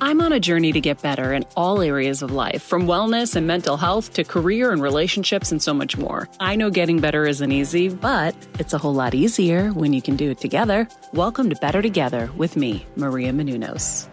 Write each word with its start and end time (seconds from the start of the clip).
I'm 0.00 0.20
on 0.20 0.32
a 0.32 0.40
journey 0.40 0.72
to 0.72 0.80
get 0.80 1.00
better 1.02 1.32
in 1.32 1.44
all 1.56 1.80
areas 1.80 2.20
of 2.20 2.32
life, 2.32 2.62
from 2.62 2.86
wellness 2.86 3.36
and 3.36 3.46
mental 3.46 3.76
health 3.76 4.12
to 4.14 4.24
career 4.24 4.72
and 4.72 4.82
relationships 4.82 5.52
and 5.52 5.62
so 5.62 5.72
much 5.72 5.96
more. 5.96 6.28
I 6.40 6.56
know 6.56 6.68
getting 6.68 6.98
better 7.00 7.26
isn't 7.26 7.52
easy, 7.52 7.88
but 7.88 8.34
it's 8.58 8.72
a 8.72 8.78
whole 8.78 8.92
lot 8.94 9.14
easier 9.14 9.70
when 9.70 9.92
you 9.92 10.02
can 10.02 10.16
do 10.16 10.30
it 10.30 10.38
together. 10.38 10.88
Welcome 11.12 11.48
to 11.50 11.56
Better 11.56 11.80
Together 11.80 12.28
with 12.36 12.56
me, 12.56 12.84
Maria 12.96 13.32
Menounos. 13.32 14.08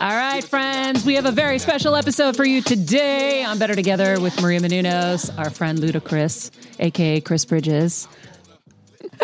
All 0.00 0.16
right, 0.16 0.42
friends, 0.42 1.04
we 1.06 1.14
have 1.14 1.26
a 1.26 1.32
very 1.32 1.58
special 1.58 1.94
episode 1.94 2.36
for 2.36 2.44
you 2.44 2.60
today 2.60 3.44
on 3.44 3.58
Better 3.58 3.74
Together 3.74 4.20
with 4.20 4.40
Maria 4.42 4.60
Menounos, 4.60 5.36
our 5.38 5.48
friend 5.48 5.78
Ludacris, 5.78 6.50
aka 6.80 7.20
Chris 7.20 7.44
Bridges. 7.44 8.08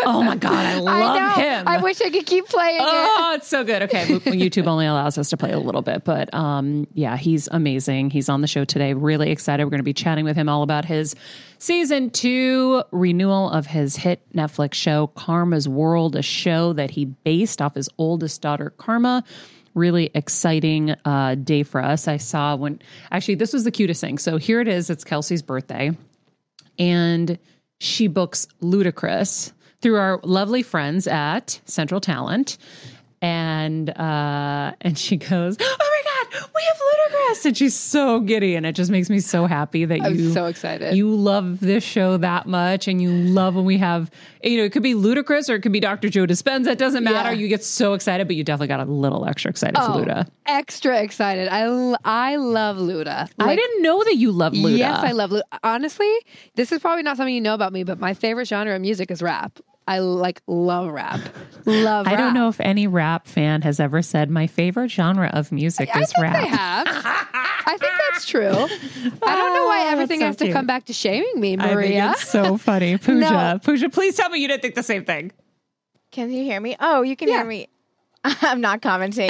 Oh 0.05 0.21
my 0.23 0.35
God, 0.35 0.53
I 0.53 0.79
love 0.79 0.95
I 0.95 1.19
know. 1.19 1.41
him. 1.41 1.67
I 1.67 1.81
wish 1.81 2.01
I 2.01 2.09
could 2.09 2.25
keep 2.25 2.47
playing 2.47 2.77
it. 2.77 2.81
Oh, 2.83 3.33
it's 3.35 3.47
so 3.47 3.63
good. 3.63 3.83
Okay, 3.83 4.05
YouTube 4.05 4.67
only 4.67 4.85
allows 4.85 5.17
us 5.17 5.29
to 5.31 5.37
play 5.37 5.51
a 5.51 5.59
little 5.59 5.81
bit, 5.81 6.03
but 6.03 6.33
um, 6.33 6.87
yeah, 6.93 7.17
he's 7.17 7.47
amazing. 7.49 8.09
He's 8.09 8.29
on 8.29 8.41
the 8.41 8.47
show 8.47 8.63
today. 8.65 8.93
Really 8.93 9.31
excited. 9.31 9.63
We're 9.65 9.71
going 9.71 9.79
to 9.79 9.83
be 9.83 9.93
chatting 9.93 10.25
with 10.25 10.35
him 10.35 10.49
all 10.49 10.63
about 10.63 10.85
his 10.85 11.15
season 11.57 12.09
two 12.09 12.83
renewal 12.91 13.49
of 13.49 13.65
his 13.65 13.95
hit 13.95 14.21
Netflix 14.33 14.75
show 14.75 15.07
Karma's 15.07 15.67
World, 15.67 16.15
a 16.15 16.21
show 16.21 16.73
that 16.73 16.91
he 16.91 17.05
based 17.05 17.61
off 17.61 17.75
his 17.75 17.89
oldest 17.97 18.41
daughter 18.41 18.71
Karma. 18.77 19.23
Really 19.73 20.09
exciting 20.15 20.95
uh, 21.05 21.35
day 21.35 21.61
for 21.61 21.83
us. 21.83 22.07
I 22.07 22.17
saw 22.17 22.55
when 22.55 22.81
actually 23.11 23.35
this 23.35 23.53
was 23.53 23.63
the 23.63 23.71
cutest 23.71 24.01
thing. 24.01 24.17
So 24.17 24.37
here 24.37 24.59
it 24.59 24.67
is. 24.67 24.89
It's 24.89 25.03
Kelsey's 25.03 25.43
birthday, 25.43 25.91
and 26.79 27.37
she 27.79 28.07
books 28.07 28.47
Ludacris 28.61 29.51
through 29.81 29.97
our 29.97 30.19
lovely 30.23 30.63
friends 30.63 31.07
at 31.07 31.61
Central 31.65 32.01
Talent. 32.01 32.57
And 33.21 33.89
uh, 33.89 34.73
and 34.81 34.95
she 34.97 35.17
goes, 35.17 35.57
"Oh 35.59 35.77
my 35.79 36.29
god, 36.31 36.41
we 36.55 36.61
have 36.67 36.77
Ludacris!" 36.77 37.45
And 37.47 37.57
she's 37.57 37.73
so 37.75 38.19
giddy, 38.19 38.53
and 38.55 38.63
it 38.63 38.73
just 38.73 38.91
makes 38.91 39.09
me 39.09 39.19
so 39.19 39.47
happy 39.47 39.85
that 39.85 40.01
I'm 40.03 40.13
you 40.15 40.31
so 40.33 40.45
excited. 40.45 40.95
You 40.95 41.09
love 41.09 41.59
this 41.59 41.83
show 41.83 42.17
that 42.17 42.45
much, 42.45 42.87
and 42.87 43.01
you 43.01 43.09
love 43.09 43.55
when 43.55 43.65
we 43.65 43.79
have 43.79 44.11
you 44.43 44.57
know 44.57 44.65
it 44.65 44.71
could 44.71 44.83
be 44.83 44.93
Ludacris 44.93 45.49
or 45.49 45.55
it 45.55 45.61
could 45.61 45.71
be 45.71 45.79
Dr. 45.79 46.09
Joe 46.09 46.27
Dispenza. 46.27 46.67
It 46.67 46.77
doesn't 46.77 47.03
matter. 47.03 47.33
Yeah. 47.33 47.39
You 47.39 47.47
get 47.47 47.63
so 47.63 47.93
excited, 47.93 48.27
but 48.27 48.35
you 48.35 48.43
definitely 48.43 48.67
got 48.67 48.81
a 48.81 48.85
little 48.85 49.25
extra 49.27 49.49
excited 49.49 49.77
for 49.77 49.81
Oh, 49.83 50.03
Luda. 50.05 50.27
extra 50.45 51.01
excited. 51.01 51.47
I, 51.47 51.61
l- 51.63 51.97
I 52.05 52.35
love 52.35 52.77
Luda. 52.77 53.27
I 53.39 53.55
didn't 53.55 53.81
know 53.81 54.03
that 54.03 54.15
you 54.17 54.31
love 54.31 54.53
Luda. 54.53 54.77
Yes, 54.77 54.99
I 55.03 55.13
love 55.13 55.31
Luda. 55.31 55.41
Honestly, 55.63 56.11
this 56.53 56.71
is 56.71 56.79
probably 56.81 57.01
not 57.01 57.17
something 57.17 57.33
you 57.33 57.41
know 57.41 57.55
about 57.55 57.73
me, 57.73 57.83
but 57.83 57.99
my 57.99 58.13
favorite 58.13 58.47
genre 58.47 58.75
of 58.75 58.81
music 58.81 59.09
is 59.09 59.23
rap. 59.23 59.59
I 59.87 59.99
like 59.99 60.41
love 60.47 60.89
rap. 60.91 61.19
Love 61.65 62.05
rap. 62.05 62.13
I 62.13 62.15
rap. 62.15 62.19
don't 62.25 62.33
know 62.33 62.47
if 62.47 62.59
any 62.61 62.87
rap 62.87 63.27
fan 63.27 63.61
has 63.63 63.79
ever 63.79 64.01
said 64.01 64.29
my 64.29 64.47
favorite 64.47 64.89
genre 64.89 65.29
of 65.33 65.51
music 65.51 65.89
I 65.93 65.99
is 66.01 66.11
think 66.13 66.23
rap. 66.23 66.41
they 66.41 66.47
have. 66.47 66.87
I 67.69 67.75
think 67.79 67.91
that's 68.09 68.25
true. 68.25 68.41
I 68.47 69.35
don't 69.35 69.53
know 69.53 69.65
why 69.65 69.83
Oh, 69.87 69.91
everything 69.91 70.19
that's 70.19 70.35
has 70.35 70.37
so 70.39 70.45
to 70.47 70.53
come 70.53 70.65
back 70.65 70.85
to 70.85 70.93
shaming 70.93 71.39
me, 71.39 71.53
I 71.53 71.57
think 71.67 71.71
Maria. 71.75 72.11
it's 72.11 72.27
so 72.29 72.57
funny. 72.69 72.97
Pooja, 72.97 73.19
No. 73.19 73.59
Pooja, 73.61 73.89
please 73.89 74.15
tell 74.15 74.29
me 74.29 74.39
you 74.39 74.47
didn't 74.47 74.61
think 74.61 74.75
the 74.75 74.83
same 74.83 75.03
thing. 75.03 75.31
Can 76.11 76.31
you 76.31 76.43
hear 76.43 76.59
me? 76.61 76.77
Oh, 76.79 77.01
you 77.01 77.15
can 77.17 77.27
Yeah. 77.27 77.35
hear 77.37 77.45
me. 77.45 77.67
I'm 78.23 78.61
not 78.61 78.81
commenting. 78.81 79.29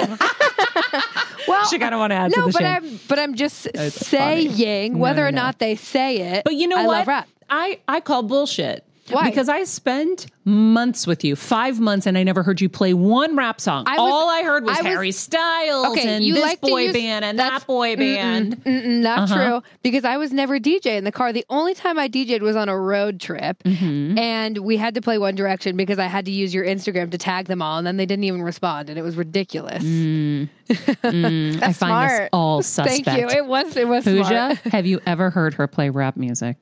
well, 1.48 1.66
She 1.68 1.80
kind 1.80 1.94
of 1.94 2.00
want 2.00 2.12
to 2.12 2.16
add 2.16 2.34
to 2.34 2.40
no, 2.40 2.46
the 2.48 2.52
but 2.54 2.60
shame. 2.62 2.84
I'm 2.84 3.00
but 3.08 3.20
I'm 3.20 3.36
just 3.36 3.66
It's 3.68 4.08
funny. 4.10 4.50
saying 4.50 4.94
No, 4.94 5.00
whether 5.00 5.22
no, 5.24 5.28
or 5.28 5.32
no. 5.32 5.42
not 5.44 5.60
they 5.60 5.76
say 5.76 6.18
it. 6.36 6.44
But 6.44 6.56
you 6.56 6.68
know 6.68 6.78
I 6.78 6.86
what? 6.86 6.98
love 7.00 7.08
rap. 7.08 7.28
I 7.50 7.80
I 7.88 8.00
call 8.02 8.24
bullshit. 8.24 8.84
Why? 9.10 9.30
Because 9.30 9.48
I 9.50 9.64
spent 9.64 10.28
months 10.46 11.06
with 11.08 11.24
you, 11.24 11.36
five 11.36 11.80
months, 11.80 12.06
and 12.06 12.18
I 12.18 12.24
never 12.24 12.42
heard 12.44 12.62
you 12.62 12.70
play 12.70 12.94
one 12.94 13.36
rap 13.36 13.60
song. 13.62 13.84
I 13.88 13.92
was- 13.98 14.00
All 14.00 14.30
I 14.30 14.44
heard 14.44 14.64
was 14.66 14.78
I 14.78 14.82
was- 14.82 14.88
Harry 14.88 15.12
Styles 15.12 15.88
Okay, 15.88 16.08
and 16.16 16.24
you 16.24 16.34
this 16.36 16.44
like 16.44 16.62
boy 16.62 16.84
use- 16.84 16.94
band 16.94 17.26
and 17.26 17.38
that's- 17.40 17.62
that 17.62 17.68
boy 17.68 17.96
band. 17.96 18.64
Mm-mm, 18.64 19.02
not 19.02 19.20
Uh-huh. 19.30 19.36
true 19.36 19.64
because 19.84 20.06
I 20.06 20.18
was 20.18 20.32
never 20.32 20.60
DJ 20.60 20.98
in 20.98 21.04
the 21.04 21.12
car. 21.12 21.34
The 21.34 21.46
only 21.50 21.74
time 21.74 21.98
I 22.00 22.08
DJ'd 22.08 22.42
was 22.42 22.56
on 22.56 22.70
a 22.70 22.78
road 22.80 23.20
trip, 23.20 23.62
Mm-hmm. 23.64 24.18
and 24.18 24.58
we 24.60 24.78
had 24.78 24.94
to 24.96 25.02
play 25.02 25.18
One 25.18 25.36
Direction 25.36 25.76
because 25.76 26.00
I 26.00 26.06
had 26.08 26.26
to 26.26 26.32
use 26.32 26.54
your 26.54 26.66
Instagram 26.66 27.12
to 27.12 27.18
tag 27.18 27.48
them 27.48 27.62
all, 27.62 27.78
and 27.78 27.86
then 27.88 27.98
they 27.98 28.06
didn't 28.06 28.24
even 28.26 28.42
respond, 28.42 28.90
and 28.90 28.98
it 28.98 29.04
was 29.04 29.16
ridiculous. 29.18 29.84
Mm. 29.84 30.50
I 30.70 31.58
That's 31.60 31.78
find 31.78 32.10
this 32.12 32.30
all 32.34 32.62
suspect. 32.62 33.06
Thank 33.06 33.20
you. 33.22 33.28
It 33.38 33.46
was 33.46 33.76
it 33.78 33.88
was 33.88 34.04
Pooja, 34.04 34.24
smart. 34.26 34.58
have 34.74 34.86
you 34.86 35.00
ever 35.06 35.30
heard 35.30 35.54
her 35.56 35.68
play 35.68 35.90
rap 35.90 36.18
music? 36.18 36.58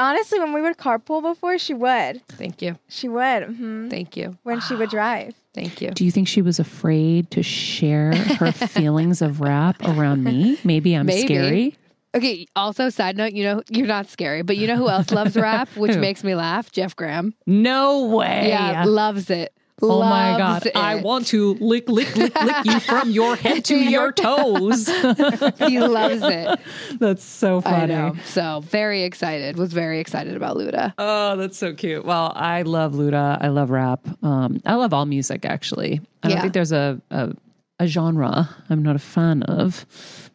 Honestly, 0.00 0.38
when 0.40 0.54
we 0.54 0.62
would 0.62 0.78
carpool 0.78 1.20
before, 1.20 1.58
she 1.58 1.74
would. 1.74 2.26
Thank 2.28 2.62
you. 2.62 2.78
She 2.88 3.06
would. 3.06 3.44
hmm 3.44 3.88
Thank 3.90 4.16
you. 4.16 4.38
When 4.44 4.60
she 4.60 4.74
would 4.74 4.88
drive. 4.88 5.34
Thank 5.54 5.82
you. 5.82 5.90
Do 5.90 6.06
you 6.06 6.10
think 6.10 6.26
she 6.26 6.40
was 6.40 6.58
afraid 6.58 7.30
to 7.32 7.42
share 7.42 8.14
her 8.14 8.50
feelings 8.52 9.20
of 9.20 9.42
rap 9.42 9.76
around 9.84 10.24
me? 10.24 10.58
Maybe 10.64 10.94
I'm 10.94 11.04
Maybe. 11.04 11.26
scary. 11.26 11.76
Okay. 12.14 12.46
Also, 12.56 12.88
side 12.88 13.16
note, 13.18 13.32
you 13.32 13.44
know 13.44 13.62
you're 13.68 13.86
not 13.86 14.08
scary, 14.08 14.42
but 14.42 14.56
you 14.56 14.66
know 14.66 14.76
who 14.76 14.88
else 14.88 15.10
loves 15.10 15.36
rap, 15.36 15.68
which 15.76 15.96
makes 15.98 16.24
me 16.24 16.34
laugh? 16.34 16.72
Jeff 16.72 16.96
Graham. 16.96 17.34
No 17.46 18.06
way. 18.06 18.48
Yeah, 18.48 18.84
loves 18.86 19.28
it. 19.28 19.52
Oh 19.82 20.00
my 20.00 20.36
god! 20.36 20.70
I 20.74 20.96
want 20.96 21.26
to 21.28 21.54
lick, 21.54 21.88
lick, 21.88 22.14
lick, 22.16 22.34
lick 22.34 22.64
you 22.64 22.80
from 22.80 23.10
your 23.10 23.36
head 23.36 23.64
to 23.70 23.76
your 23.76 24.12
toes. 24.12 24.88
He 25.70 25.78
loves 25.80 26.22
it. 26.22 26.58
that's 26.98 27.24
so 27.24 27.58
I 27.58 27.60
funny. 27.60 28.20
So 28.24 28.60
very 28.64 29.02
excited. 29.04 29.56
Was 29.56 29.72
very 29.72 30.00
excited 30.00 30.36
about 30.36 30.56
Luda. 30.56 30.94
Oh, 30.98 31.36
that's 31.36 31.56
so 31.58 31.72
cute. 31.74 32.04
Well, 32.04 32.32
I 32.34 32.62
love 32.62 32.92
Luda. 32.94 33.38
I 33.40 33.48
love 33.48 33.70
rap. 33.70 34.06
Um, 34.22 34.60
I 34.66 34.74
love 34.74 34.92
all 34.92 35.06
music 35.06 35.44
actually. 35.44 36.00
I 36.22 36.28
don't 36.28 36.40
think 36.40 36.52
there's 36.54 36.72
a, 36.72 37.00
a 37.10 37.32
a 37.78 37.86
genre 37.86 38.48
I'm 38.68 38.82
not 38.82 38.96
a 38.96 39.00
fan 39.00 39.42
of, 39.44 39.86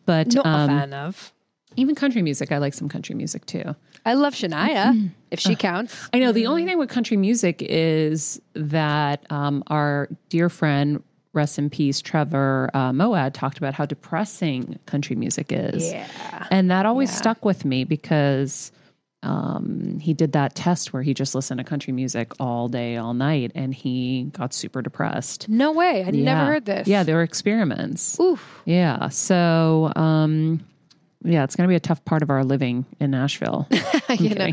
but 0.06 0.34
Not 0.34 0.46
um, 0.46 0.64
a 0.64 0.68
fan 0.68 0.94
of. 0.94 1.34
even 1.76 1.94
country 1.96 2.22
music. 2.22 2.52
I 2.52 2.58
like 2.58 2.74
some 2.74 2.90
country 2.90 3.16
music 3.16 3.46
too. 3.46 3.76
I 4.06 4.14
love 4.14 4.34
Shania, 4.36 5.10
if 5.32 5.40
she 5.40 5.56
counts. 5.56 6.10
I 6.14 6.20
know 6.20 6.32
the 6.32 6.46
only 6.48 6.64
thing 6.66 6.78
with 6.78 6.90
country 6.90 7.18
music 7.18 7.62
is 7.62 8.40
that 8.54 9.26
um, 9.32 9.64
our 9.68 10.08
dear 10.30 10.50
friend, 10.50 11.02
rest 11.34 11.58
in 11.58 11.70
peace, 11.70 12.02
Trevor 12.02 12.70
uh, 12.74 12.92
Moawad, 12.92 13.34
talked 13.34 13.58
about 13.58 13.74
how 13.74 13.86
depressing 13.86 14.78
country 14.86 15.16
music 15.16 15.48
is. 15.52 15.92
Yeah. 15.92 16.48
And 16.52 16.70
that 16.72 16.86
always 16.86 17.10
Yeah. 17.10 17.16
stuck 17.18 17.44
with 17.44 17.66
me 17.66 17.84
because 17.84 18.72
um, 19.24 19.98
he 20.00 20.14
did 20.14 20.34
that 20.34 20.54
test 20.54 20.94
where 20.94 21.02
he 21.02 21.16
just 21.16 21.34
listened 21.34 21.58
to 21.58 21.64
country 21.64 21.92
music 21.92 22.32
all 22.40 22.68
day, 22.68 22.96
all 22.98 23.16
night, 23.16 23.52
and 23.56 23.74
he 23.74 24.26
got 24.34 24.54
super 24.54 24.84
depressed. 24.84 25.50
No 25.50 25.72
way. 25.72 26.04
I 26.04 26.10
Yeah. 26.12 26.24
never 26.24 26.46
heard 26.46 26.66
this. 26.66 26.88
Yeah, 26.88 27.02
there 27.02 27.16
were 27.16 27.24
experiments. 27.24 28.20
Oof. 28.20 28.62
Yeah. 28.66 29.10
So, 29.10 29.92
um, 29.96 30.64
yeah, 31.24 31.44
it's 31.44 31.56
going 31.56 31.68
to 31.68 31.72
be 31.72 31.76
a 31.76 31.80
tough 31.80 32.06
part 32.06 32.22
of 32.22 32.30
our 32.30 32.44
living 32.46 32.86
in 33.00 33.10
Nashville. 33.12 33.68
I'm 34.20 34.26
you 34.30 34.36
know. 34.36 34.52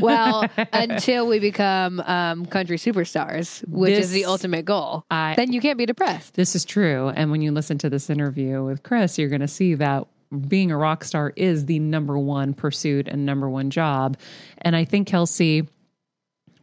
Well, 0.00 0.48
until 0.72 1.26
we 1.26 1.38
become 1.38 2.00
um, 2.00 2.46
country 2.46 2.78
superstars, 2.78 3.66
which 3.68 3.92
is 3.92 4.10
the 4.10 4.24
ultimate 4.24 4.64
goal, 4.64 5.04
I- 5.10 5.34
then 5.36 5.52
you 5.52 5.60
can't 5.60 5.78
be 5.78 5.86
depressed. 5.86 6.34
This 6.34 6.54
is 6.56 6.64
true. 6.64 7.08
And 7.08 7.30
when 7.30 7.42
you 7.42 7.52
listen 7.52 7.78
to 7.78 7.90
this 7.90 8.08
interview 8.10 8.64
with 8.64 8.82
Chris, 8.82 9.18
you're 9.18 9.28
going 9.28 9.40
to 9.42 9.48
see 9.48 9.74
that 9.74 10.06
being 10.48 10.72
a 10.72 10.76
rock 10.76 11.04
star 11.04 11.32
is 11.36 11.66
the 11.66 11.78
number 11.78 12.18
one 12.18 12.54
pursuit 12.54 13.08
and 13.08 13.24
number 13.24 13.48
one 13.48 13.70
job. 13.70 14.16
And 14.58 14.74
I 14.74 14.84
think, 14.84 15.06
Kelsey, 15.06 15.68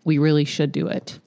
we 0.03 0.17
really 0.17 0.45
should 0.45 0.71
do 0.71 0.87
it. 0.87 1.19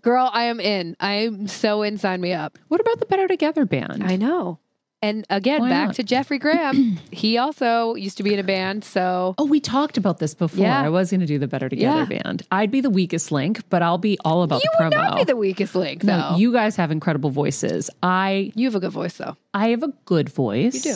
Girl, 0.00 0.30
I 0.32 0.44
am 0.44 0.60
in. 0.60 0.96
I 0.98 1.12
am 1.12 1.46
so 1.46 1.82
in. 1.82 1.98
Sign 1.98 2.20
me 2.20 2.32
up. 2.32 2.58
What 2.68 2.80
about 2.80 3.00
the 3.00 3.06
Better 3.06 3.28
Together 3.28 3.64
band? 3.64 4.02
I 4.02 4.16
know. 4.16 4.58
And 5.00 5.24
again, 5.30 5.60
Why 5.60 5.68
back 5.68 5.86
not? 5.88 5.94
to 5.96 6.02
Jeffrey 6.02 6.38
Graham. 6.38 6.98
he 7.12 7.38
also 7.38 7.94
used 7.94 8.16
to 8.16 8.24
be 8.24 8.34
in 8.34 8.40
a 8.40 8.42
band. 8.42 8.82
So 8.84 9.34
Oh, 9.38 9.44
we 9.44 9.60
talked 9.60 9.96
about 9.96 10.18
this 10.18 10.34
before. 10.34 10.64
Yeah. 10.64 10.82
I 10.82 10.88
was 10.88 11.10
going 11.10 11.20
to 11.20 11.26
do 11.26 11.38
the 11.38 11.46
Better 11.46 11.68
Together 11.68 12.04
band. 12.04 12.42
I'd 12.50 12.72
be 12.72 12.80
the 12.80 12.90
weakest 12.90 13.30
link, 13.30 13.62
but 13.70 13.80
I'll 13.80 13.98
be 13.98 14.18
all 14.24 14.42
about 14.42 14.62
you 14.64 14.68
the 14.76 14.84
would 14.86 14.92
promo. 14.94 14.96
not 15.10 15.16
be 15.18 15.24
the 15.24 15.36
weakest 15.36 15.76
link, 15.76 16.02
though. 16.02 16.30
no, 16.32 16.36
you 16.36 16.52
guys 16.52 16.74
have 16.76 16.90
incredible 16.90 17.30
voices. 17.30 17.90
I 18.02 18.50
you 18.56 18.66
have 18.66 18.74
a 18.74 18.80
good 18.80 18.90
voice, 18.90 19.16
though. 19.18 19.36
I 19.54 19.68
have 19.68 19.84
a 19.84 19.92
good 20.04 20.28
voice. 20.30 20.84
You 20.84 20.94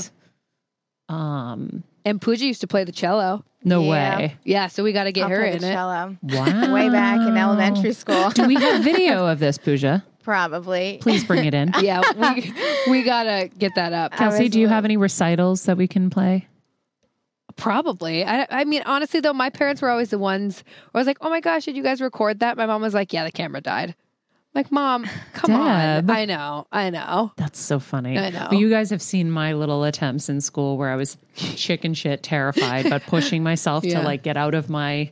do. 1.08 1.14
Um, 1.14 1.84
And 2.04 2.20
Pooja 2.20 2.44
used 2.46 2.62
to 2.62 2.66
play 2.66 2.82
the 2.84 2.90
cello. 2.92 3.44
no 3.62 3.82
Yeah. 3.84 3.90
way. 4.18 4.36
Yeah, 4.44 4.66
so 4.66 4.82
we 4.82 4.92
got 4.92 5.04
to 5.04 5.12
get 5.12 5.24
I'll 5.24 5.28
her 5.30 5.38
play 5.42 5.52
in 5.52 5.58
the 5.60 5.68
it. 5.70 5.74
cello. 5.74 6.16
Wow. 6.22 6.74
Way 6.74 6.88
back 6.88 7.20
in 7.28 7.36
elementary 7.36 7.92
school. 7.92 8.30
Do 8.30 8.46
we 8.48 8.56
have 8.56 8.82
video 8.92 9.26
of 9.26 9.38
this, 9.38 9.58
Pooja? 9.58 10.02
Probably. 10.22 10.98
Please 11.00 11.24
bring 11.24 11.44
it 11.44 11.54
in. 11.54 11.72
Yeah, 11.82 12.02
we 12.16 12.52
we 12.90 13.02
got 13.02 13.24
to 13.24 13.48
get 13.58 13.74
that 13.74 13.92
up. 13.92 14.12
Kelsey, 14.12 14.48
do 14.48 14.60
you 14.60 14.66
a 14.66 14.70
have 14.70 14.84
any 14.84 14.96
recitals 14.96 15.64
that 15.64 15.76
we 15.76 15.88
can 15.88 16.10
play? 16.10 16.46
Probably. 17.56 18.24
I, 18.24 18.46
I 18.50 18.64
mean, 18.64 18.82
honestly, 18.86 19.20
though, 19.20 19.32
my 19.34 19.50
parents 19.50 19.82
were 19.82 19.90
always 19.90 20.10
the 20.10 20.18
ones 20.18 20.64
where 20.92 21.00
I 21.00 21.02
was 21.02 21.06
like, 21.06 21.18
oh 21.20 21.28
my 21.28 21.40
gosh, 21.40 21.64
did 21.66 21.76
you 21.76 21.82
guys 21.82 22.00
record 22.00 22.40
that? 22.40 22.56
My 22.56 22.66
mom 22.66 22.80
was 22.82 22.94
like, 22.94 23.12
yeah, 23.12 23.24
the 23.24 23.32
camera 23.32 23.60
died. 23.60 23.94
Like, 24.54 24.70
mom, 24.70 25.06
come 25.32 25.50
Deb. 25.50 26.10
on. 26.10 26.10
I 26.10 26.24
know. 26.26 26.66
I 26.72 26.90
know. 26.90 27.32
That's 27.36 27.58
so 27.58 27.78
funny. 27.78 28.18
I 28.18 28.30
know. 28.30 28.48
But 28.50 28.58
you 28.58 28.68
guys 28.70 28.90
have 28.90 29.00
seen 29.02 29.30
my 29.30 29.54
little 29.54 29.82
attempts 29.84 30.28
in 30.28 30.40
school 30.40 30.76
where 30.76 30.90
I 30.90 30.96
was 30.96 31.16
chicken 31.34 31.94
shit 31.94 32.22
terrified, 32.22 32.88
but 32.88 33.02
pushing 33.04 33.42
myself 33.42 33.82
Yeah. 33.86 34.00
to 34.00 34.04
like 34.04 34.22
get 34.22 34.36
out 34.36 34.54
of 34.54 34.68
my 34.70 35.10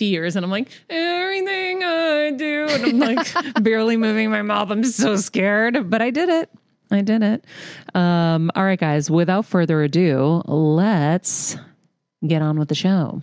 fears. 0.00 0.34
And 0.34 0.46
I'm 0.46 0.50
like, 0.50 0.68
everything 0.88 1.84
I 1.84 2.30
do. 2.30 2.66
And 2.70 2.84
I'm 2.86 2.98
like 2.98 3.28
barely 3.62 3.98
moving 3.98 4.30
my 4.30 4.40
mouth. 4.40 4.70
I'm 4.70 4.82
so 4.82 5.16
scared, 5.16 5.90
but 5.90 6.00
I 6.00 6.08
did 6.08 6.30
it. 6.30 6.48
I 6.90 7.02
did 7.02 7.22
it. 7.22 7.44
Um, 7.94 8.50
all 8.54 8.64
right, 8.64 8.80
guys, 8.80 9.10
without 9.10 9.44
further 9.44 9.82
ado, 9.82 10.42
let's 10.46 11.58
get 12.26 12.40
on 12.40 12.58
with 12.58 12.70
the 12.70 12.74
show. 12.74 13.22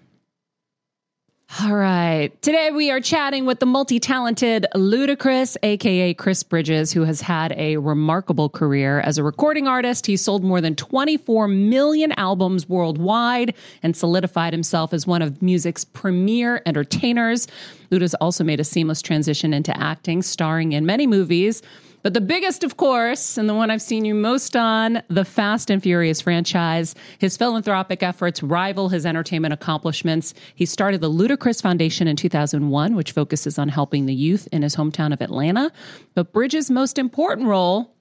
All 1.64 1.74
right. 1.74 2.30
Today 2.42 2.72
we 2.72 2.92
are 2.92 3.00
chatting 3.00 3.46
with 3.46 3.62
the 3.62 3.66
multi 3.66 4.02
talented 4.02 4.68
Ludacris, 4.76 5.56
aka 5.64 6.14
Chris 6.14 6.44
Bridges, 6.44 6.92
who 6.92 7.06
has 7.06 7.22
had 7.22 7.54
a 7.54 7.78
remarkable 7.78 8.50
career 8.50 9.00
as 9.00 9.18
a 9.18 9.24
recording 9.24 9.66
artist. 9.66 10.06
He 10.06 10.18
sold 10.18 10.44
more 10.44 10.60
than 10.60 10.76
24 10.76 11.48
million 11.48 12.12
albums 12.18 12.68
worldwide 12.68 13.56
and 13.82 13.96
solidified 13.96 14.52
himself 14.52 14.94
as 14.94 15.08
one 15.08 15.22
of 15.22 15.42
music's 15.42 15.86
premier 15.86 16.62
entertainers. 16.66 17.48
Luda's 17.92 18.14
also 18.16 18.44
made 18.44 18.60
a 18.60 18.66
seamless 18.66 19.02
transition 19.02 19.54
into 19.54 19.76
acting, 19.82 20.22
starring 20.22 20.74
in 20.74 20.86
many 20.86 21.08
movies. 21.08 21.62
But 22.04 22.14
the 22.14 22.22
biggest, 22.22 22.64
of 22.64 22.78
course, 22.78 23.38
and 23.38 23.50
the 23.50 23.54
one 23.54 23.70
I've 23.70 23.82
seen 23.82 24.06
you 24.06 24.14
most 24.14 24.56
on, 24.56 25.02
the 25.10 25.26
Fast 25.26 25.70
and 25.70 25.82
Furious 25.82 26.22
franchise. 26.22 26.96
His 27.18 27.36
philanthropic 27.36 28.04
efforts 28.04 28.44
rival 28.44 28.90
his 28.90 29.06
entertainment 29.06 29.54
accomplishments. 29.54 30.34
He 30.56 30.66
started 30.66 31.02
the 31.02 31.10
Ludacris 31.10 31.62
Foundation 31.62 32.08
in 32.08 32.16
2001, 32.16 32.96
which 32.96 33.12
focuses 33.12 33.60
on 33.60 33.70
helping 33.70 34.06
the 34.06 34.14
youth 34.14 34.48
in 34.52 34.62
his 34.62 34.76
hometown 34.76 35.12
of 35.12 35.22
Atlanta. 35.22 35.72
But 36.14 36.32
Bridges' 36.32 36.70
most 36.70 36.98
important 36.98 37.48
role 37.48 37.94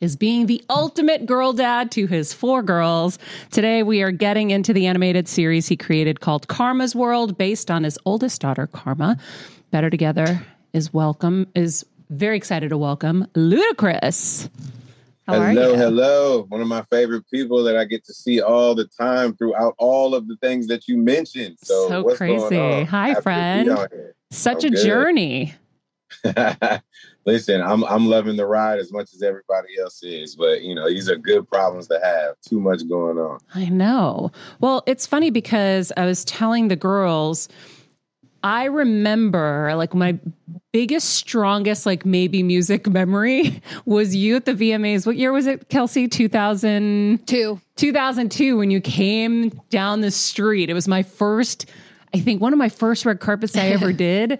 is 0.00 0.16
being 0.16 0.46
the 0.46 0.62
ultimate 0.68 1.26
girl 1.26 1.52
dad 1.52 1.90
to 1.90 2.06
his 2.06 2.32
four 2.32 2.62
girls. 2.62 3.18
Today, 3.50 3.82
we 3.82 4.02
are 4.02 4.10
getting 4.10 4.50
into 4.50 4.72
the 4.72 4.86
animated 4.86 5.26
series 5.26 5.68
he 5.68 5.76
created 5.76 6.20
called 6.20 6.48
Karma's 6.48 6.94
World, 6.94 7.36
based 7.38 7.70
on 7.70 7.84
his 7.84 7.98
oldest 8.04 8.40
daughter, 8.40 8.66
Karma. 8.66 9.16
Better 9.70 9.90
Together 9.90 10.46
is 10.72 10.92
welcome, 10.92 11.46
is 11.54 11.84
very 12.10 12.36
excited 12.36 12.70
to 12.70 12.78
welcome 12.78 13.26
Ludacris. 13.34 14.48
How 15.26 15.40
are 15.40 15.48
hello, 15.48 15.72
you? 15.72 15.76
hello. 15.76 16.46
One 16.48 16.60
of 16.60 16.68
my 16.68 16.82
favorite 16.90 17.24
people 17.32 17.64
that 17.64 17.76
I 17.76 17.84
get 17.84 18.04
to 18.04 18.14
see 18.14 18.40
all 18.40 18.76
the 18.76 18.84
time 18.86 19.34
throughout 19.36 19.74
all 19.78 20.14
of 20.14 20.28
the 20.28 20.36
things 20.36 20.68
that 20.68 20.86
you 20.86 20.96
mentioned. 20.96 21.56
So, 21.62 21.88
So 21.88 22.02
what's 22.02 22.18
going 22.20 22.38
crazy. 22.48 22.84
Hi, 22.84 23.08
Happy 23.08 23.20
friend. 23.22 23.78
Such 24.30 24.64
I'm 24.64 24.72
a 24.72 24.76
good. 24.76 24.84
journey. 24.84 25.54
Listen, 27.26 27.60
I'm 27.60 27.82
I'm 27.84 28.06
loving 28.06 28.36
the 28.36 28.46
ride 28.46 28.78
as 28.78 28.92
much 28.92 29.12
as 29.12 29.20
everybody 29.22 29.78
else 29.80 30.00
is, 30.04 30.36
but 30.36 30.62
you 30.62 30.76
know 30.76 30.88
these 30.88 31.10
are 31.10 31.16
good 31.16 31.48
problems 31.48 31.88
to 31.88 31.98
have. 32.00 32.36
Too 32.48 32.60
much 32.60 32.88
going 32.88 33.18
on. 33.18 33.40
I 33.54 33.68
know. 33.68 34.30
Well, 34.60 34.84
it's 34.86 35.06
funny 35.08 35.30
because 35.30 35.92
I 35.96 36.06
was 36.06 36.24
telling 36.24 36.68
the 36.68 36.76
girls, 36.76 37.48
I 38.42 38.64
remember 38.64 39.74
like 39.76 39.94
my 39.94 40.18
biggest, 40.72 41.14
strongest, 41.14 41.86
like 41.86 42.04
maybe 42.04 42.42
music 42.42 42.86
memory 42.90 43.62
was 43.84 44.14
you 44.14 44.36
at 44.36 44.44
the 44.44 44.52
VMAs. 44.52 45.06
What 45.06 45.16
year 45.16 45.32
was 45.32 45.46
it, 45.46 45.68
Kelsey? 45.68 46.08
2002. 46.08 47.60
2002, 47.76 48.56
when 48.56 48.70
you 48.70 48.80
came 48.80 49.48
down 49.70 50.00
the 50.00 50.10
street. 50.10 50.70
It 50.70 50.74
was 50.74 50.86
my 50.86 51.02
first, 51.02 51.70
I 52.14 52.20
think 52.20 52.40
one 52.40 52.52
of 52.52 52.58
my 52.58 52.68
first 52.68 53.06
red 53.06 53.20
carpets 53.20 53.56
I 53.56 53.68
ever 53.68 53.92
did. 53.94 54.38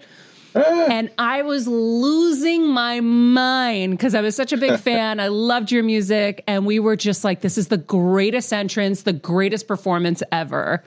And 0.55 1.11
I 1.17 1.43
was 1.43 1.67
losing 1.67 2.67
my 2.67 2.99
mind 2.99 3.91
because 3.91 4.15
I 4.15 4.21
was 4.21 4.35
such 4.35 4.53
a 4.53 4.57
big 4.57 4.79
fan. 4.79 5.19
I 5.19 5.27
loved 5.27 5.71
your 5.71 5.83
music. 5.83 6.43
And 6.47 6.65
we 6.65 6.79
were 6.79 6.95
just 6.95 7.23
like, 7.23 7.41
this 7.41 7.57
is 7.57 7.67
the 7.67 7.77
greatest 7.77 8.51
entrance, 8.53 9.03
the 9.03 9.13
greatest 9.13 9.67
performance 9.67 10.23
ever. 10.31 10.83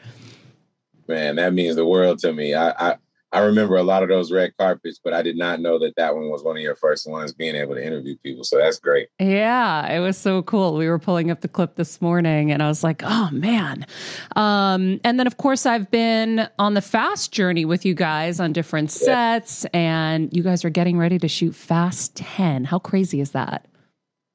Man, 1.10 1.36
that 1.36 1.52
means 1.52 1.76
the 1.76 1.84
world 1.84 2.20
to 2.20 2.32
me. 2.32 2.54
I, 2.54 2.70
I 2.70 2.96
I 3.32 3.40
remember 3.40 3.76
a 3.76 3.82
lot 3.84 4.02
of 4.02 4.08
those 4.08 4.32
red 4.32 4.56
carpets, 4.56 5.00
but 5.02 5.12
I 5.12 5.22
did 5.22 5.36
not 5.36 5.60
know 5.60 5.78
that 5.78 5.94
that 5.96 6.16
one 6.16 6.30
was 6.30 6.42
one 6.42 6.56
of 6.56 6.62
your 6.62 6.74
first 6.74 7.08
ones 7.08 7.32
being 7.32 7.54
able 7.54 7.76
to 7.76 7.84
interview 7.84 8.16
people. 8.24 8.42
So 8.42 8.58
that's 8.58 8.80
great. 8.80 9.08
Yeah, 9.20 9.86
it 9.92 10.00
was 10.00 10.18
so 10.18 10.42
cool. 10.42 10.76
We 10.76 10.88
were 10.88 10.98
pulling 10.98 11.30
up 11.30 11.40
the 11.40 11.48
clip 11.48 11.76
this 11.76 12.00
morning 12.00 12.50
and 12.50 12.60
I 12.60 12.66
was 12.66 12.82
like, 12.82 13.02
oh 13.04 13.30
man. 13.30 13.86
Um, 14.34 15.00
and 15.04 15.18
then, 15.18 15.28
of 15.28 15.36
course, 15.36 15.64
I've 15.64 15.90
been 15.92 16.48
on 16.58 16.74
the 16.74 16.82
fast 16.82 17.30
journey 17.30 17.64
with 17.64 17.84
you 17.84 17.94
guys 17.94 18.40
on 18.40 18.52
different 18.52 18.90
sets, 18.90 19.64
and 19.66 20.28
you 20.32 20.42
guys 20.42 20.64
are 20.64 20.70
getting 20.70 20.98
ready 20.98 21.18
to 21.18 21.28
shoot 21.28 21.54
Fast 21.54 22.16
10. 22.16 22.64
How 22.64 22.78
crazy 22.78 23.20
is 23.20 23.30
that? 23.32 23.66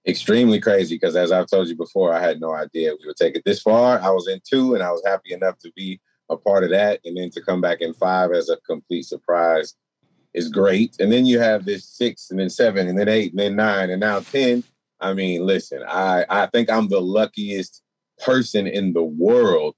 extremely 0.07 0.59
crazy 0.59 0.95
because 0.95 1.15
as 1.15 1.31
I've 1.31 1.47
told 1.47 1.67
you 1.67 1.75
before, 1.75 2.13
I 2.13 2.21
had 2.21 2.39
no 2.39 2.53
idea 2.53 2.93
we 2.93 3.07
would 3.07 3.15
take 3.15 3.35
it 3.35 3.43
this 3.43 3.61
far. 3.61 3.99
I 3.99 4.09
was 4.11 4.27
in 4.27 4.39
two 4.47 4.75
and 4.75 4.83
I 4.83 4.91
was 4.91 5.01
happy 5.03 5.33
enough 5.33 5.57
to 5.59 5.71
be 5.75 5.99
a 6.29 6.37
part 6.37 6.63
of 6.63 6.69
that. 6.71 6.99
And 7.05 7.17
then 7.17 7.29
to 7.31 7.41
come 7.41 7.61
back 7.61 7.81
in 7.81 7.93
five 7.93 8.31
as 8.31 8.49
a 8.49 8.57
complete 8.57 9.05
surprise 9.05 9.75
is 10.33 10.49
great. 10.49 10.95
And 10.99 11.11
then 11.11 11.25
you 11.25 11.39
have 11.39 11.65
this 11.65 11.87
six 11.87 12.29
and 12.29 12.39
then 12.39 12.49
seven 12.49 12.87
and 12.87 12.97
then 12.97 13.09
eight 13.09 13.31
and 13.31 13.39
then 13.39 13.55
nine 13.55 13.89
and 13.89 13.99
now 13.99 14.19
10. 14.19 14.63
I 14.99 15.13
mean, 15.13 15.45
listen, 15.45 15.83
I, 15.87 16.25
I 16.29 16.47
think 16.47 16.69
I'm 16.69 16.87
the 16.87 17.01
luckiest 17.01 17.81
person 18.19 18.67
in 18.67 18.93
the 18.93 19.03
world 19.03 19.75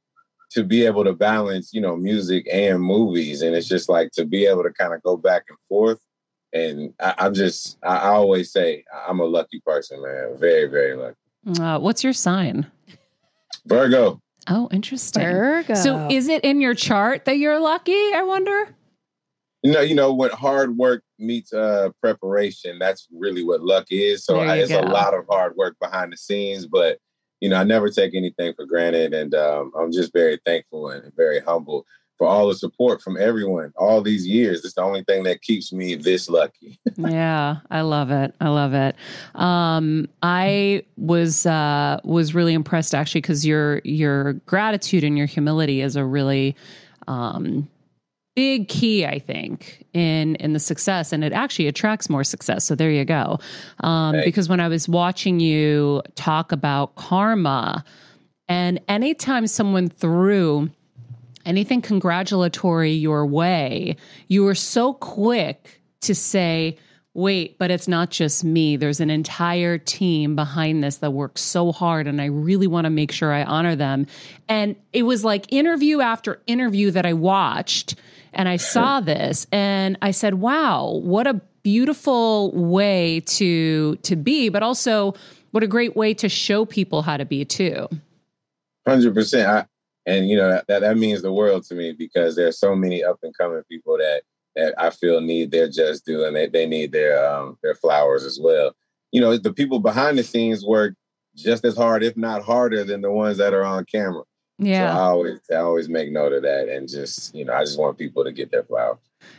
to 0.51 0.63
be 0.63 0.85
able 0.85 1.03
to 1.03 1.13
balance, 1.13 1.73
you 1.73 1.81
know, 1.81 1.97
music 1.97 2.47
and 2.51 2.81
movies. 2.81 3.41
And 3.41 3.55
it's 3.55 3.67
just 3.67 3.89
like 3.89 4.11
to 4.11 4.25
be 4.25 4.45
able 4.45 4.63
to 4.63 4.71
kind 4.71 4.93
of 4.93 5.03
go 5.03 5.17
back 5.17 5.43
and 5.49 5.57
forth. 5.67 5.99
And 6.53 6.93
I, 6.99 7.15
I'm 7.17 7.33
just, 7.33 7.77
I, 7.83 7.97
I 7.97 8.09
always 8.09 8.51
say 8.51 8.85
I'm 9.07 9.19
a 9.19 9.25
lucky 9.25 9.61
person, 9.65 10.01
man. 10.01 10.37
Very, 10.39 10.67
very 10.67 10.95
lucky. 10.95 11.61
Uh, 11.61 11.79
what's 11.79 12.03
your 12.03 12.13
sign? 12.13 12.71
Virgo. 13.65 14.21
Oh, 14.49 14.69
interesting. 14.71 15.23
Virgo. 15.23 15.73
So, 15.73 16.07
is 16.09 16.27
it 16.27 16.43
in 16.43 16.61
your 16.61 16.73
chart 16.73 17.25
that 17.25 17.37
you're 17.37 17.59
lucky? 17.59 18.13
I 18.13 18.23
wonder. 18.23 18.75
You 19.63 19.71
know, 19.73 19.81
you 19.81 19.95
know, 19.95 20.13
when 20.13 20.29
hard 20.31 20.77
work 20.77 21.03
meets 21.19 21.51
uh 21.51 21.89
preparation, 22.01 22.79
that's 22.79 23.07
really 23.11 23.43
what 23.43 23.61
luck 23.61 23.87
is. 23.89 24.23
So 24.23 24.39
I, 24.39 24.57
it's 24.57 24.71
a 24.71 24.81
lot 24.81 25.13
of 25.13 25.25
hard 25.29 25.55
work 25.55 25.75
behind 25.81 26.13
the 26.13 26.17
scenes, 26.17 26.67
but 26.67 26.99
you 27.41 27.49
know, 27.49 27.57
I 27.57 27.63
never 27.63 27.89
take 27.89 28.15
anything 28.15 28.53
for 28.55 28.65
granted, 28.65 29.13
and 29.13 29.33
um, 29.35 29.71
I'm 29.77 29.91
just 29.91 30.13
very 30.13 30.39
thankful 30.45 30.89
and 30.89 31.11
very 31.15 31.39
humble 31.39 31.85
for 32.17 32.27
all 32.27 32.47
the 32.47 32.55
support 32.55 33.01
from 33.01 33.17
everyone 33.17 33.73
all 33.77 34.01
these 34.01 34.27
years. 34.27 34.65
It's 34.65 34.73
the 34.73 34.81
only 34.81 35.03
thing 35.03 35.23
that 35.23 35.41
keeps 35.41 35.71
me 35.71 35.95
this 35.95 36.29
lucky. 36.29 36.79
yeah, 36.97 37.57
I 37.69 37.81
love 37.81 38.11
it. 38.11 38.33
I 38.41 38.49
love 38.49 38.73
it. 38.73 38.95
Um, 39.35 40.07
I 40.23 40.83
was 40.97 41.45
uh, 41.45 41.99
was 42.03 42.33
really 42.33 42.53
impressed 42.53 42.95
actually 42.95 43.21
because 43.21 43.45
your 43.45 43.81
your 43.83 44.33
gratitude 44.45 45.03
and 45.03 45.17
your 45.17 45.27
humility 45.27 45.81
is 45.81 45.95
a 45.95 46.05
really 46.05 46.55
um, 47.07 47.67
big 48.35 48.67
key, 48.67 49.05
I 49.05 49.19
think, 49.19 49.85
in 49.93 50.35
in 50.35 50.53
the 50.53 50.59
success, 50.59 51.11
and 51.11 51.23
it 51.23 51.33
actually 51.33 51.67
attracts 51.67 52.09
more 52.09 52.23
success. 52.23 52.65
So 52.65 52.75
there 52.75 52.91
you 52.91 53.05
go. 53.05 53.39
Um, 53.81 54.13
Thanks. 54.13 54.25
because 54.25 54.49
when 54.49 54.59
I 54.59 54.67
was 54.67 54.87
watching 54.87 55.39
you 55.39 56.01
talk 56.15 56.51
about 56.51 56.95
karma, 56.95 57.83
and 58.47 58.79
anytime 58.87 59.47
someone 59.47 59.89
threw 59.89 60.69
anything 61.47 61.81
congratulatory 61.81 62.91
your 62.91 63.25
way, 63.25 63.95
you 64.27 64.43
were 64.43 64.55
so 64.55 64.93
quick 64.93 65.81
to 66.01 66.13
say, 66.13 66.77
wait, 67.13 67.57
but 67.57 67.71
it's 67.71 67.87
not 67.87 68.11
just 68.11 68.43
me. 68.43 68.75
There's 68.75 68.99
an 68.99 69.09
entire 69.09 69.79
team 69.79 70.35
behind 70.35 70.83
this 70.83 70.97
that 70.97 71.11
works 71.11 71.41
so 71.41 71.71
hard, 71.71 72.05
and 72.05 72.21
I 72.21 72.25
really 72.25 72.67
want 72.67 72.85
to 72.85 72.91
make 72.91 73.11
sure 73.11 73.33
I 73.33 73.43
honor 73.43 73.75
them. 73.75 74.05
And 74.47 74.75
it 74.93 75.03
was 75.03 75.23
like 75.25 75.51
interview 75.51 76.01
after 76.01 76.39
interview 76.45 76.91
that 76.91 77.07
I 77.07 77.13
watched, 77.13 77.95
and 78.33 78.47
I 78.47 78.57
saw 78.57 78.99
this, 79.01 79.47
and 79.51 79.97
I 80.01 80.11
said, 80.11 80.35
wow, 80.35 81.01
what 81.03 81.25
a 81.25 81.41
beautiful 81.63 82.51
way 82.51 83.21
to 83.21 83.95
to 83.97 84.15
be, 84.15 84.49
but 84.49 84.61
also 84.61 85.15
what 85.51 85.63
a 85.63 85.67
great 85.67 85.95
way 85.95 86.13
to 86.13 86.29
show 86.29 86.65
people 86.65 87.01
how 87.01 87.17
to 87.17 87.25
be 87.25 87.43
too. 87.45 87.89
Hundred 88.87 89.15
percent. 89.15 89.67
And 90.07 90.29
you 90.29 90.37
know 90.37 90.61
that 90.67 90.79
that 90.79 90.97
means 90.97 91.21
the 91.21 91.33
world 91.33 91.65
to 91.65 91.75
me 91.75 91.91
because 91.91 92.35
there's 92.35 92.57
so 92.57 92.75
many 92.75 93.03
up 93.03 93.19
and 93.21 93.37
coming 93.37 93.61
people 93.69 93.97
that 93.97 94.21
that 94.55 94.73
I 94.77 94.89
feel 94.89 95.21
need 95.21 95.51
their 95.51 95.69
just 95.69 96.05
due 96.05 96.25
and 96.25 96.35
they, 96.35 96.47
they 96.47 96.65
need 96.65 96.93
their 96.93 97.23
um, 97.23 97.57
their 97.61 97.75
flowers 97.75 98.23
as 98.23 98.39
well. 98.41 98.73
You 99.11 99.21
know, 99.21 99.37
the 99.37 99.53
people 99.53 99.79
behind 99.79 100.17
the 100.17 100.23
scenes 100.23 100.65
work 100.65 100.95
just 101.35 101.63
as 101.65 101.75
hard, 101.77 102.03
if 102.03 102.17
not 102.17 102.41
harder, 102.41 102.83
than 102.83 103.01
the 103.01 103.11
ones 103.11 103.37
that 103.37 103.53
are 103.53 103.63
on 103.63 103.85
camera. 103.85 104.23
Yeah. 104.59 104.93
So 104.93 104.99
I 104.99 105.03
always 105.03 105.39
I 105.51 105.55
always 105.57 105.89
make 105.89 106.11
note 106.11 106.33
of 106.33 106.41
that 106.43 106.69
and 106.69 106.89
just, 106.89 107.35
you 107.35 107.45
know, 107.45 107.53
I 107.53 107.63
just 107.63 107.77
want 107.77 107.97
people 107.97 108.23
to 108.23 108.31
get 108.31 108.49
their 108.49 108.63
flowers. 108.63 108.97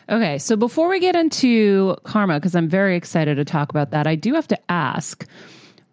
Okay. 0.08 0.38
So 0.38 0.54
before 0.54 0.88
we 0.88 1.00
get 1.00 1.16
into 1.16 1.96
karma, 2.04 2.38
because 2.38 2.54
I'm 2.54 2.68
very 2.68 2.94
excited 2.94 3.36
to 3.36 3.44
talk 3.44 3.70
about 3.70 3.90
that, 3.90 4.06
I 4.06 4.14
do 4.14 4.34
have 4.34 4.48
to 4.48 4.58
ask 4.70 5.26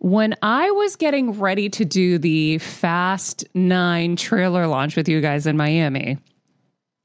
when 0.06 0.36
I 0.44 0.70
was 0.70 0.98
getting 0.98 1.40
ready 1.40 1.68
to 1.68 1.84
do 1.84 2.20
the 2.20 2.60
Fast 2.60 3.44
Nine 3.56 4.16
trailer 4.16 4.68
launch 4.68 4.96
with 4.96 5.10
you 5.10 5.20
guys 5.20 5.48
in 5.48 5.58
Miami, 5.58 6.20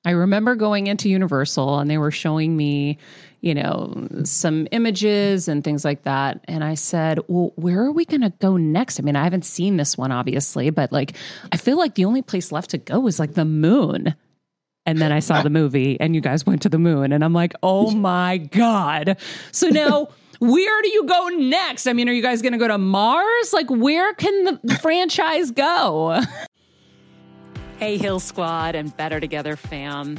I 0.05 0.11
remember 0.11 0.55
going 0.55 0.87
into 0.87 1.09
Universal 1.09 1.79
and 1.79 1.91
they 1.91 1.97
were 1.97 2.11
showing 2.11 2.55
me, 2.55 2.99
you 3.41 3.55
know, 3.55 4.07
some 4.25 4.69
images 4.71 5.49
and 5.49 5.65
things 5.65 5.83
like 5.83 6.03
that. 6.03 6.45
And 6.47 6.63
I 6.63 6.75
said, 6.75 7.21
Well, 7.27 7.55
where 7.57 7.81
are 7.81 7.91
we 7.91 8.05
going 8.05 8.21
to 8.21 8.35
go 8.39 8.59
next? 8.59 9.01
I 9.01 9.03
mean, 9.03 9.17
I 9.17 9.25
haven't 9.25 9.47
seen 9.47 9.79
this 9.79 9.97
one, 9.97 10.13
obviously, 10.13 10.69
but 10.69 10.93
like, 10.93 11.17
I 11.51 11.57
feel 11.57 11.79
like 11.79 11.95
the 11.95 12.05
only 12.05 12.21
place 12.21 12.53
left 12.53 12.69
to 12.73 12.79
go 12.79 13.07
is 13.07 13.19
like 13.19 13.33
the 13.33 13.47
moon. 13.47 14.15
And 14.85 14.99
then 14.99 15.11
I 15.11 15.21
saw 15.21 15.41
the 15.41 15.49
movie 15.49 15.99
and 15.99 16.15
you 16.15 16.21
guys 16.21 16.45
went 16.45 16.61
to 16.63 16.69
the 16.69 16.79
moon. 16.79 17.13
And 17.13 17.25
I'm 17.25 17.33
like, 17.33 17.55
Oh 17.63 17.91
my 17.95 18.37
God. 18.37 19.17
So 19.53 19.69
now, 19.69 20.09
where 20.41 20.83
do 20.83 20.89
you 20.89 21.05
go 21.05 21.29
next? 21.29 21.87
I 21.87 21.93
mean, 21.93 22.09
are 22.09 22.13
you 22.13 22.23
guys 22.23 22.43
going 22.43 22.55
to 22.55 22.59
go 22.59 22.67
to 22.67 22.79
Mars? 22.79 23.53
Like, 23.53 23.71
where 23.71 24.15
can 24.15 24.59
the 24.63 24.75
franchise 24.83 25.51
go? 25.51 26.21
Hey, 27.79 27.99
Heal 27.99 28.21
Squad 28.21 28.75
and 28.75 28.95
Better 28.97 29.21
Together 29.21 29.55
fam. 29.55 30.19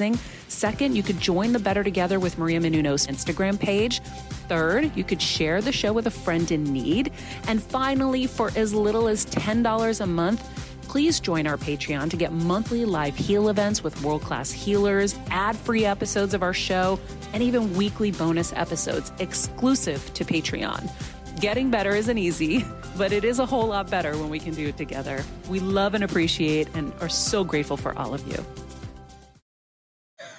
Second, 0.47 0.95
you 0.95 1.03
could 1.03 1.19
join 1.19 1.53
the 1.53 1.59
Better 1.59 1.83
Together 1.83 2.19
with 2.19 2.37
Maria 2.37 2.59
Menounos 2.59 3.07
Instagram 3.07 3.59
page. 3.59 4.01
Third, 4.49 4.91
you 4.97 5.03
could 5.03 5.21
share 5.21 5.61
the 5.61 5.71
show 5.71 5.93
with 5.93 6.07
a 6.07 6.11
friend 6.11 6.51
in 6.51 6.63
need. 6.63 7.11
And 7.47 7.61
finally, 7.61 8.25
for 8.25 8.51
as 8.55 8.73
little 8.73 9.07
as 9.07 9.25
$10 9.27 10.01
a 10.01 10.05
month, 10.05 10.41
please 10.81 11.19
join 11.19 11.47
our 11.47 11.55
Patreon 11.55 12.09
to 12.09 12.17
get 12.17 12.33
monthly 12.33 12.83
live 12.83 13.15
heal 13.15 13.49
events 13.49 13.83
with 13.83 14.01
world 14.03 14.23
class 14.23 14.51
healers, 14.51 15.15
ad 15.29 15.55
free 15.55 15.85
episodes 15.85 16.33
of 16.33 16.43
our 16.43 16.53
show, 16.53 16.99
and 17.31 17.41
even 17.43 17.73
weekly 17.75 18.11
bonus 18.11 18.51
episodes 18.53 19.11
exclusive 19.19 20.13
to 20.15 20.25
Patreon. 20.25 20.91
Getting 21.39 21.71
better 21.71 21.95
isn't 21.95 22.17
easy, 22.17 22.65
but 22.97 23.13
it 23.13 23.23
is 23.23 23.39
a 23.39 23.45
whole 23.45 23.67
lot 23.67 23.89
better 23.89 24.17
when 24.17 24.29
we 24.29 24.39
can 24.39 24.53
do 24.53 24.67
it 24.67 24.77
together. 24.77 25.23
We 25.47 25.59
love 25.59 25.93
and 25.93 26.03
appreciate 26.03 26.67
and 26.73 26.91
are 27.01 27.09
so 27.09 27.43
grateful 27.43 27.77
for 27.77 27.97
all 27.97 28.13
of 28.13 28.27
you. 28.27 28.43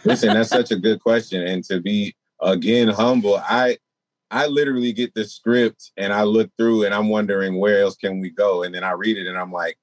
Listen, 0.05 0.35
that's 0.35 0.51
such 0.51 0.71
a 0.71 0.77
good 0.77 1.01
question. 1.01 1.43
And 1.47 1.63
to 1.65 1.81
be 1.81 2.15
again 2.41 2.89
humble, 2.89 3.37
I 3.37 3.79
I 4.31 4.47
literally 4.47 4.93
get 4.93 5.15
the 5.15 5.25
script 5.25 5.93
and 5.97 6.13
I 6.13 6.23
look 6.23 6.51
through 6.57 6.85
and 6.85 6.95
I'm 6.95 7.09
wondering 7.09 7.59
where 7.59 7.83
else 7.83 7.97
can 7.97 8.19
we 8.19 8.31
go? 8.31 8.63
And 8.63 8.75
then 8.75 8.83
I 8.83 8.93
read 8.93 9.19
it 9.19 9.27
and 9.27 9.37
I'm 9.37 9.53
like, 9.53 9.77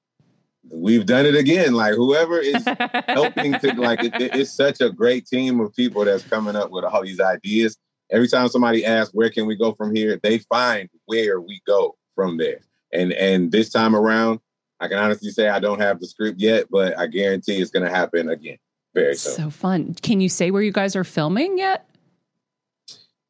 we've 0.70 1.06
done 1.06 1.26
it 1.26 1.36
again. 1.36 1.74
Like 1.74 1.94
whoever 1.94 2.40
is 2.40 2.66
helping 3.08 3.58
to 3.60 3.74
like 3.76 4.04
it, 4.04 4.14
it's 4.16 4.52
such 4.52 4.82
a 4.82 4.90
great 4.90 5.28
team 5.28 5.60
of 5.60 5.76
people 5.76 6.04
that's 6.04 6.24
coming 6.24 6.56
up 6.56 6.72
with 6.72 6.84
all 6.84 7.04
these 7.04 7.20
ideas. 7.20 7.78
Every 8.12 8.28
time 8.28 8.48
somebody 8.48 8.84
asks 8.84 9.14
where 9.14 9.30
can 9.30 9.46
we 9.46 9.56
go 9.56 9.74
from 9.74 9.96
here, 9.96 10.20
they 10.22 10.40
find 10.40 10.90
where 11.06 11.40
we 11.40 11.62
go 11.68 11.96
from 12.16 12.38
there. 12.38 12.60
And 12.92 13.14
and 13.14 13.52
this 13.52 13.70
time 13.70 13.96
around, 13.96 14.40
I 14.80 14.88
can 14.88 14.98
honestly 14.98 15.30
say 15.30 15.48
I 15.48 15.60
don't 15.60 15.80
have 15.80 16.00
the 16.00 16.08
script 16.08 16.40
yet, 16.40 16.66
but 16.72 16.98
I 16.98 17.06
guarantee 17.06 17.58
it's 17.58 17.70
going 17.70 17.86
to 17.86 17.96
happen 17.96 18.30
again 18.30 18.58
very 18.94 19.16
soon. 19.16 19.34
So 19.36 19.50
fun. 19.50 19.96
Can 20.02 20.22
you 20.22 20.30
say 20.30 20.52
where 20.52 20.62
you 20.62 20.72
guys 20.72 20.96
are 20.96 21.04
filming 21.04 21.58
yet? 21.58 21.86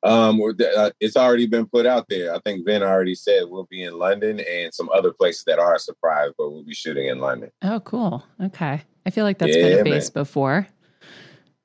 Um, 0.01 0.41
uh, 0.41 0.91
it's 1.01 1.17
already 1.17 1.45
been 1.45 1.65
put 1.65 1.85
out 1.85 2.07
there. 2.07 2.33
I 2.33 2.39
think 2.39 2.65
Vin 2.65 2.83
already 2.83 3.15
said 3.15 3.43
we'll 3.47 3.67
be 3.69 3.83
in 3.83 3.99
London 3.99 4.39
and 4.39 4.73
some 4.73 4.89
other 4.93 5.11
places 5.11 5.43
that 5.45 5.59
are 5.59 5.75
a 5.75 5.79
surprise, 5.79 6.31
but 6.37 6.51
we'll 6.51 6.63
be 6.63 6.73
shooting 6.73 7.07
in 7.07 7.19
London. 7.19 7.51
Oh, 7.61 7.81
cool. 7.81 8.23
Okay. 8.41 8.81
I 9.05 9.09
feel 9.09 9.25
like 9.25 9.39
that's 9.39 9.55
yeah, 9.55 9.63
been 9.63 9.79
a 9.79 9.83
base 9.83 10.13
man. 10.13 10.23
before. 10.23 10.67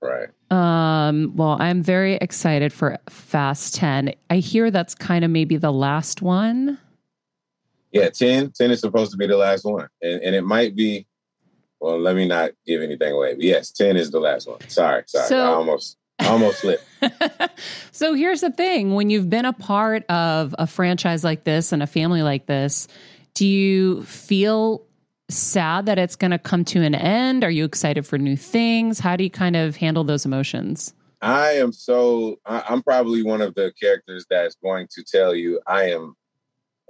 Right. 0.02 0.28
Um, 0.50 1.32
well, 1.36 1.56
I'm 1.60 1.82
very 1.82 2.14
excited 2.16 2.72
for 2.72 2.98
Fast 3.08 3.74
10. 3.76 4.12
I 4.30 4.36
hear 4.36 4.70
that's 4.70 4.94
kind 4.94 5.24
of 5.24 5.30
maybe 5.30 5.56
the 5.56 5.72
last 5.72 6.20
one. 6.20 6.78
Yeah, 7.92 8.10
10, 8.10 8.50
10 8.50 8.70
is 8.72 8.80
supposed 8.80 9.12
to 9.12 9.16
be 9.16 9.28
the 9.28 9.36
last 9.36 9.64
one. 9.64 9.88
And, 10.02 10.20
and 10.22 10.34
it 10.34 10.42
might 10.42 10.74
be, 10.74 11.06
well, 11.84 12.00
let 12.00 12.16
me 12.16 12.26
not 12.26 12.52
give 12.66 12.80
anything 12.80 13.12
away. 13.12 13.34
But 13.34 13.42
yes, 13.42 13.70
10 13.70 13.98
is 13.98 14.10
the 14.10 14.18
last 14.18 14.48
one. 14.48 14.58
Sorry, 14.68 15.02
sorry. 15.06 15.28
So, 15.28 15.38
I 15.38 15.48
almost 15.48 15.98
I 16.18 16.28
almost 16.28 16.60
slipped. 16.60 16.82
so 17.92 18.14
here's 18.14 18.40
the 18.40 18.50
thing 18.50 18.94
when 18.94 19.10
you've 19.10 19.28
been 19.28 19.44
a 19.44 19.52
part 19.52 20.02
of 20.06 20.54
a 20.58 20.66
franchise 20.66 21.22
like 21.24 21.44
this 21.44 21.72
and 21.72 21.82
a 21.82 21.86
family 21.86 22.22
like 22.22 22.46
this, 22.46 22.88
do 23.34 23.46
you 23.46 24.02
feel 24.04 24.86
sad 25.28 25.84
that 25.84 25.98
it's 25.98 26.16
going 26.16 26.30
to 26.30 26.38
come 26.38 26.64
to 26.64 26.80
an 26.80 26.94
end? 26.94 27.44
Are 27.44 27.50
you 27.50 27.66
excited 27.66 28.06
for 28.06 28.16
new 28.16 28.36
things? 28.36 28.98
How 28.98 29.14
do 29.14 29.22
you 29.22 29.30
kind 29.30 29.54
of 29.54 29.76
handle 29.76 30.04
those 30.04 30.24
emotions? 30.24 30.94
I 31.20 31.52
am 31.52 31.70
so, 31.70 32.36
I'm 32.46 32.82
probably 32.82 33.22
one 33.22 33.42
of 33.42 33.54
the 33.56 33.74
characters 33.78 34.24
that's 34.30 34.54
going 34.54 34.88
to 34.92 35.04
tell 35.04 35.34
you 35.34 35.60
I 35.66 35.90
am 35.90 36.14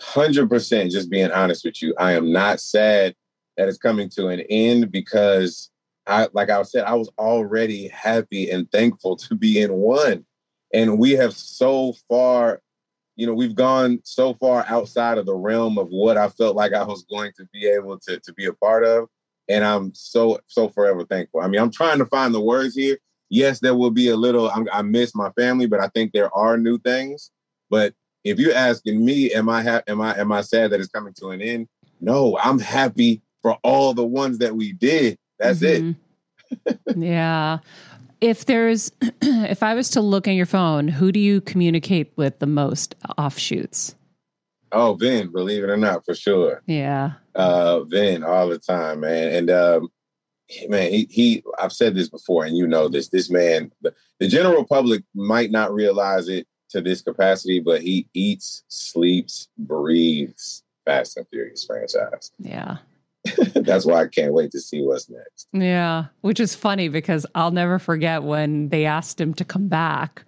100% 0.00 0.90
just 0.92 1.10
being 1.10 1.32
honest 1.32 1.64
with 1.64 1.82
you. 1.82 1.96
I 1.98 2.12
am 2.12 2.30
not 2.30 2.60
sad 2.60 3.16
that 3.56 3.68
it's 3.68 3.78
coming 3.78 4.08
to 4.10 4.28
an 4.28 4.40
end 4.50 4.90
because 4.90 5.70
I 6.06 6.28
like 6.32 6.50
I 6.50 6.62
said, 6.62 6.84
I 6.84 6.94
was 6.94 7.10
already 7.18 7.88
happy 7.88 8.50
and 8.50 8.70
thankful 8.70 9.16
to 9.16 9.34
be 9.34 9.60
in 9.60 9.72
one. 9.72 10.24
And 10.72 10.98
we 10.98 11.12
have 11.12 11.34
so 11.34 11.94
far, 12.08 12.60
you 13.16 13.26
know, 13.26 13.34
we've 13.34 13.54
gone 13.54 14.00
so 14.02 14.34
far 14.34 14.64
outside 14.68 15.18
of 15.18 15.26
the 15.26 15.34
realm 15.34 15.78
of 15.78 15.88
what 15.88 16.16
I 16.18 16.28
felt 16.28 16.56
like 16.56 16.72
I 16.72 16.82
was 16.84 17.04
going 17.04 17.32
to 17.36 17.46
be 17.52 17.66
able 17.66 17.98
to, 18.00 18.18
to 18.18 18.32
be 18.34 18.46
a 18.46 18.52
part 18.52 18.84
of. 18.84 19.08
And 19.48 19.64
I'm 19.64 19.94
so, 19.94 20.40
so 20.46 20.68
forever 20.68 21.04
thankful. 21.04 21.40
I 21.40 21.48
mean, 21.48 21.60
I'm 21.60 21.70
trying 21.70 21.98
to 21.98 22.06
find 22.06 22.34
the 22.34 22.40
words 22.40 22.74
here. 22.74 22.98
Yes, 23.30 23.60
there 23.60 23.74
will 23.74 23.90
be 23.90 24.08
a 24.08 24.16
little, 24.16 24.50
I'm, 24.50 24.68
I 24.72 24.82
miss 24.82 25.14
my 25.14 25.30
family, 25.30 25.66
but 25.66 25.80
I 25.80 25.88
think 25.88 26.12
there 26.12 26.34
are 26.34 26.56
new 26.56 26.78
things. 26.78 27.30
But 27.70 27.94
if 28.24 28.38
you're 28.38 28.54
asking 28.54 29.04
me, 29.04 29.32
am 29.32 29.48
I 29.48 29.62
ha- 29.62 29.82
am 29.86 30.00
I 30.00 30.18
am 30.18 30.32
I 30.32 30.40
sad 30.40 30.70
that 30.70 30.80
it's 30.80 30.88
coming 30.88 31.14
to 31.18 31.28
an 31.28 31.42
end? 31.42 31.68
No, 32.00 32.38
I'm 32.38 32.58
happy 32.58 33.22
for 33.44 33.58
all 33.62 33.92
the 33.92 34.06
ones 34.06 34.38
that 34.38 34.56
we 34.56 34.72
did. 34.72 35.18
That's 35.38 35.60
mm-hmm. 35.60 35.92
it. 36.66 36.78
yeah. 36.96 37.58
If 38.22 38.46
there's 38.46 38.90
if 39.20 39.62
I 39.62 39.74
was 39.74 39.90
to 39.90 40.00
look 40.00 40.26
at 40.26 40.34
your 40.34 40.46
phone, 40.46 40.88
who 40.88 41.12
do 41.12 41.20
you 41.20 41.42
communicate 41.42 42.10
with 42.16 42.38
the 42.38 42.46
most 42.46 42.94
offshoots? 43.18 43.96
Oh, 44.72 44.94
Vin, 44.94 45.30
believe 45.30 45.62
it 45.62 45.68
or 45.68 45.76
not, 45.76 46.06
for 46.06 46.14
sure. 46.14 46.62
Yeah. 46.66 47.12
Uh 47.34 47.84
Vin 47.84 48.24
all 48.24 48.48
the 48.48 48.58
time, 48.58 49.00
man. 49.00 49.34
And 49.34 49.50
um 49.50 49.88
man, 50.70 50.90
he 50.90 51.06
he 51.10 51.44
I've 51.58 51.72
said 51.72 51.94
this 51.94 52.08
before 52.08 52.46
and 52.46 52.56
you 52.56 52.66
know 52.66 52.88
this. 52.88 53.10
This 53.10 53.28
man, 53.28 53.70
the, 53.82 53.92
the 54.20 54.26
general 54.26 54.64
public 54.64 55.04
might 55.14 55.50
not 55.50 55.74
realize 55.74 56.28
it 56.28 56.46
to 56.70 56.80
this 56.80 57.02
capacity, 57.02 57.60
but 57.60 57.82
he 57.82 58.08
eats, 58.14 58.64
sleeps, 58.68 59.48
breathes 59.58 60.62
Fast 60.86 61.18
and 61.18 61.26
Furious 61.28 61.64
franchise. 61.66 62.32
Yeah. 62.38 62.78
That's 63.54 63.86
why 63.86 64.02
I 64.02 64.08
can't 64.08 64.32
wait 64.34 64.50
to 64.52 64.60
see 64.60 64.82
what's 64.82 65.08
next. 65.08 65.48
Yeah, 65.52 66.06
which 66.20 66.40
is 66.40 66.54
funny 66.54 66.88
because 66.88 67.24
I'll 67.34 67.50
never 67.52 67.78
forget 67.78 68.22
when 68.22 68.68
they 68.68 68.84
asked 68.84 69.20
him 69.20 69.34
to 69.34 69.44
come 69.44 69.68
back. 69.68 70.24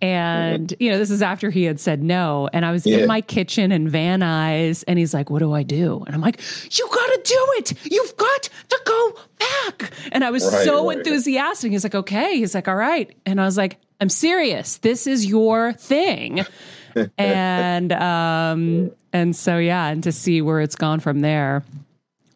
And, 0.00 0.72
you 0.78 0.90
know, 0.92 0.98
this 0.98 1.10
is 1.10 1.22
after 1.22 1.50
he 1.50 1.64
had 1.64 1.80
said 1.80 2.02
no. 2.04 2.48
And 2.52 2.64
I 2.64 2.70
was 2.70 2.86
Yeah. 2.86 2.98
in 2.98 3.08
my 3.08 3.20
kitchen 3.20 3.72
and 3.72 3.90
Van 3.90 4.20
Nuys, 4.20 4.84
and 4.86 4.96
he's 4.98 5.12
like, 5.12 5.28
What 5.28 5.40
do 5.40 5.52
I 5.52 5.64
do? 5.64 6.04
And 6.06 6.14
I'm 6.14 6.20
like, 6.20 6.40
You 6.70 6.86
got 6.88 7.06
to 7.06 7.20
do 7.24 7.46
it. 7.58 7.86
You've 7.92 8.16
got 8.16 8.42
to 8.68 8.80
go 8.84 9.14
back. 9.40 9.90
And 10.12 10.22
I 10.24 10.30
was 10.30 10.44
Right, 10.44 10.64
so 10.64 10.86
right. 10.88 10.98
enthusiastic. 10.98 11.72
He's 11.72 11.82
like, 11.84 11.96
Okay. 11.96 12.36
He's 12.36 12.54
like, 12.54 12.68
All 12.68 12.76
right. 12.76 13.12
And 13.26 13.40
I 13.40 13.44
was 13.44 13.56
like, 13.56 13.78
I'm 14.00 14.08
serious. 14.08 14.78
This 14.78 15.08
is 15.08 15.26
your 15.26 15.72
thing. 15.72 16.44
and, 17.18 17.92
um, 17.92 18.92
and 19.12 19.34
so, 19.34 19.58
yeah, 19.58 19.88
and 19.88 20.02
to 20.04 20.12
see 20.12 20.42
where 20.42 20.60
it's 20.60 20.76
gone 20.76 21.00
from 21.00 21.20
there 21.20 21.64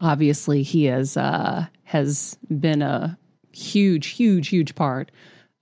obviously 0.03 0.63
he 0.63 0.85
has 0.85 1.17
uh 1.17 1.65
has 1.85 2.37
been 2.61 2.83
a 2.83 3.17
huge 3.53 4.09
huge 4.09 4.49
huge 4.49 4.75
part 4.75 5.11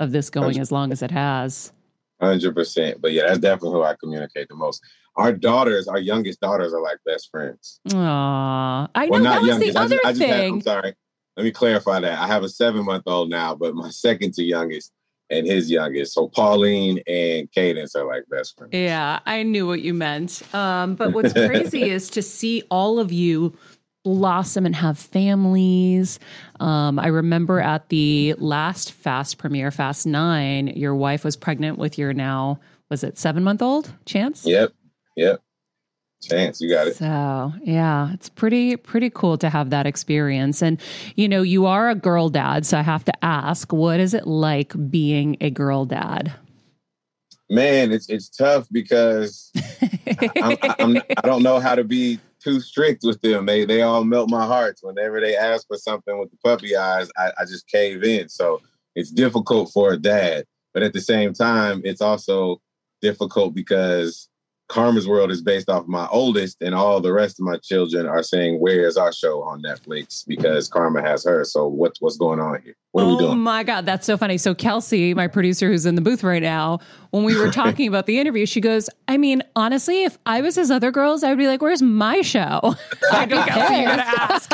of 0.01 0.11
this 0.13 0.31
going 0.31 0.59
as 0.59 0.73
long 0.73 0.91
as 0.93 1.03
it 1.03 1.11
has 1.11 1.73
Hundred 2.21 2.55
percent. 2.55 3.01
But 3.01 3.13
yeah, 3.13 3.23
that's 3.29 3.39
definitely 3.39 3.79
who 3.79 3.83
I 3.83 3.95
communicate 3.99 4.49
the 4.49 4.55
most. 4.55 4.83
Our 5.17 5.33
daughters, 5.33 5.89
our 5.89 5.99
youngest 5.99 6.39
daughters, 6.41 6.75
are 6.75 6.83
like 6.83 6.99
best 7.07 7.31
friends. 7.31 7.81
Aww. 7.89 8.89
i 8.95 9.07
know 9.07 9.11
Well, 9.11 9.23
that 9.23 9.41
was 9.41 9.49
youngest. 9.49 9.73
the 9.73 9.81
I 9.81 9.83
other 9.85 9.95
just, 9.97 10.07
I 10.07 10.13
just 10.13 10.23
had, 10.25 10.45
I'm 10.45 10.61
sorry. 10.61 10.95
Let 11.39 11.45
me 11.45 11.51
clarify 11.51 12.01
that. 12.01 12.19
I 12.19 12.27
have 12.27 12.43
a 12.43 12.49
seven 12.51 12.85
month 12.85 13.05
old 13.07 13.31
now, 13.31 13.55
but 13.55 13.75
my 13.75 13.89
second 13.89 14.35
to 14.35 14.45
youngest 14.45 14.93
and 15.31 15.47
his 15.47 15.71
youngest. 15.71 16.13
So 16.13 16.29
Pauline 16.29 17.01
and 17.07 17.51
Cadence 17.53 17.95
are 17.95 18.05
like 18.07 18.25
best 18.31 18.59
friends. 18.59 18.75
yeah 18.75 19.21
i 19.27 19.43
knew 19.43 19.67
what 19.67 19.81
you 19.81 19.95
meant 19.95 20.43
um 20.55 20.97
but 20.97 21.13
what's 21.13 21.33
crazy 21.47 21.89
is 21.89 22.11
to 22.11 22.21
see 22.21 22.63
all 22.71 22.99
of 22.99 23.13
you 23.13 23.57
blossom 24.03 24.65
and 24.65 24.75
have 24.75 24.99
families 24.99 26.19
um 26.59 26.99
i 26.99 27.07
remember 27.07 27.61
at 27.61 27.89
the 27.91 28.35
last 28.39 28.93
fast 28.93 29.37
premiere 29.37 29.71
fast 29.71 30.07
nine 30.07 30.69
your 30.69 30.95
wife 30.95 31.23
was 31.23 31.37
pregnant 31.37 31.77
with 31.77 31.99
your 31.99 32.15
now 32.15 32.59
was 32.89 33.05
it 33.05 33.19
seven 33.19 33.45
month 33.45 33.61
old 33.61 33.93
chance 34.07 34.47
Yep. 34.47 34.73
Yep. 35.17 35.43
Chance, 36.23 36.61
you 36.61 36.69
got 36.69 36.87
it. 36.87 36.97
So 36.97 37.53
yeah, 37.63 38.13
it's 38.13 38.29
pretty 38.29 38.77
pretty 38.77 39.09
cool 39.09 39.39
to 39.39 39.49
have 39.49 39.71
that 39.71 39.87
experience. 39.87 40.63
And 40.63 40.79
you 41.17 41.29
know, 41.29 41.41
you 41.41 41.65
are 41.65 41.89
a 41.89 41.95
girl 41.95 42.29
dad, 42.29 42.67
so 42.67 42.79
I 42.79 42.83
have 42.83 43.05
to 43.07 43.25
ask, 43.25 43.73
what 43.73 44.01
is 44.01 44.13
it 44.13 44.27
like 44.27 44.75
being 44.91 45.39
a 45.41 45.51
girl 45.51 45.87
dad? 45.87 46.33
Man, 47.49 47.91
it's 47.91 48.11
it's 48.11 48.29
tough 48.29 48.69
because 48.71 49.51
I'm, 50.43 50.59
I'm, 50.79 50.97
I 50.99 51.23
don't 51.23 51.43
know 51.43 51.59
how 51.59 51.75
to 51.75 51.85
be 51.85 52.19
too 52.43 52.61
strict 52.61 53.03
with 53.05 53.21
them. 53.21 53.47
They 53.47 53.65
they 53.65 53.83
all 53.83 54.05
melt 54.05 54.31
my 54.31 54.47
hearts 54.47 54.83
whenever 54.83 55.21
they 55.21 55.37
ask 55.37 55.67
for 55.67 55.77
something 55.77 56.19
with 56.19 56.31
the 56.31 56.39
puppy 56.45 56.77
eyes. 56.77 57.11
I, 57.17 57.33
I 57.39 57.45
just 57.45 57.69
cave 57.69 58.03
in. 58.03 58.29
So 58.29 58.61
it's 58.95 59.11
difficult 59.11 59.71
for 59.73 59.93
a 59.93 59.97
dad, 59.97 60.45
but 60.73 60.83
at 60.83 60.93
the 60.93 61.01
same 61.01 61.35
time, 61.35 61.83
it's 61.85 62.01
also 62.01 62.61
difficult 63.03 63.55
because 63.55 64.30
Karma's 64.71 65.09
World 65.09 65.33
is 65.33 65.43
based 65.43 65.69
off 65.69 65.89
my 65.89 66.07
oldest, 66.13 66.59
and 66.63 66.77
all 66.77 67.01
the 67.01 67.13
rest 67.13 67.41
of 67.41 67.45
my 67.45 67.57
children 67.59 68.07
are 68.07 68.23
saying, 68.23 68.61
"Where 68.61 68.87
is 68.87 68.97
our 68.97 69.13
show 69.13 69.43
on 69.43 69.61
Netflix?" 69.63 70.25
Because 70.27 70.69
Karma 70.69 71.03
has 71.03 71.25
her. 71.25 71.45
So 71.45 71.67
what's 71.67 72.01
what's 72.01 72.17
going 72.17 72.39
on 72.39 72.63
here? 72.63 72.77
What 72.93 73.03
are 73.03 73.07
oh 73.07 73.17
we 73.17 73.19
doing? 73.19 73.39
my 73.41 73.65
god, 73.65 73.85
that's 73.85 74.07
so 74.07 74.17
funny. 74.17 74.39
So 74.39 74.55
Kelsey, 74.55 75.13
my 75.13 75.27
producer 75.27 75.69
who's 75.69 75.87
in 75.87 75.97
the 75.97 76.01
booth 76.01 76.23
right 76.23 76.43
now, 76.43 76.79
when 77.11 77.25
we 77.25 77.37
were 77.37 77.51
talking 77.53 77.89
about 77.89 78.07
the 78.07 78.21
interview, 78.21 78.47
she 78.47 78.61
goes, 78.61 78.89
"I 79.09 79.17
mean, 79.17 79.43
honestly, 79.57 80.05
if 80.05 80.19
I 80.25 80.41
was 80.41 80.55
his 80.55 80.71
other 80.71 80.93
girls, 80.93 81.25
I 81.25 81.31
would 81.31 81.39
be 81.39 81.49
like, 81.49 81.61
where's 81.63 81.83
my 81.83 82.21
show?" 82.21 82.77
I 83.13 83.27
go, 83.27 83.43
Kelsey, 83.45 83.75
you 83.75 83.85
gotta 83.87 84.03
ask. 84.07 84.53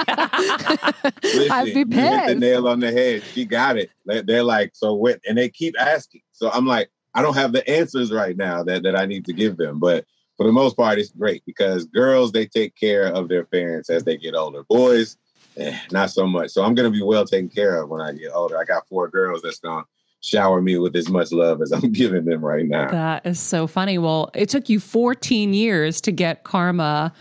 Listen, 1.25 1.53
I'd 1.53 1.65
be 1.67 1.81
You 1.81 1.87
hit 2.03 2.27
the 2.29 2.35
nail 2.37 2.69
on 2.69 2.81
the 2.81 2.91
head. 2.91 3.23
She 3.35 3.45
got 3.45 3.77
it. 3.77 3.91
They- 4.07 4.23
They're 4.23 4.43
like, 4.43 4.71
so 4.75 4.95
what? 4.95 5.21
And 5.29 5.37
they 5.37 5.51
keep 5.51 5.75
asking. 5.79 6.23
So 6.33 6.51
I'm 6.51 6.67
like, 6.67 6.89
I 7.17 7.23
don't 7.23 7.35
have 7.35 7.53
the 7.53 7.69
answers 7.69 8.13
right 8.13 8.37
now 8.37 8.63
that, 8.65 8.83
that 8.83 8.95
I 8.95 9.07
need 9.07 9.25
to 9.25 9.33
give 9.33 9.57
them. 9.57 9.81
But 9.81 10.05
for 10.37 10.45
the 10.47 10.53
most 10.53 10.77
part, 10.77 10.99
it's 10.99 11.11
great 11.13 11.43
because 11.47 11.87
girls, 11.87 12.31
they 12.31 12.47
take 12.47 12.77
care 12.77 13.07
of 13.07 13.29
their 13.29 13.45
parents 13.45 13.89
as 13.89 14.05
they 14.05 14.19
get 14.19 14.35
older. 14.35 14.65
Boys, 14.65 15.17
eh, 15.57 15.79
not 15.91 16.11
so 16.11 16.27
much. 16.27 16.51
So 16.51 16.63
I'm 16.63 16.75
going 16.75 16.93
to 16.93 16.97
be 16.97 17.03
well 17.03 17.25
taken 17.25 17.49
care 17.49 17.83
of 17.83 17.89
when 17.89 18.03
I 18.03 18.13
get 18.13 18.33
older. 18.33 18.59
I 18.59 18.65
got 18.65 18.87
four 18.89 19.09
girls 19.09 19.41
that's 19.41 19.61
going 19.61 19.85
to 19.85 19.89
shower 20.21 20.61
me 20.61 20.77
with 20.77 20.95
as 20.95 21.09
much 21.09 21.33
love 21.33 21.63
as 21.63 21.73
I'm 21.73 21.91
giving 21.91 22.27
them 22.27 22.45
right 22.45 22.67
now. 22.67 22.91
That 22.91 23.25
is 23.25 23.41
so 23.41 23.67
funny. 23.67 23.97
Well, 23.97 24.31
it 24.35 24.51
took 24.51 24.69
you 24.69 24.79
14 24.79 25.55
years 25.55 26.03
to 26.03 26.13
get 26.13 26.45
Karma 26.45 27.15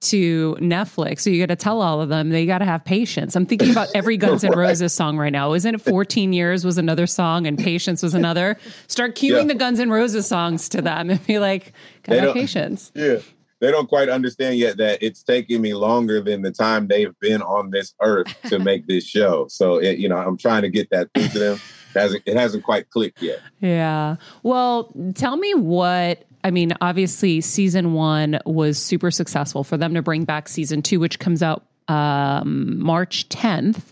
to 0.00 0.54
Netflix. 0.60 1.20
So 1.20 1.30
you 1.30 1.40
got 1.42 1.48
to 1.52 1.56
tell 1.56 1.80
all 1.82 2.00
of 2.00 2.08
them 2.08 2.30
they 2.30 2.46
got 2.46 2.58
to 2.58 2.64
have 2.64 2.84
patience. 2.84 3.34
I'm 3.34 3.46
thinking 3.46 3.70
about 3.70 3.88
every 3.94 4.16
Guns 4.18 4.44
N' 4.44 4.52
Roses 4.56 4.92
song 4.92 5.16
right 5.18 5.32
now. 5.32 5.52
Isn't 5.52 5.74
it 5.74 5.80
14 5.80 6.32
years 6.32 6.64
was 6.64 6.78
another 6.78 7.06
song 7.06 7.46
and 7.46 7.58
patience 7.58 8.02
was 8.02 8.14
another? 8.14 8.58
Start 8.88 9.16
cueing 9.16 9.30
Yeah. 9.30 9.44
the 9.44 9.54
Guns 9.54 9.80
N' 9.80 9.90
Roses 9.90 10.26
songs 10.26 10.68
to 10.70 10.82
them 10.82 11.10
and 11.10 11.26
be 11.26 11.38
like, 11.38 11.72
got 12.02 12.18
have 12.18 12.34
patience. 12.34 12.92
Yeah. 12.96 13.18
They 13.58 13.70
don't 13.70 13.88
quite 13.88 14.10
understand 14.10 14.58
yet 14.58 14.76
that 14.76 15.02
it's 15.02 15.22
taking 15.22 15.62
me 15.62 15.72
longer 15.72 16.20
than 16.20 16.42
the 16.42 16.50
time 16.52 16.88
they've 16.88 17.18
been 17.20 17.40
on 17.40 17.70
this 17.70 17.94
earth 18.02 18.36
to 18.50 18.58
make 18.58 18.86
this 18.86 19.02
show. 19.06 19.46
So, 19.48 19.78
it, 19.78 19.96
you 19.98 20.10
know, 20.10 20.18
I'm 20.18 20.36
trying 20.36 20.60
to 20.62 20.68
get 20.68 20.90
that 20.90 21.08
through 21.14 21.28
to 21.28 21.38
them. 21.38 21.60
It 21.96 22.00
hasn't, 22.00 22.22
it 22.26 22.36
hasn't 22.36 22.64
quite 22.64 22.90
clicked 22.90 23.22
yet. 23.22 23.40
Yeah. 23.60 24.16
Well, 24.42 24.92
tell 25.14 25.36
me 25.36 25.54
what. 25.54 26.24
I 26.44 26.50
mean, 26.52 26.74
obviously, 26.80 27.40
season 27.40 27.92
one 27.92 28.38
was 28.46 28.78
super 28.78 29.10
successful 29.10 29.64
for 29.64 29.76
them 29.76 29.94
to 29.94 30.02
bring 30.02 30.24
back 30.24 30.48
season 30.48 30.82
two, 30.82 31.00
which 31.00 31.18
comes 31.18 31.42
out 31.42 31.64
um, 31.88 32.78
March 32.78 33.28
10th. 33.28 33.82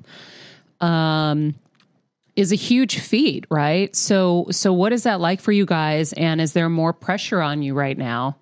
Um, 0.80 1.54
is 2.36 2.52
a 2.52 2.56
huge 2.56 2.98
feat, 2.98 3.46
right? 3.50 3.94
So, 3.94 4.46
so 4.50 4.72
what 4.72 4.92
is 4.92 5.04
that 5.04 5.20
like 5.20 5.40
for 5.40 5.52
you 5.52 5.66
guys? 5.66 6.12
And 6.14 6.40
is 6.40 6.52
there 6.52 6.68
more 6.68 6.92
pressure 6.92 7.40
on 7.40 7.62
you 7.62 7.74
right 7.74 7.96
now? 7.96 8.36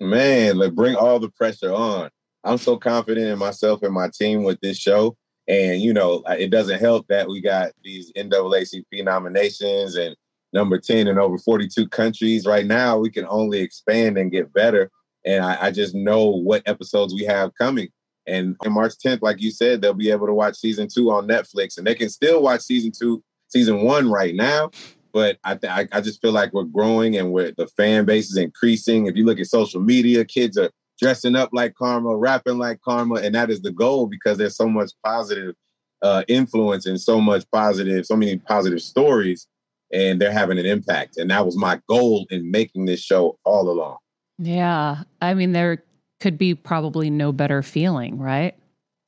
Man, 0.00 0.56
like 0.56 0.74
bring 0.74 0.96
all 0.96 1.18
the 1.18 1.28
pressure 1.28 1.72
on. 1.72 2.10
I'm 2.44 2.58
so 2.58 2.76
confident 2.76 3.26
in 3.26 3.38
myself 3.38 3.82
and 3.82 3.92
my 3.92 4.08
team 4.08 4.44
with 4.44 4.60
this 4.60 4.78
show. 4.78 5.16
And, 5.50 5.82
you 5.82 5.92
know, 5.92 6.22
uh, 6.28 6.36
it 6.38 6.50
doesn't 6.50 6.78
help 6.78 7.08
that 7.08 7.28
we 7.28 7.40
got 7.40 7.72
these 7.82 8.12
NAACP 8.12 8.84
nominations 9.04 9.96
and 9.96 10.14
number 10.52 10.78
10 10.78 11.08
in 11.08 11.18
over 11.18 11.38
42 11.38 11.88
countries. 11.88 12.46
Right 12.46 12.64
now, 12.64 12.98
we 12.98 13.10
can 13.10 13.26
only 13.28 13.58
expand 13.58 14.16
and 14.16 14.30
get 14.30 14.52
better. 14.52 14.92
And 15.26 15.44
I, 15.44 15.66
I 15.66 15.70
just 15.72 15.92
know 15.92 16.26
what 16.26 16.62
episodes 16.66 17.14
we 17.14 17.24
have 17.24 17.50
coming. 17.60 17.88
And 18.28 18.54
on 18.64 18.72
March 18.72 18.92
10th, 19.04 19.22
like 19.22 19.40
you 19.40 19.50
said, 19.50 19.82
they'll 19.82 19.92
be 19.92 20.12
able 20.12 20.28
to 20.28 20.34
watch 20.34 20.54
season 20.54 20.86
two 20.86 21.10
on 21.10 21.26
Netflix. 21.26 21.78
And 21.78 21.86
they 21.86 21.96
can 21.96 22.10
still 22.10 22.40
watch 22.44 22.60
season 22.60 22.92
two, 22.96 23.20
season 23.48 23.82
one 23.82 24.08
right 24.08 24.36
now. 24.36 24.70
But 25.12 25.38
I, 25.42 25.56
th- 25.56 25.88
I, 25.90 26.00
just 26.00 26.22
feel 26.22 26.30
like 26.30 26.52
we're 26.52 26.62
growing 26.62 27.16
and 27.16 27.32
we're, 27.32 27.50
the 27.56 27.66
fan 27.66 28.04
base 28.04 28.30
is 28.30 28.36
increasing. 28.36 29.06
If 29.06 29.16
you 29.16 29.24
look 29.26 29.40
at 29.40 29.46
social 29.46 29.80
media, 29.80 30.24
kids 30.24 30.56
are 30.56 30.70
dressing 31.00 31.36
up 31.36 31.50
like 31.52 31.74
Karma, 31.74 32.16
rapping 32.16 32.58
like 32.58 32.80
Karma, 32.80 33.16
and 33.16 33.34
that 33.34 33.50
is 33.50 33.62
the 33.62 33.72
goal 33.72 34.06
because 34.06 34.38
there's 34.38 34.56
so 34.56 34.68
much 34.68 34.92
positive 35.04 35.54
uh, 36.02 36.24
influence 36.28 36.86
and 36.86 37.00
so 37.00 37.20
much 37.20 37.44
positive, 37.50 38.06
so 38.06 38.16
many 38.16 38.36
positive 38.38 38.80
stories, 38.80 39.46
and 39.92 40.20
they're 40.20 40.32
having 40.32 40.58
an 40.58 40.66
impact. 40.66 41.16
And 41.16 41.30
that 41.30 41.44
was 41.44 41.56
my 41.56 41.80
goal 41.88 42.26
in 42.30 42.50
making 42.50 42.86
this 42.86 43.00
show 43.00 43.38
all 43.44 43.68
along. 43.70 43.98
Yeah. 44.38 45.02
I 45.20 45.34
mean, 45.34 45.52
there 45.52 45.82
could 46.20 46.38
be 46.38 46.54
probably 46.54 47.10
no 47.10 47.32
better 47.32 47.62
feeling, 47.62 48.18
right? 48.18 48.54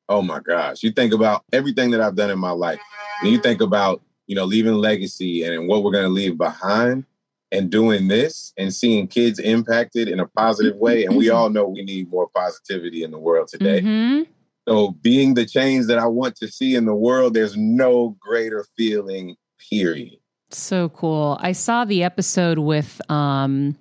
Oh 0.09 0.23
my 0.23 0.41
gosh. 0.41 0.83
You 0.83 0.91
think 0.91 1.15
about 1.15 1.45
everything 1.53 1.91
that 1.93 2.01
I've 2.01 2.17
done 2.17 2.31
in 2.31 2.39
my 2.39 2.51
life. 2.51 2.81
And 3.23 3.31
you 3.31 3.39
think 3.39 3.61
about, 3.61 4.03
you 4.27 4.35
know, 4.35 4.45
leaving 4.45 4.75
legacy 4.75 5.43
and 5.45 5.69
what 5.69 5.85
we're 5.85 5.93
going 5.93 6.05
to 6.05 6.11
leave 6.11 6.37
behind 6.37 7.05
and 7.53 7.71
doing 7.71 8.09
this 8.09 8.53
and 8.57 8.75
seeing 8.75 9.07
kids 9.07 9.39
impacted 9.39 10.09
in 10.09 10.19
a 10.19 10.27
positive 10.27 10.77
way. 10.77 11.05
And 11.05 11.17
we 11.17 11.29
all 11.31 11.51
know 11.51 11.69
we 11.69 11.85
need 11.85 12.11
more 12.11 12.29
positivity 12.35 13.05
in 13.05 13.11
the 13.11 13.19
world 13.19 13.49
today. 13.49 13.83
Mhm. 13.83 14.27
So 14.67 14.93
being 15.03 15.35
the 15.35 15.45
change 15.45 15.87
that 15.87 15.99
I 15.99 16.07
want 16.07 16.37
to 16.37 16.49
see 16.49 16.75
in 16.75 16.87
the 16.87 16.95
world, 16.95 17.35
there's 17.35 17.57
no 17.57 18.17
greater 18.19 18.65
feeling, 18.77 19.37
period. 19.71 20.17
So 20.51 20.89
cool. 20.91 21.39
I 21.41 21.53
saw 21.53 21.85
the 21.85 22.03
episode 22.03 22.59
with 22.59 23.01
um 23.11 23.77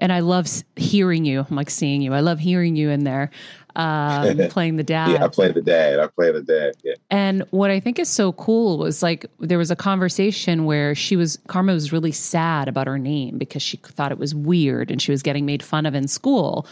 and 0.00 0.12
I 0.12 0.20
love 0.20 0.48
hearing 0.76 1.24
you. 1.24 1.46
I'm 1.48 1.56
like 1.56 1.70
seeing 1.70 2.02
you. 2.02 2.14
I 2.14 2.20
love 2.20 2.38
hearing 2.38 2.76
you 2.76 2.90
in 2.90 3.04
there 3.04 3.30
um 3.76 4.38
playing 4.50 4.76
the 4.76 4.82
dad. 4.82 5.10
Yeah, 5.10 5.24
I 5.24 5.28
play 5.28 5.52
the 5.52 5.62
dad. 5.62 6.00
I 6.00 6.06
play 6.08 6.32
the 6.32 6.42
dad. 6.42 6.74
Yeah. 6.82 6.94
And 7.10 7.44
what 7.50 7.70
I 7.70 7.80
think 7.80 7.98
is 7.98 8.08
so 8.08 8.32
cool 8.32 8.78
was 8.78 9.02
like 9.02 9.26
there 9.38 9.58
was 9.58 9.70
a 9.70 9.76
conversation 9.76 10.64
where 10.64 10.94
she 10.94 11.16
was 11.16 11.38
Karma 11.46 11.72
was 11.72 11.92
really 11.92 12.12
sad 12.12 12.68
about 12.68 12.86
her 12.86 12.98
name 12.98 13.38
because 13.38 13.62
she 13.62 13.76
thought 13.76 14.12
it 14.12 14.18
was 14.18 14.34
weird 14.34 14.90
and 14.90 15.00
she 15.00 15.10
was 15.10 15.22
getting 15.22 15.46
made 15.46 15.62
fun 15.62 15.86
of 15.86 15.94
in 15.94 16.08
school. 16.08 16.66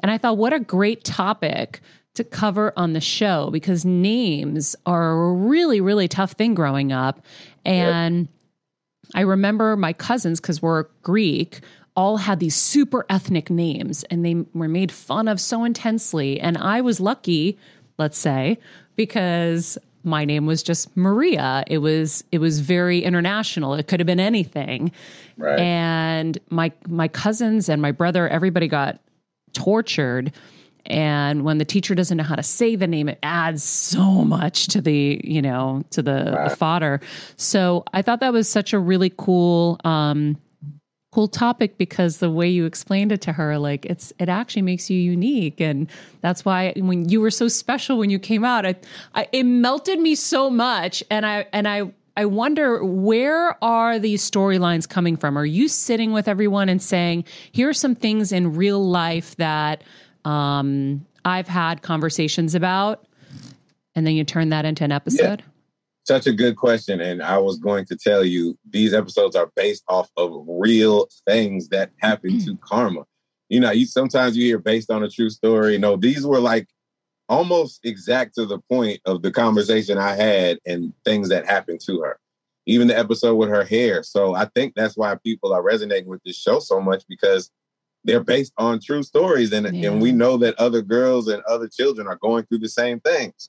And 0.00 0.10
I 0.10 0.18
thought 0.18 0.36
what 0.36 0.52
a 0.52 0.60
great 0.60 1.04
topic 1.04 1.80
to 2.14 2.24
cover 2.24 2.72
on 2.76 2.92
the 2.92 3.00
show 3.00 3.50
because 3.50 3.84
names 3.84 4.76
are 4.86 5.12
a 5.12 5.32
really 5.32 5.80
really 5.80 6.08
tough 6.08 6.32
thing 6.32 6.54
growing 6.54 6.92
up 6.92 7.20
and 7.64 8.28
I 9.14 9.22
remember 9.22 9.76
my 9.76 9.92
cousins 9.92 10.38
cuz 10.38 10.62
we're 10.62 10.84
Greek 11.02 11.60
all 11.96 12.16
had 12.16 12.40
these 12.40 12.56
super 12.56 13.06
ethnic 13.08 13.50
names 13.50 14.02
and 14.04 14.24
they 14.24 14.34
were 14.52 14.68
made 14.68 14.90
fun 14.90 15.28
of 15.28 15.40
so 15.40 15.64
intensely 15.64 16.40
and 16.40 16.58
I 16.58 16.80
was 16.80 17.00
lucky 17.00 17.58
let's 17.98 18.18
say, 18.18 18.58
because 18.96 19.78
my 20.02 20.24
name 20.24 20.46
was 20.46 20.62
just 20.62 20.94
Maria. 20.96 21.64
It 21.66 21.78
was 21.78 22.24
it 22.30 22.38
was 22.38 22.60
very 22.60 23.02
international. 23.02 23.74
It 23.74 23.86
could 23.86 24.00
have 24.00 24.06
been 24.06 24.20
anything. 24.20 24.92
Right. 25.36 25.58
And 25.58 26.38
my 26.50 26.72
my 26.86 27.08
cousins 27.08 27.68
and 27.68 27.80
my 27.80 27.92
brother, 27.92 28.28
everybody 28.28 28.68
got 28.68 29.00
tortured. 29.52 30.32
And 30.86 31.44
when 31.44 31.56
the 31.56 31.64
teacher 31.64 31.94
doesn't 31.94 32.18
know 32.18 32.24
how 32.24 32.34
to 32.34 32.42
say 32.42 32.76
the 32.76 32.86
name, 32.86 33.08
it 33.08 33.18
adds 33.22 33.64
so 33.64 34.02
much 34.02 34.66
to 34.68 34.82
the, 34.82 35.18
you 35.24 35.40
know, 35.40 35.82
to 35.92 36.02
the, 36.02 36.46
the 36.46 36.54
fodder. 36.58 37.00
So 37.36 37.84
I 37.94 38.02
thought 38.02 38.20
that 38.20 38.34
was 38.34 38.50
such 38.50 38.74
a 38.74 38.78
really 38.78 39.10
cool 39.16 39.80
um 39.84 40.36
cool 41.14 41.28
topic 41.28 41.78
because 41.78 42.18
the 42.18 42.28
way 42.28 42.48
you 42.48 42.66
explained 42.66 43.12
it 43.12 43.20
to 43.20 43.32
her 43.32 43.56
like 43.56 43.86
it's 43.86 44.12
it 44.18 44.28
actually 44.28 44.62
makes 44.62 44.90
you 44.90 44.98
unique. 44.98 45.60
And 45.60 45.88
that's 46.22 46.44
why 46.44 46.72
when 46.76 47.08
you 47.08 47.20
were 47.20 47.30
so 47.30 47.46
special 47.46 47.98
when 47.98 48.10
you 48.10 48.18
came 48.18 48.44
out 48.44 48.66
I, 48.66 48.74
I 49.14 49.28
it 49.30 49.44
melted 49.44 50.00
me 50.00 50.16
so 50.16 50.50
much. 50.50 51.04
And 51.12 51.24
I 51.24 51.46
and 51.52 51.68
I 51.68 51.92
I 52.16 52.24
wonder 52.24 52.84
where 52.84 53.56
are 53.62 54.00
these 54.00 54.28
storylines 54.28 54.88
coming 54.88 55.16
from? 55.16 55.38
Are 55.38 55.46
you 55.46 55.68
sitting 55.68 56.10
with 56.10 56.26
everyone 56.26 56.68
and 56.68 56.82
saying 56.82 57.26
here 57.52 57.68
are 57.68 57.74
some 57.74 57.94
things 57.94 58.32
in 58.32 58.56
real 58.56 58.84
life 58.84 59.36
that 59.36 59.84
um 60.24 61.06
I've 61.24 61.46
had 61.46 61.82
conversations 61.82 62.56
about? 62.56 63.06
And 63.94 64.04
then 64.04 64.16
you 64.16 64.24
turn 64.24 64.48
that 64.48 64.64
into 64.64 64.82
an 64.82 64.90
episode 64.90 65.44
Such 66.04 66.26
a 66.26 66.32
good 66.32 66.56
question. 66.56 67.00
And 67.00 67.22
I 67.22 67.38
was 67.38 67.58
going 67.58 67.86
to 67.86 67.96
tell 67.96 68.24
you 68.24 68.58
these 68.68 68.92
episodes 68.92 69.36
are 69.36 69.50
based 69.56 69.84
off 69.88 70.10
of 70.16 70.44
real 70.46 71.08
things 71.26 71.68
that 71.68 71.90
happened 71.98 72.44
to 72.44 72.52
mm. 72.52 72.60
Karma. 72.60 73.04
You 73.48 73.60
know, 73.60 73.70
you 73.70 73.86
sometimes 73.86 74.36
you 74.36 74.44
hear 74.44 74.58
based 74.58 74.90
on 74.90 75.02
a 75.02 75.08
true 75.08 75.30
story. 75.30 75.78
No, 75.78 75.96
these 75.96 76.26
were 76.26 76.40
like 76.40 76.68
almost 77.28 77.80
exact 77.84 78.34
to 78.34 78.44
the 78.44 78.58
point 78.70 79.00
of 79.06 79.22
the 79.22 79.30
conversation 79.30 79.96
I 79.96 80.14
had 80.14 80.58
and 80.66 80.92
things 81.04 81.30
that 81.30 81.46
happened 81.46 81.80
to 81.86 82.00
her. 82.00 82.18
Even 82.66 82.88
the 82.88 82.98
episode 82.98 83.36
with 83.36 83.48
her 83.48 83.64
hair. 83.64 84.02
So 84.02 84.34
I 84.34 84.46
think 84.54 84.74
that's 84.74 84.96
why 84.96 85.14
people 85.16 85.52
are 85.52 85.62
resonating 85.62 86.08
with 86.08 86.22
this 86.24 86.36
show 86.36 86.58
so 86.60 86.80
much 86.80 87.04
because 87.08 87.50
they're 88.04 88.24
based 88.24 88.52
on 88.58 88.80
true 88.80 89.02
stories 89.02 89.52
and, 89.52 89.74
Yeah. 89.74 89.90
and 89.90 90.02
we 90.02 90.12
know 90.12 90.36
that 90.38 90.58
other 90.58 90.82
girls 90.82 91.28
and 91.28 91.42
other 91.44 91.68
children 91.68 92.06
are 92.06 92.18
going 92.20 92.44
through 92.44 92.58
the 92.58 92.68
same 92.68 93.00
things. 93.00 93.48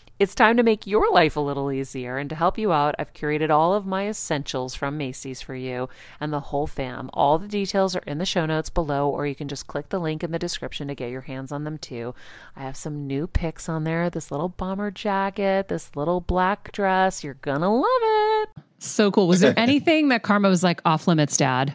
it's 0.21 0.35
time 0.35 0.55
to 0.55 0.61
make 0.61 0.85
your 0.85 1.11
life 1.11 1.35
a 1.35 1.39
little 1.39 1.71
easier. 1.71 2.19
And 2.19 2.29
to 2.29 2.35
help 2.35 2.59
you 2.59 2.71
out, 2.71 2.93
I've 2.99 3.11
curated 3.11 3.49
all 3.49 3.73
of 3.73 3.87
my 3.87 4.07
essentials 4.07 4.75
from 4.75 4.95
Macy's 4.95 5.41
for 5.41 5.55
you 5.55 5.89
and 6.19 6.31
the 6.31 6.39
whole 6.39 6.67
fam. 6.67 7.09
All 7.11 7.39
the 7.39 7.47
details 7.47 7.95
are 7.95 8.03
in 8.05 8.19
the 8.19 8.25
show 8.27 8.45
notes 8.45 8.69
below, 8.69 9.09
or 9.09 9.25
you 9.25 9.33
can 9.33 9.47
just 9.47 9.65
click 9.65 9.89
the 9.89 9.97
link 9.97 10.23
in 10.23 10.31
the 10.31 10.37
description 10.37 10.87
to 10.89 10.93
get 10.93 11.09
your 11.09 11.21
hands 11.21 11.51
on 11.51 11.63
them 11.63 11.79
too. 11.79 12.13
I 12.55 12.61
have 12.61 12.77
some 12.77 13.07
new 13.07 13.25
picks 13.25 13.67
on 13.67 13.83
there 13.83 14.11
this 14.11 14.29
little 14.29 14.49
bomber 14.49 14.91
jacket, 14.91 15.69
this 15.69 15.95
little 15.95 16.21
black 16.21 16.71
dress. 16.71 17.23
You're 17.23 17.33
gonna 17.41 17.73
love 17.73 17.85
it. 18.03 18.49
So 18.77 19.09
cool. 19.09 19.27
Was 19.27 19.39
there 19.39 19.55
anything 19.57 20.09
that 20.09 20.21
Karma 20.21 20.49
was 20.49 20.61
like 20.61 20.81
off 20.85 21.07
limits, 21.07 21.35
Dad? 21.35 21.73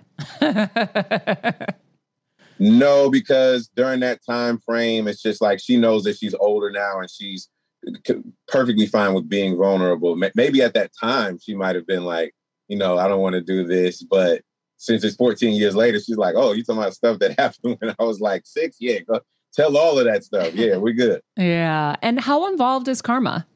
No, 2.58 3.10
because 3.10 3.68
during 3.76 4.00
that 4.00 4.20
time 4.24 4.58
frame, 4.58 5.08
it's 5.08 5.20
just 5.20 5.42
like 5.42 5.60
she 5.60 5.76
knows 5.76 6.04
that 6.04 6.16
she's 6.16 6.34
older 6.34 6.70
now 6.70 7.00
and 7.00 7.10
she's 7.10 7.44
c- 7.44 7.50
perfectly 8.48 8.86
fine 8.86 9.14
with 9.14 9.28
being 9.28 9.56
vulnerable. 9.56 10.16
Maybe 10.34 10.62
at 10.62 10.74
that 10.74 10.92
time 10.98 11.38
she 11.38 11.54
might 11.54 11.76
have 11.76 11.86
been 11.86 12.04
like, 12.04 12.34
you 12.68 12.76
know, 12.76 12.98
I 12.98 13.08
don't 13.08 13.20
want 13.20 13.34
to 13.34 13.40
do 13.40 13.66
this, 13.66 14.02
but 14.02 14.42
since 14.78 15.04
it's 15.04 15.16
14 15.16 15.54
years 15.54 15.74
later, 15.74 15.98
she's 15.98 16.16
like, 16.16 16.34
oh, 16.36 16.52
you 16.52 16.62
talking 16.62 16.82
about 16.82 16.94
stuff 16.94 17.18
that 17.20 17.38
happened 17.38 17.76
when 17.80 17.94
I 17.98 18.04
was 18.04 18.20
like 18.20 18.42
six? 18.44 18.76
Yeah, 18.80 19.00
go 19.00 19.20
tell 19.54 19.76
all 19.76 19.98
of 19.98 20.04
that 20.04 20.24
stuff. 20.24 20.54
Yeah, 20.54 20.76
we're 20.76 20.94
good. 20.94 21.20
Yeah. 21.36 21.96
And 22.02 22.20
how 22.20 22.46
involved 22.46 22.88
is 22.88 23.02
Karma? 23.02 23.46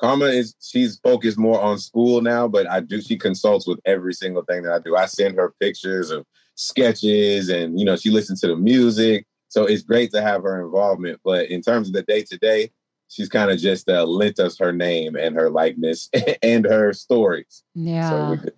Karma 0.00 0.26
is 0.26 0.54
she's 0.60 0.98
focused 0.98 1.38
more 1.38 1.60
on 1.60 1.78
school 1.78 2.20
now, 2.20 2.48
but 2.48 2.68
I 2.68 2.80
do 2.80 3.00
she 3.00 3.16
consults 3.16 3.66
with 3.66 3.80
every 3.84 4.12
single 4.12 4.42
thing 4.42 4.62
that 4.62 4.72
I 4.72 4.78
do. 4.80 4.96
I 4.96 5.06
send 5.06 5.36
her 5.36 5.54
pictures 5.60 6.10
of 6.10 6.26
sketches 6.56 7.48
and 7.48 7.78
you 7.78 7.86
know, 7.86 7.96
she 7.96 8.10
listens 8.10 8.40
to 8.40 8.48
the 8.48 8.56
music. 8.56 9.26
So 9.48 9.64
it's 9.64 9.82
great 9.82 10.10
to 10.12 10.20
have 10.20 10.42
her 10.42 10.64
involvement. 10.64 11.20
But 11.24 11.48
in 11.48 11.62
terms 11.62 11.88
of 11.88 11.94
the 11.94 12.02
day 12.02 12.22
to 12.22 12.38
day, 12.38 12.70
she's 13.14 13.28
kind 13.28 13.50
of 13.50 13.58
just 13.58 13.88
uh, 13.88 14.04
lent 14.04 14.38
us 14.38 14.58
her 14.58 14.72
name 14.72 15.16
and 15.16 15.34
her 15.34 15.50
likeness 15.50 16.10
and 16.42 16.64
her 16.64 16.92
stories. 16.92 17.62
Yeah. 17.74 18.10
So 18.10 18.36
could, 18.42 18.54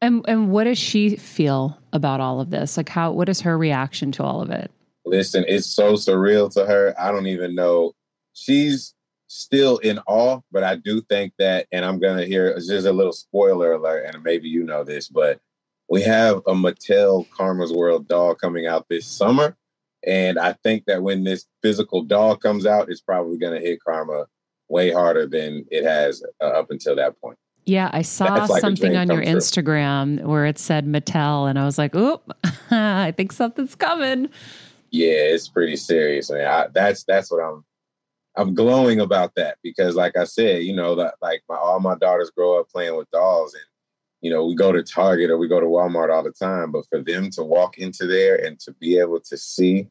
and 0.00 0.24
and 0.26 0.50
what 0.50 0.64
does 0.64 0.78
she 0.78 1.16
feel 1.16 1.78
about 1.92 2.20
all 2.20 2.40
of 2.40 2.50
this? 2.50 2.76
Like 2.76 2.88
how 2.88 3.12
what 3.12 3.28
is 3.28 3.40
her 3.42 3.56
reaction 3.56 4.12
to 4.12 4.24
all 4.24 4.42
of 4.42 4.50
it? 4.50 4.70
listen, 5.04 5.44
it's 5.48 5.66
so 5.66 5.94
surreal 5.94 6.52
to 6.54 6.66
her. 6.66 6.94
I 6.98 7.12
don't 7.12 7.26
even 7.26 7.54
know. 7.54 7.92
She's 8.32 8.94
still 9.26 9.78
in 9.78 9.98
awe, 10.06 10.40
but 10.50 10.64
I 10.64 10.76
do 10.76 11.00
think 11.02 11.32
that, 11.38 11.66
and 11.72 11.84
I'm 11.84 11.98
gonna 11.98 12.24
hear 12.24 12.54
just 12.54 12.86
a 12.86 12.92
little 12.92 13.12
spoiler 13.12 13.72
alert, 13.72 14.06
and 14.06 14.22
maybe 14.22 14.48
you 14.48 14.64
know 14.64 14.84
this, 14.84 15.08
but 15.08 15.40
we 15.88 16.02
have 16.02 16.38
a 16.46 16.54
Mattel 16.54 17.28
Karma's 17.30 17.72
World 17.72 18.08
doll 18.08 18.34
coming 18.34 18.66
out 18.66 18.88
this 18.88 19.06
summer. 19.06 19.56
And 20.06 20.38
I 20.38 20.54
think 20.64 20.84
that 20.86 21.02
when 21.02 21.24
this 21.24 21.46
physical 21.62 22.02
doll 22.02 22.36
comes 22.36 22.66
out, 22.66 22.88
it's 22.88 23.00
probably 23.00 23.38
gonna 23.38 23.60
hit 23.60 23.80
Karma 23.84 24.26
way 24.68 24.90
harder 24.90 25.26
than 25.26 25.64
it 25.70 25.84
has 25.84 26.22
uh, 26.40 26.46
up 26.46 26.70
until 26.70 26.96
that 26.96 27.20
point. 27.20 27.38
Yeah, 27.64 27.90
I 27.92 28.02
saw 28.02 28.46
like 28.46 28.60
something 28.60 28.96
on 28.96 29.08
your 29.08 29.22
true. 29.22 29.32
Instagram 29.32 30.22
where 30.24 30.46
it 30.46 30.58
said 30.58 30.86
Mattel, 30.86 31.48
and 31.48 31.58
I 31.58 31.64
was 31.64 31.78
like, 31.78 31.94
"Oop, 31.94 32.32
I 32.70 33.12
think 33.16 33.32
something's 33.32 33.76
coming." 33.76 34.28
yeah, 34.92 35.14
it's 35.14 35.48
pretty 35.48 35.76
serious. 35.76 36.30
I 36.30 36.34
mean, 36.34 36.44
I, 36.44 36.66
that's 36.72 37.02
that's 37.04 37.32
what 37.32 37.42
I'm 37.42 37.64
I'm 38.36 38.54
glowing 38.54 39.00
about 39.00 39.34
that 39.34 39.56
because, 39.62 39.96
like 39.96 40.16
I 40.16 40.24
said, 40.24 40.62
you 40.62 40.76
know, 40.76 40.94
that 40.96 41.14
like 41.20 41.42
my 41.48 41.56
all 41.56 41.80
my 41.80 41.96
daughters 41.96 42.30
grow 42.30 42.60
up 42.60 42.68
playing 42.68 42.96
with 42.96 43.10
dolls, 43.10 43.54
and 43.54 43.64
you 44.22 44.30
know, 44.30 44.46
we 44.46 44.54
go 44.54 44.72
to 44.72 44.82
Target 44.82 45.30
or 45.30 45.36
we 45.36 45.48
go 45.48 45.60
to 45.60 45.66
Walmart 45.66 46.10
all 46.10 46.22
the 46.22 46.32
time. 46.32 46.72
But 46.72 46.86
for 46.88 47.02
them 47.02 47.28
to 47.30 47.42
walk 47.42 47.76
into 47.76 48.06
there 48.06 48.36
and 48.36 48.58
to 48.60 48.72
be 48.72 48.98
able 48.98 49.20
to 49.20 49.36
see 49.36 49.88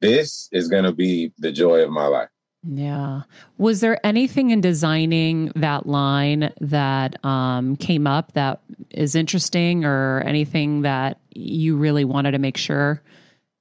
this 0.00 0.48
is 0.52 0.68
going 0.68 0.84
to 0.84 0.92
be 0.92 1.32
the 1.38 1.50
joy 1.50 1.80
of 1.80 1.90
my 1.90 2.06
life. 2.06 2.28
Yeah. 2.68 3.22
Was 3.58 3.80
there 3.80 4.04
anything 4.04 4.50
in 4.50 4.60
designing 4.60 5.52
that 5.54 5.86
line 5.86 6.52
that 6.60 7.24
um, 7.24 7.76
came 7.76 8.06
up 8.06 8.32
that 8.32 8.60
is 8.90 9.14
interesting, 9.14 9.84
or 9.84 10.22
anything 10.26 10.82
that 10.82 11.20
you 11.30 11.76
really 11.76 12.04
wanted 12.04 12.32
to 12.32 12.38
make 12.38 12.56
sure 12.56 13.00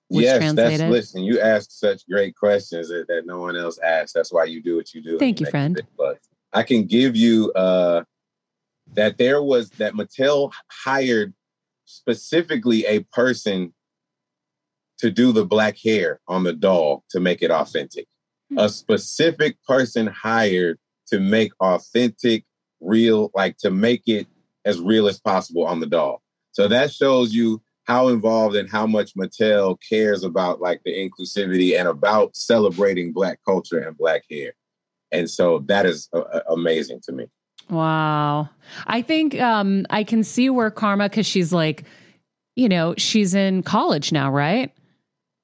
was 0.09 0.23
yes, 0.23 0.37
translated? 0.37 0.79
that's 0.79 0.91
listen. 0.91 1.23
You 1.23 1.39
ask 1.39 1.69
such 1.71 2.07
great 2.07 2.35
questions 2.35 2.89
that, 2.89 3.05
that 3.07 3.27
no 3.27 3.39
one 3.39 3.55
else 3.55 3.77
asks. 3.79 4.13
That's 4.13 4.33
why 4.33 4.45
you 4.45 4.61
do 4.61 4.75
what 4.75 4.93
you 4.93 5.01
do. 5.03 5.19
Thank 5.19 5.39
you, 5.39 5.45
friend. 5.45 5.79
But. 5.95 6.19
I 6.53 6.63
can 6.63 6.85
give 6.85 7.17
you 7.17 7.51
uh, 7.51 8.05
that 8.95 9.17
there 9.17 9.41
was 9.41 9.69
that 9.71 9.93
Mattel 9.93 10.51
hired 10.69 11.33
specifically 11.85 12.85
a 12.85 13.01
person 13.03 13.73
to 14.99 15.11
do 15.11 15.31
the 15.31 15.45
black 15.45 15.77
hair 15.77 16.19
on 16.27 16.43
the 16.43 16.53
doll 16.53 17.03
to 17.09 17.19
make 17.19 17.41
it 17.41 17.51
authentic. 17.51 18.07
Hmm. 18.49 18.59
A 18.59 18.69
specific 18.69 19.57
person 19.67 20.07
hired 20.07 20.79
to 21.07 21.19
make 21.19 21.51
authentic, 21.59 22.45
real, 22.79 23.31
like 23.35 23.57
to 23.57 23.71
make 23.71 24.03
it 24.07 24.27
as 24.63 24.79
real 24.79 25.07
as 25.07 25.19
possible 25.19 25.65
on 25.65 25.79
the 25.79 25.85
doll. 25.85 26.21
So 26.51 26.67
that 26.67 26.91
shows 26.91 27.33
you 27.33 27.61
how 27.83 28.07
involved 28.07 28.55
and 28.55 28.69
how 28.69 28.87
much 28.87 29.15
Mattel 29.15 29.77
cares 29.87 30.23
about 30.23 30.59
like 30.59 30.81
the 30.83 30.91
inclusivity 30.91 31.77
and 31.77 31.87
about 31.87 32.35
celebrating 32.35 33.13
black 33.13 33.39
culture 33.45 33.79
and 33.79 33.97
black 33.97 34.23
hair. 34.29 34.53
And 35.11 35.29
so 35.29 35.59
that 35.67 35.85
is 35.85 36.09
uh, 36.13 36.19
uh, 36.19 36.41
amazing 36.49 37.01
to 37.03 37.11
me. 37.11 37.27
Wow. 37.69 38.49
I 38.87 39.01
think 39.01 39.39
um, 39.39 39.85
I 39.89 40.03
can 40.03 40.23
see 40.23 40.49
where 40.49 40.69
Karma, 40.71 41.09
because 41.09 41.25
she's 41.25 41.51
like, 41.53 41.83
you 42.55 42.69
know, 42.69 42.93
she's 42.97 43.33
in 43.33 43.63
college 43.63 44.11
now, 44.11 44.31
right? 44.31 44.71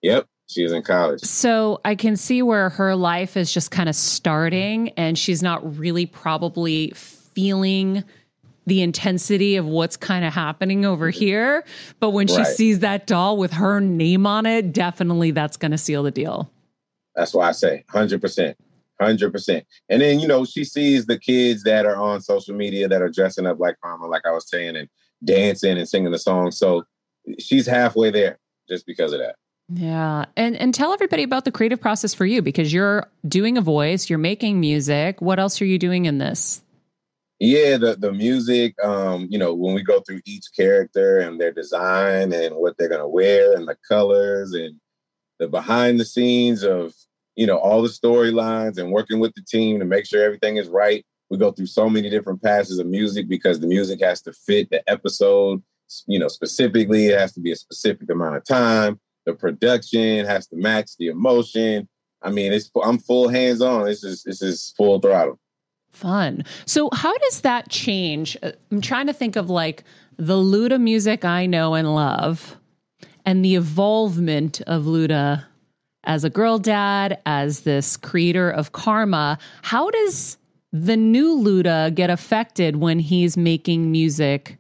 Yep. 0.02 0.28
She's 0.48 0.72
in 0.72 0.82
college. 0.84 1.22
So 1.22 1.80
I 1.86 1.96
can 1.96 2.18
see 2.18 2.42
where 2.42 2.70
her 2.70 2.96
life 2.96 3.38
is 3.38 3.54
just 3.54 3.72
kind 3.72 3.88
of 3.88 3.96
starting 3.96 4.90
and 4.90 5.18
she's 5.18 5.42
not 5.42 5.78
really 5.78 6.06
probably 6.06 6.92
feeling 6.96 8.04
the 8.68 8.82
intensity 8.82 9.56
of 9.56 9.66
what's 9.66 9.98
kind 9.98 10.24
of 10.26 10.34
happening 10.34 10.86
over 10.86 11.10
here. 11.10 11.64
But 12.00 12.12
when 12.12 12.28
she 12.28 12.38
Right. 12.38 12.48
sees 12.48 12.80
that 12.80 13.08
doll 13.08 13.38
with 13.38 13.54
her 13.54 13.80
name 13.80 14.28
on 14.28 14.46
it, 14.46 14.74
definitely 14.74 15.32
that's 15.32 15.58
going 15.58 15.72
to 15.72 15.78
seal 15.78 16.04
the 16.04 16.12
deal. 16.12 16.52
That's 17.16 17.34
why 17.34 17.50
I 17.50 17.52
say 17.54 17.84
100%. 17.94 18.56
100%. 19.02 19.64
And 19.90 20.02
then, 20.02 20.20
you 20.20 20.28
know, 20.28 20.46
she 20.46 20.64
sees 20.64 21.06
the 21.06 21.18
kids 21.18 21.64
that 21.64 21.86
are 21.86 21.96
on 21.96 22.22
social 22.22 22.56
media 22.56 22.88
that 22.88 23.02
are 23.02 23.10
dressing 23.10 23.46
up 23.46 23.60
like 23.60 23.76
Karma, 23.84 24.08
like 24.08 24.26
I 24.26 24.32
was 24.32 24.50
saying, 24.50 24.76
and 24.76 24.88
dancing 25.24 25.78
and 25.78 25.88
singing 25.88 26.12
the 26.12 26.20
song. 26.20 26.52
So 26.52 26.84
she's 27.40 27.66
halfway 27.66 28.12
there 28.12 28.40
just 28.70 28.86
because 28.86 29.14
of 29.14 29.20
that. 29.20 29.36
Yeah. 29.74 30.26
And 30.36 30.58
and 30.58 30.74
tell 30.74 30.92
everybody 30.92 31.24
about 31.24 31.46
the 31.46 31.52
creative 31.52 31.80
process 31.80 32.14
for 32.14 32.26
you 32.26 32.42
because 32.42 32.74
you're 32.74 33.08
doing 33.28 33.58
a 33.58 33.62
voice, 33.62 34.10
you're 34.10 34.20
making 34.20 34.60
music. 34.60 35.22
What 35.22 35.40
else 35.40 35.62
are 35.62 35.66
you 35.66 35.80
doing 35.80 36.06
in 36.06 36.18
this? 36.18 36.62
Yeah, 37.40 37.78
the 37.78 37.96
the 37.96 38.12
music, 38.12 38.76
um, 38.84 39.28
you 39.32 39.40
know, 39.40 39.54
when 39.54 39.74
we 39.74 39.82
go 39.82 40.02
through 40.02 40.22
each 40.26 40.46
character 40.56 41.20
and 41.20 41.40
their 41.40 41.52
design 41.52 42.34
and 42.34 42.56
what 42.56 42.78
they're 42.78 42.90
gonna 42.90 43.08
wear 43.08 43.56
and 43.56 43.68
the 43.68 43.78
colors 43.88 44.54
and 44.54 44.76
the 45.40 45.48
behind 45.48 46.00
the 46.00 46.06
scenes 46.06 46.64
of, 46.64 46.94
you 47.42 47.48
know, 47.48 47.58
all 47.58 47.82
the 47.82 47.90
storylines 47.90 48.78
and 48.78 48.92
working 48.92 49.20
with 49.20 49.34
the 49.34 49.42
team 49.42 49.80
to 49.80 49.86
make 49.86 50.06
sure 50.06 50.24
everything 50.24 50.58
is 50.58 50.68
right. 50.68 51.04
We 51.32 51.40
go 51.40 51.52
through 51.52 51.66
so 51.66 51.90
many 51.90 52.08
different 52.08 52.44
passes 52.44 52.78
of 52.78 52.86
music 52.86 53.28
because 53.28 53.60
the 53.60 53.66
music 53.66 54.00
has 54.04 54.22
to 54.22 54.32
fit 54.32 54.70
the 54.70 54.88
episode, 54.88 55.64
you 56.06 56.20
know, 56.20 56.28
specifically. 56.28 57.08
It 57.08 57.18
has 57.18 57.34
to 57.34 57.40
be 57.40 57.52
a 57.52 57.56
specific 57.56 58.12
amount 58.12 58.36
of 58.36 58.46
time. 58.46 59.00
The 59.26 59.34
production 59.34 60.24
has 60.28 60.46
to 60.50 60.56
match 60.56 60.92
the 61.00 61.08
emotion. 61.08 61.90
I 62.22 62.30
mean, 62.30 62.54
it's 62.54 62.70
I'm 62.84 63.00
full 63.00 63.28
hands 63.28 63.60
on. 63.60 63.86
This 63.86 64.04
is 64.04 64.22
this 64.22 64.44
is 64.44 64.72
full 64.78 65.00
throttle. 65.00 65.40
Fun. 65.90 66.46
So, 66.68 66.90
how 66.94 67.18
does 67.18 67.42
that 67.42 67.70
change? 67.70 68.38
Uh, 68.44 68.52
I'm 68.72 68.82
trying 68.82 69.08
to 69.08 69.14
think 69.14 69.36
of 69.36 69.50
like 69.50 69.84
the 70.16 70.36
Luda 70.36 70.80
music 70.80 71.26
I 71.26 71.48
know 71.48 71.74
and 71.74 71.96
love 71.96 72.56
and 73.26 73.44
the 73.44 73.56
evolvement 73.56 74.62
of 74.68 74.84
Luda 74.84 75.46
as 76.04 76.24
a 76.24 76.30
girl 76.30 76.58
dad, 76.58 77.20
as 77.26 77.62
this 77.62 77.98
creator 77.98 78.50
of 78.50 78.72
karma. 78.72 79.38
How 79.62 79.90
does 79.92 80.38
the 80.72 80.98
new 80.98 81.38
Luda 81.38 81.94
get 81.94 82.10
affected 82.10 82.78
when 82.78 83.00
he's 83.00 83.38
making 83.38 83.92
music 83.92 84.58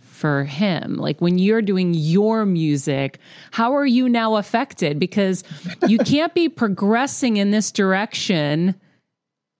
for 0.00 0.44
him? 0.44 0.96
Like 0.96 1.20
when 1.20 1.38
you're 1.38 1.62
doing 1.62 1.94
your 1.94 2.44
music, 2.44 3.18
how 3.50 3.74
are 3.74 3.86
you 3.86 4.08
now 4.08 4.36
affected? 4.36 4.98
Because 4.98 5.44
you 5.86 5.98
can't 6.04 6.34
be 6.34 6.48
progressing 6.48 7.36
in 7.38 7.50
this 7.50 7.72
direction 7.72 8.74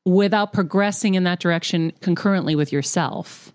without 0.05 0.53
progressing 0.53 1.15
in 1.15 1.25
that 1.25 1.41
direction 1.41 1.93
concurrently 2.01 2.55
with 2.55 2.73
yourself? 2.73 3.53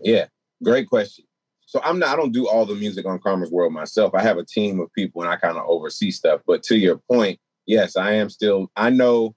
Yeah, 0.00 0.26
great 0.62 0.88
question. 0.88 1.25
So 1.66 1.80
I'm 1.84 1.98
not 1.98 2.10
I 2.10 2.16
don't 2.16 2.32
do 2.32 2.48
all 2.48 2.64
the 2.64 2.74
music 2.74 3.06
on 3.06 3.18
Karma's 3.18 3.50
World 3.50 3.72
myself. 3.72 4.14
I 4.14 4.22
have 4.22 4.38
a 4.38 4.44
team 4.44 4.80
of 4.80 4.92
people 4.92 5.22
and 5.22 5.30
I 5.30 5.36
kind 5.36 5.56
of 5.56 5.64
oversee 5.66 6.10
stuff. 6.10 6.40
But 6.46 6.62
to 6.64 6.76
your 6.76 6.98
point, 7.10 7.38
yes, 7.66 7.96
I 7.96 8.12
am 8.12 8.30
still 8.30 8.70
I 8.76 8.90
know 8.90 9.34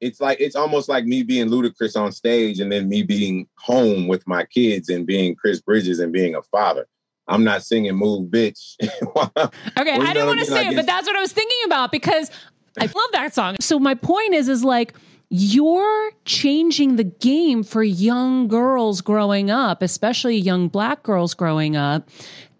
it's 0.00 0.20
like 0.20 0.40
it's 0.40 0.56
almost 0.56 0.88
like 0.88 1.04
me 1.04 1.22
being 1.22 1.48
Ludacris 1.48 1.96
on 1.96 2.12
stage 2.12 2.60
and 2.60 2.70
then 2.70 2.88
me 2.88 3.02
being 3.02 3.46
home 3.58 4.08
with 4.08 4.26
my 4.26 4.44
kids 4.44 4.88
and 4.88 5.06
being 5.06 5.34
Chris 5.34 5.60
Bridges 5.60 5.98
and 5.98 6.12
being 6.12 6.34
a 6.34 6.42
father. 6.42 6.86
I'm 7.28 7.44
not 7.44 7.62
singing 7.62 7.94
move 7.94 8.30
bitch. 8.30 8.74
Okay, 9.78 9.92
I 9.94 10.12
didn't 10.12 10.26
want 10.26 10.40
to 10.40 10.44
say 10.44 10.68
it, 10.68 10.76
but 10.76 10.86
that's 10.86 11.06
what 11.06 11.16
I 11.16 11.20
was 11.20 11.32
thinking 11.32 11.58
about 11.64 11.90
because 11.90 12.30
I 12.78 12.84
love 12.84 13.12
that 13.12 13.34
song. 13.34 13.56
So 13.60 13.78
my 13.78 13.94
point 13.94 14.34
is 14.34 14.48
is 14.48 14.64
like 14.64 14.94
you're 15.34 16.12
changing 16.26 16.96
the 16.96 17.04
game 17.04 17.62
for 17.62 17.82
young 17.82 18.48
girls 18.48 19.00
growing 19.00 19.50
up, 19.50 19.80
especially 19.80 20.36
young 20.36 20.68
black 20.68 21.02
girls 21.02 21.32
growing 21.32 21.74
up. 21.74 22.10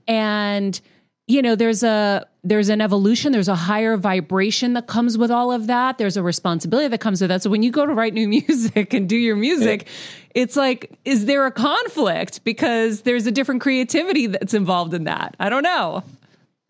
And 0.08 0.80
you 1.26 1.42
know, 1.42 1.54
there's 1.54 1.82
a 1.82 2.26
there's 2.42 2.70
an 2.70 2.80
evolution, 2.80 3.30
there's 3.30 3.48
a 3.48 3.54
higher 3.54 3.98
vibration 3.98 4.72
that 4.72 4.86
comes 4.86 5.18
with 5.18 5.30
all 5.30 5.52
of 5.52 5.66
that. 5.66 5.98
There's 5.98 6.16
a 6.16 6.22
responsibility 6.22 6.88
that 6.88 6.98
comes 6.98 7.20
with 7.20 7.28
that. 7.28 7.42
So 7.42 7.50
when 7.50 7.62
you 7.62 7.70
go 7.70 7.84
to 7.84 7.92
write 7.92 8.14
new 8.14 8.26
music 8.48 8.94
and 8.94 9.06
do 9.06 9.16
your 9.16 9.36
music, 9.36 9.86
it's 10.34 10.56
like 10.56 10.98
is 11.04 11.26
there 11.26 11.44
a 11.44 11.52
conflict 11.52 12.42
because 12.42 13.02
there's 13.02 13.26
a 13.26 13.30
different 13.30 13.60
creativity 13.60 14.28
that's 14.28 14.54
involved 14.54 14.94
in 14.94 15.04
that? 15.04 15.36
I 15.38 15.50
don't 15.50 15.62
know. 15.62 16.02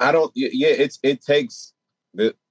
I 0.01 0.11
don't. 0.11 0.33
Yeah, 0.35 0.67
it's 0.67 0.99
it 1.05 1.23
takes. 1.23 1.75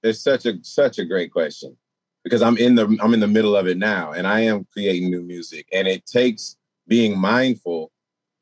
It's 0.02 0.22
such 0.22 0.46
a 0.46 0.54
such 0.62 0.98
a 0.98 1.04
great 1.04 1.30
question 1.30 1.76
because 2.24 2.42
I'm 2.42 2.56
in 2.58 2.74
the 2.74 2.96
I'm 3.02 3.14
in 3.14 3.20
the 3.20 3.28
middle 3.28 3.56
of 3.56 3.66
it 3.66 3.78
now, 3.78 4.12
and 4.12 4.26
I 4.26 4.40
am 4.40 4.66
creating 4.72 5.10
new 5.10 5.22
music, 5.22 5.66
and 5.72 5.88
it 5.88 6.06
takes 6.06 6.56
being 6.88 7.18
mindful 7.18 7.90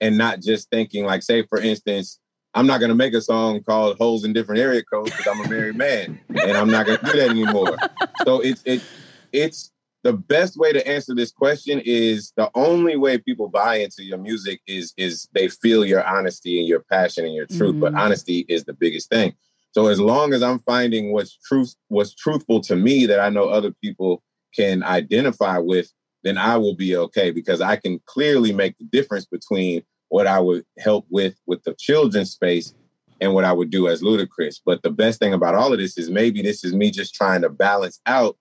and 0.01 0.17
not 0.17 0.41
just 0.41 0.71
thinking 0.71 1.05
like, 1.05 1.23
say, 1.23 1.43
for 1.45 1.61
instance, 1.61 2.19
I'm 2.55 2.67
not 2.67 2.81
gonna 2.81 2.95
make 2.95 3.15
a 3.15 3.21
song 3.21 3.63
called 3.63 3.97
"Holes 3.99 4.25
in 4.25 4.33
Different 4.33 4.61
Area 4.61 4.83
Codes" 4.83 5.15
because 5.17 5.31
I'm 5.31 5.41
a 5.41 5.47
married 5.47 5.77
man, 5.77 6.09
and 6.43 6.57
I'm 6.59 6.71
not 6.71 6.87
gonna 6.87 6.99
do 7.03 7.13
that 7.13 7.31
anymore. 7.31 7.83
So 8.17 8.41
it's 8.41 8.63
it 8.65 8.85
it's 9.33 9.71
the 10.03 10.13
best 10.15 10.57
way 10.57 10.73
to 10.73 10.87
answer 10.89 11.15
this 11.15 11.31
question 11.31 11.81
is 11.85 12.33
the 12.37 12.51
only 12.55 12.97
way 12.97 13.19
people 13.19 13.49
buy 13.49 13.77
into 13.77 14.03
your 14.03 14.19
music 14.19 14.61
is 14.67 14.93
is 14.97 15.29
they 15.35 15.49
feel 15.49 15.85
your 15.85 16.05
honesty 16.07 16.59
and 16.59 16.67
your 16.69 16.81
passion 16.91 17.25
and 17.25 17.35
your 17.35 17.47
truth. 17.47 17.77
But 17.81 17.93
Mhm. 17.93 18.01
honesty 18.01 18.47
is 18.49 18.65
the 18.65 18.73
biggest 18.73 19.11
thing. 19.11 19.35
So 19.73 19.87
as 19.87 20.01
long 20.01 20.33
as 20.33 20.43
I'm 20.43 20.59
finding 20.61 21.13
what's 21.13 21.37
truth, 21.37 21.75
what's 21.89 22.15
truthful 22.15 22.61
to 22.63 22.77
me 22.77 23.07
that 23.07 23.21
I 23.21 23.29
know 23.31 23.49
other 23.49 23.73
people 23.83 24.23
can 24.55 24.83
identify 24.83 25.59
with, 25.59 25.93
then 26.25 26.37
I 26.39 26.57
will 26.57 26.75
be 26.75 26.97
okay 26.97 27.31
because 27.31 27.61
I 27.61 27.77
can 27.77 28.01
clearly 28.07 28.53
make 28.53 28.77
the 28.79 28.85
difference 28.85 29.27
between 29.27 29.83
what 30.09 30.27
I 30.27 30.41
would 30.41 30.65
help 30.79 31.07
with 31.09 31.37
with 31.47 31.63
the 31.63 31.75
children's 31.79 32.33
space 32.33 32.75
and 33.21 33.33
what 33.33 33.45
I 33.45 33.53
would 33.53 33.71
do 33.71 33.89
as 33.89 34.03
Ludacris. 34.03 34.61
But 34.65 34.83
the 34.83 34.91
best 34.91 35.19
thing 35.21 35.33
about 35.33 35.55
all 35.55 35.73
of 35.73 35.79
this 35.79 35.97
is 35.97 36.11
maybe 36.11 36.43
this 36.43 36.65
is 36.65 36.75
me 36.75 36.91
just 36.91 37.15
trying 37.15 37.43
to 37.43 37.49
balance 37.49 38.01
out 38.07 38.37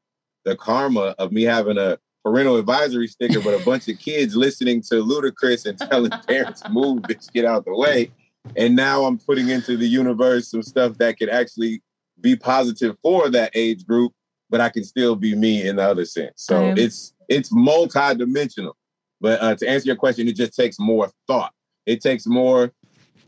the 0.45 0.55
karma 0.55 1.15
of 1.19 1.31
me 1.31 1.43
having 1.43 1.77
a 1.77 1.99
parental 2.23 2.57
advisory 2.57 3.07
sticker, 3.07 3.39
but 3.39 3.59
a 3.59 3.63
bunch 3.63 3.87
of 3.87 3.99
kids 3.99 4.35
listening 4.35 4.81
to 4.81 4.95
Ludacris 4.95 5.65
and 5.65 5.77
telling 5.77 6.11
parents, 6.27 6.63
move, 6.69 7.03
bitch, 7.03 7.31
get 7.31 7.45
out 7.45 7.59
of 7.59 7.65
the 7.65 7.75
way. 7.75 8.11
And 8.55 8.75
now 8.75 9.05
I'm 9.05 9.17
putting 9.17 9.49
into 9.49 9.77
the 9.77 9.87
universe 9.87 10.49
some 10.51 10.63
stuff 10.63 10.97
that 10.97 11.17
could 11.17 11.29
actually 11.29 11.81
be 12.21 12.35
positive 12.35 12.97
for 13.01 13.29
that 13.29 13.51
age 13.53 13.85
group, 13.85 14.13
but 14.49 14.61
I 14.61 14.69
can 14.69 14.83
still 14.83 15.15
be 15.15 15.35
me 15.35 15.67
in 15.67 15.77
the 15.77 15.83
other 15.83 16.05
sense. 16.05 16.33
So 16.37 16.73
it's 16.75 17.13
it's 17.27 17.49
multi-dimensional. 17.51 18.75
But 19.21 19.41
uh, 19.41 19.55
to 19.55 19.69
answer 19.69 19.87
your 19.87 19.95
question, 19.95 20.27
it 20.27 20.35
just 20.35 20.55
takes 20.55 20.79
more 20.79 21.11
thought. 21.27 21.53
It 21.85 22.01
takes 22.01 22.25
more 22.25 22.71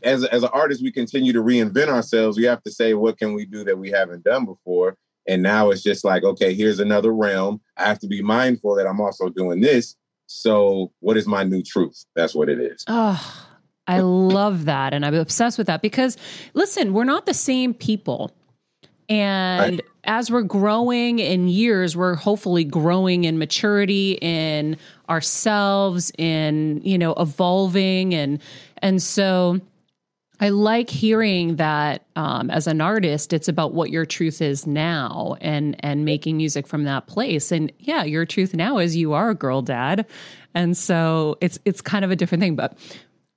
as 0.02 0.24
a, 0.24 0.34
as 0.34 0.42
an 0.42 0.50
artist, 0.52 0.82
we 0.82 0.92
continue 0.92 1.32
to 1.32 1.42
reinvent 1.42 1.88
ourselves. 1.88 2.36
We 2.36 2.44
have 2.44 2.62
to 2.64 2.70
say, 2.70 2.94
what 2.94 3.18
can 3.18 3.34
we 3.34 3.44
do 3.44 3.64
that 3.64 3.78
we 3.78 3.90
haven't 3.90 4.24
done 4.24 4.44
before? 4.44 4.96
And 5.28 5.42
now 5.42 5.70
it's 5.70 5.82
just 5.82 6.04
like, 6.04 6.24
okay, 6.24 6.54
here's 6.54 6.80
another 6.80 7.12
realm. 7.12 7.60
I 7.76 7.84
have 7.84 8.00
to 8.00 8.08
be 8.08 8.22
mindful 8.22 8.74
that 8.76 8.86
I'm 8.86 9.00
also 9.00 9.28
doing 9.28 9.60
this. 9.60 9.96
So, 10.26 10.92
what 11.00 11.16
is 11.16 11.26
my 11.26 11.44
new 11.44 11.62
truth? 11.62 12.04
That's 12.16 12.34
what 12.34 12.48
it 12.48 12.58
is. 12.58 12.84
Oh, 12.88 13.46
I 13.86 14.00
love 14.00 14.66
that. 14.66 14.94
And 14.94 15.04
I'm 15.04 15.14
obsessed 15.14 15.58
with 15.58 15.66
that 15.66 15.82
because, 15.82 16.16
listen, 16.54 16.92
we're 16.92 17.04
not 17.04 17.26
the 17.26 17.34
same 17.34 17.74
people. 17.74 18.30
And 19.08 19.74
Right. 19.78 19.84
as 20.04 20.30
we're 20.30 20.42
growing 20.42 21.18
in 21.18 21.48
years, 21.48 21.96
we're 21.96 22.14
hopefully 22.14 22.64
growing 22.64 23.24
in 23.24 23.38
maturity 23.38 24.12
in 24.22 24.76
ourselves, 25.08 26.12
in, 26.16 26.80
you 26.84 26.96
know, 26.96 27.12
evolving. 27.14 28.14
And, 28.14 28.40
and 28.78 29.02
so 29.02 29.60
I 30.40 30.48
like 30.48 30.88
hearing 30.88 31.56
that 31.56 32.06
um, 32.16 32.50
as 32.50 32.66
an 32.66 32.80
artist, 32.80 33.32
it's 33.32 33.48
about 33.48 33.74
what 33.74 33.90
your 33.90 34.06
truth 34.06 34.40
is 34.40 34.66
now 34.66 35.36
and, 35.40 35.76
and 35.80 36.04
making 36.04 36.36
music 36.36 36.66
from 36.66 36.84
that 36.84 37.06
place. 37.06 37.52
And 37.52 37.70
yeah, 37.78 38.04
your 38.04 38.24
truth 38.24 38.54
now 38.54 38.78
is 38.78 38.96
you 38.96 39.12
are 39.12 39.30
a 39.30 39.34
girl 39.34 39.62
dad. 39.62 40.06
And 40.54 40.76
so 40.76 41.36
it's, 41.40 41.58
it's 41.64 41.80
kind 41.80 42.04
of 42.04 42.10
a 42.10 42.16
different 42.16 42.40
thing, 42.42 42.56
but 42.56 42.76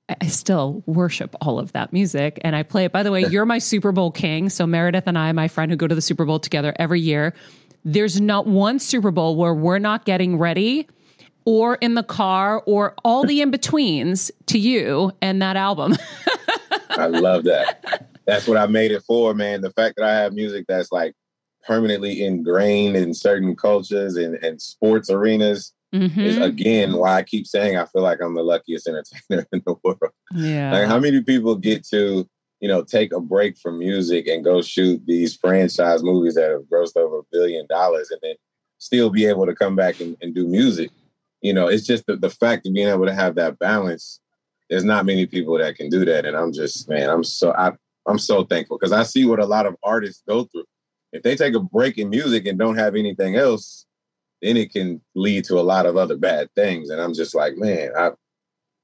I- 0.08 0.26
still 0.26 0.82
worship 0.86 1.34
all 1.40 1.58
of 1.58 1.72
that 1.72 1.92
music 1.92 2.38
and 2.42 2.54
I 2.54 2.62
play 2.62 2.84
it. 2.84 2.92
By 2.92 3.02
the 3.02 3.10
way, 3.10 3.24
you're 3.26 3.46
my 3.46 3.58
Super 3.58 3.92
Bowl 3.92 4.10
king. 4.10 4.48
So 4.48 4.66
Meredith 4.66 5.04
and 5.06 5.18
I, 5.18 5.32
my 5.32 5.48
friend 5.48 5.70
who 5.70 5.76
go 5.76 5.86
to 5.86 5.94
the 5.94 6.02
Super 6.02 6.24
Bowl 6.24 6.38
together 6.38 6.74
every 6.78 7.00
year, 7.00 7.34
there's 7.84 8.20
not 8.20 8.46
one 8.46 8.78
Super 8.78 9.10
Bowl 9.10 9.36
where 9.36 9.54
we're 9.54 9.78
not 9.78 10.04
getting 10.04 10.38
ready 10.38 10.88
or 11.44 11.76
in 11.76 11.94
the 11.94 12.02
car 12.02 12.62
or 12.66 12.94
all 13.04 13.24
the 13.24 13.40
in 13.40 13.50
betweens 13.50 14.30
to 14.46 14.58
you 14.58 15.12
and 15.22 15.40
that 15.40 15.56
album. 15.56 15.96
I 16.90 17.06
love 17.06 17.44
that. 17.44 18.08
That's 18.26 18.48
what 18.48 18.56
I 18.56 18.66
made 18.66 18.90
it 18.90 19.02
for, 19.04 19.34
man. 19.34 19.60
The 19.60 19.70
fact 19.70 19.96
that 19.96 20.04
I 20.04 20.14
have 20.16 20.32
music 20.32 20.66
that's 20.68 20.90
like 20.90 21.14
permanently 21.64 22.24
ingrained 22.24 22.96
in 22.96 23.14
certain 23.14 23.54
cultures 23.54 24.16
and, 24.16 24.34
and 24.42 24.60
sports 24.60 25.10
arenas 25.10 25.72
Mhm. 25.94 26.24
is 26.24 26.36
again 26.38 26.96
why 26.96 27.14
I 27.14 27.22
keep 27.22 27.46
saying 27.46 27.76
I 27.76 27.86
feel 27.86 28.02
like 28.02 28.20
I'm 28.20 28.34
the 28.34 28.42
luckiest 28.42 28.88
entertainer 28.88 29.46
in 29.52 29.62
the 29.64 29.76
world. 29.84 30.12
yeah. 30.34 30.72
Like 30.72 30.88
how 30.88 30.98
many 30.98 31.22
people 31.22 31.54
get 31.56 31.86
to 31.88 32.28
you 32.60 32.68
know, 32.68 32.82
take 32.82 33.12
a 33.12 33.20
break 33.20 33.56
from 33.58 33.78
music 33.78 34.26
and 34.26 34.42
go 34.44 34.62
shoot 34.62 35.02
these 35.06 35.36
franchise 35.36 36.02
movies 36.02 36.34
that 36.34 36.50
have 36.50 36.62
grossed 36.62 36.96
over 36.96 37.18
a 37.18 37.22
billion 37.30 37.66
dollars 37.66 38.10
and 38.10 38.20
then 38.22 38.34
still 38.78 39.10
be 39.10 39.26
able 39.26 39.46
to 39.46 39.54
come 39.54 39.76
back 39.76 40.00
and, 40.00 40.16
and 40.22 40.34
do 40.34 40.46
music. 40.46 40.90
You 41.42 41.52
know, 41.52 41.66
it's 41.68 41.86
just 41.86 42.06
the, 42.06 42.16
the 42.16 42.30
fact 42.30 42.66
of 42.66 42.72
being 42.72 42.88
able 42.88 43.06
to 43.06 43.14
have 43.14 43.34
that 43.36 43.58
balance. 43.58 44.20
There's 44.70 44.84
not 44.84 45.06
many 45.06 45.26
people 45.26 45.58
that 45.58 45.76
can 45.76 45.90
do 45.90 46.04
that. 46.06 46.24
And 46.24 46.36
I'm 46.36 46.52
just, 46.52 46.88
man, 46.88 47.10
I'm 47.10 47.24
so 47.24 47.52
I 47.52 47.72
I'm 48.06 48.18
so 48.18 48.44
thankful 48.44 48.78
because 48.78 48.92
I 48.92 49.02
see 49.02 49.26
what 49.26 49.38
a 49.38 49.46
lot 49.46 49.66
of 49.66 49.76
artists 49.82 50.22
go 50.26 50.44
through. 50.44 50.64
If 51.12 51.22
they 51.22 51.36
take 51.36 51.54
a 51.54 51.60
break 51.60 51.98
in 51.98 52.10
music 52.10 52.46
and 52.46 52.58
don't 52.58 52.76
have 52.76 52.94
anything 52.94 53.36
else, 53.36 53.85
then 54.46 54.56
it 54.56 54.72
can 54.72 55.00
lead 55.14 55.44
to 55.44 55.58
a 55.58 55.62
lot 55.62 55.86
of 55.86 55.96
other 55.96 56.16
bad 56.16 56.48
things. 56.54 56.90
And 56.90 57.00
I'm 57.00 57.14
just 57.14 57.34
like, 57.34 57.56
man, 57.56 57.90
I 57.98 58.10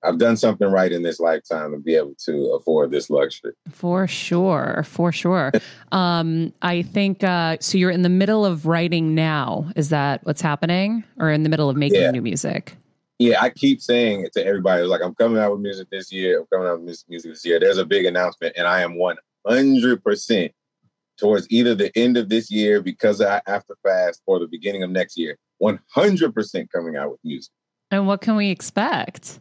I've 0.05 0.19
done 0.19 0.37
something 0.37 0.69
right 0.69 0.91
in 0.91 1.03
this 1.03 1.21
lifetime 1.21 1.71
to 1.71 1.79
be 1.79 1.95
able 1.95 2.17
to 2.25 2.55
afford 2.55 2.91
this 2.91 3.09
luxury. 3.09 3.53
For 3.71 4.09
sure, 4.09 4.83
for 4.85 5.13
sure. 5.13 5.53
um, 5.93 6.53
I 6.61 6.83
think 6.83 7.23
uh, 7.23 7.59
so. 7.61 7.79
You're 7.79 7.93
in 7.93 8.03
the 8.03 8.09
middle 8.09 8.45
of 8.45 8.67
writing 8.67 9.15
now. 9.15 9.71
Is 9.77 9.91
that 9.91 10.27
what's 10.27 10.41
happening, 10.41 11.05
or 11.21 11.31
in 11.31 11.45
the 11.45 11.49
middle 11.49 11.71
of 11.71 11.77
making 11.77 12.01
Yeah. 12.01 12.11
new 12.11 12.23
music? 12.23 12.77
Yeah, 13.21 13.41
I 13.41 13.51
keep 13.51 13.81
saying 13.81 14.25
it 14.25 14.33
to 14.33 14.45
everybody. 14.45 14.83
Like, 14.83 15.03
I'm 15.05 15.15
coming 15.15 15.41
out 15.41 15.53
with 15.53 15.61
music 15.61 15.89
this 15.93 16.11
year. 16.11 16.41
I'm 16.41 16.47
coming 16.53 16.67
out 16.67 16.81
with 16.81 17.05
music 17.09 17.31
this 17.31 17.45
year. 17.45 17.61
There's 17.61 17.79
a 17.79 17.87
big 17.87 18.05
announcement, 18.05 18.55
and 18.57 18.67
I 18.67 18.83
am 18.83 18.99
100% 18.99 20.51
towards 21.17 21.47
either 21.51 21.77
the 21.77 21.97
end 21.97 22.17
of 22.17 22.29
this 22.29 22.51
year 22.51 22.83
because 22.83 23.21
I 23.21 23.41
after 23.47 23.77
fast 23.85 24.23
or 24.27 24.41
the 24.41 24.49
beginning 24.49 24.83
of 24.83 24.91
next 24.91 25.17
year. 25.17 25.39
100% 25.63 26.69
coming 26.75 26.97
out 26.97 27.11
with 27.11 27.21
music. 27.25 27.53
And 27.91 28.07
what 28.07 28.21
can 28.21 28.37
we 28.37 28.51
expect? 28.51 29.39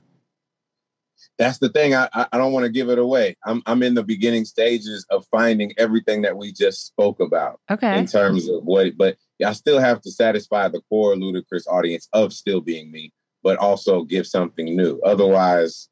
That's 1.37 1.57
the 1.57 1.69
thing. 1.69 1.95
I 1.95 2.09
I, 2.13 2.27
I 2.33 2.37
don't 2.37 2.51
want 2.51 2.65
to 2.65 2.71
give 2.71 2.89
it 2.89 2.99
away. 2.99 3.35
I'm 3.45 3.63
I'm 3.65 3.81
in 3.83 3.95
the 3.95 4.03
beginning 4.03 4.45
stages 4.45 5.05
of 5.09 5.25
finding 5.31 5.73
everything 5.77 6.21
that 6.23 6.37
we 6.37 6.51
just 6.51 6.85
spoke 6.85 7.19
about. 7.19 7.59
Okay. 7.69 7.97
in 7.97 8.05
terms 8.05 8.47
of 8.49 8.63
what, 8.63 8.97
but 8.97 9.17
I 9.43 9.53
still 9.53 9.79
have 9.79 10.01
to 10.01 10.11
satisfy 10.11 10.67
the 10.67 10.81
core 10.89 11.15
Ludacris 11.15 11.67
audience 11.67 12.07
of 12.13 12.33
still 12.33 12.61
being 12.61 12.91
me, 12.91 13.11
but 13.43 13.57
also 13.57 14.03
give 14.03 14.27
something 14.27 14.75
new. 14.75 14.99
Otherwise, 15.03 15.89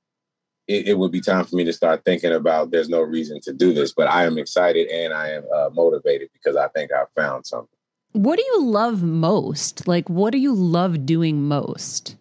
it, 0.68 0.90
it 0.90 1.00
would 1.00 1.12
be 1.12 1.22
time 1.22 1.46
for 1.46 1.56
me 1.56 1.64
to 1.64 1.74
start 1.74 2.06
thinking 2.06 2.34
about 2.34 2.70
there's 2.70 2.90
no 2.90 3.02
reason 3.02 3.40
to 3.42 3.54
do 3.54 3.74
this. 3.74 3.94
But 3.94 4.08
I 4.08 4.26
am 4.26 4.38
excited 4.38 4.88
and 4.90 5.14
I 5.14 5.30
am 5.30 5.46
uh, 5.56 5.70
motivated 5.74 6.30
because 6.34 6.56
I 6.56 6.68
think 6.70 6.92
I've 6.94 7.12
found 7.16 7.48
something. 7.48 7.79
What 8.14 8.38
do 8.38 8.44
you 8.44 8.64
love 8.64 9.04
most? 9.04 9.88
Like, 9.88 10.10
what 10.10 10.32
do 10.32 10.40
you 10.40 10.54
love 10.54 11.06
doing 11.06 11.44
most? 11.44 12.16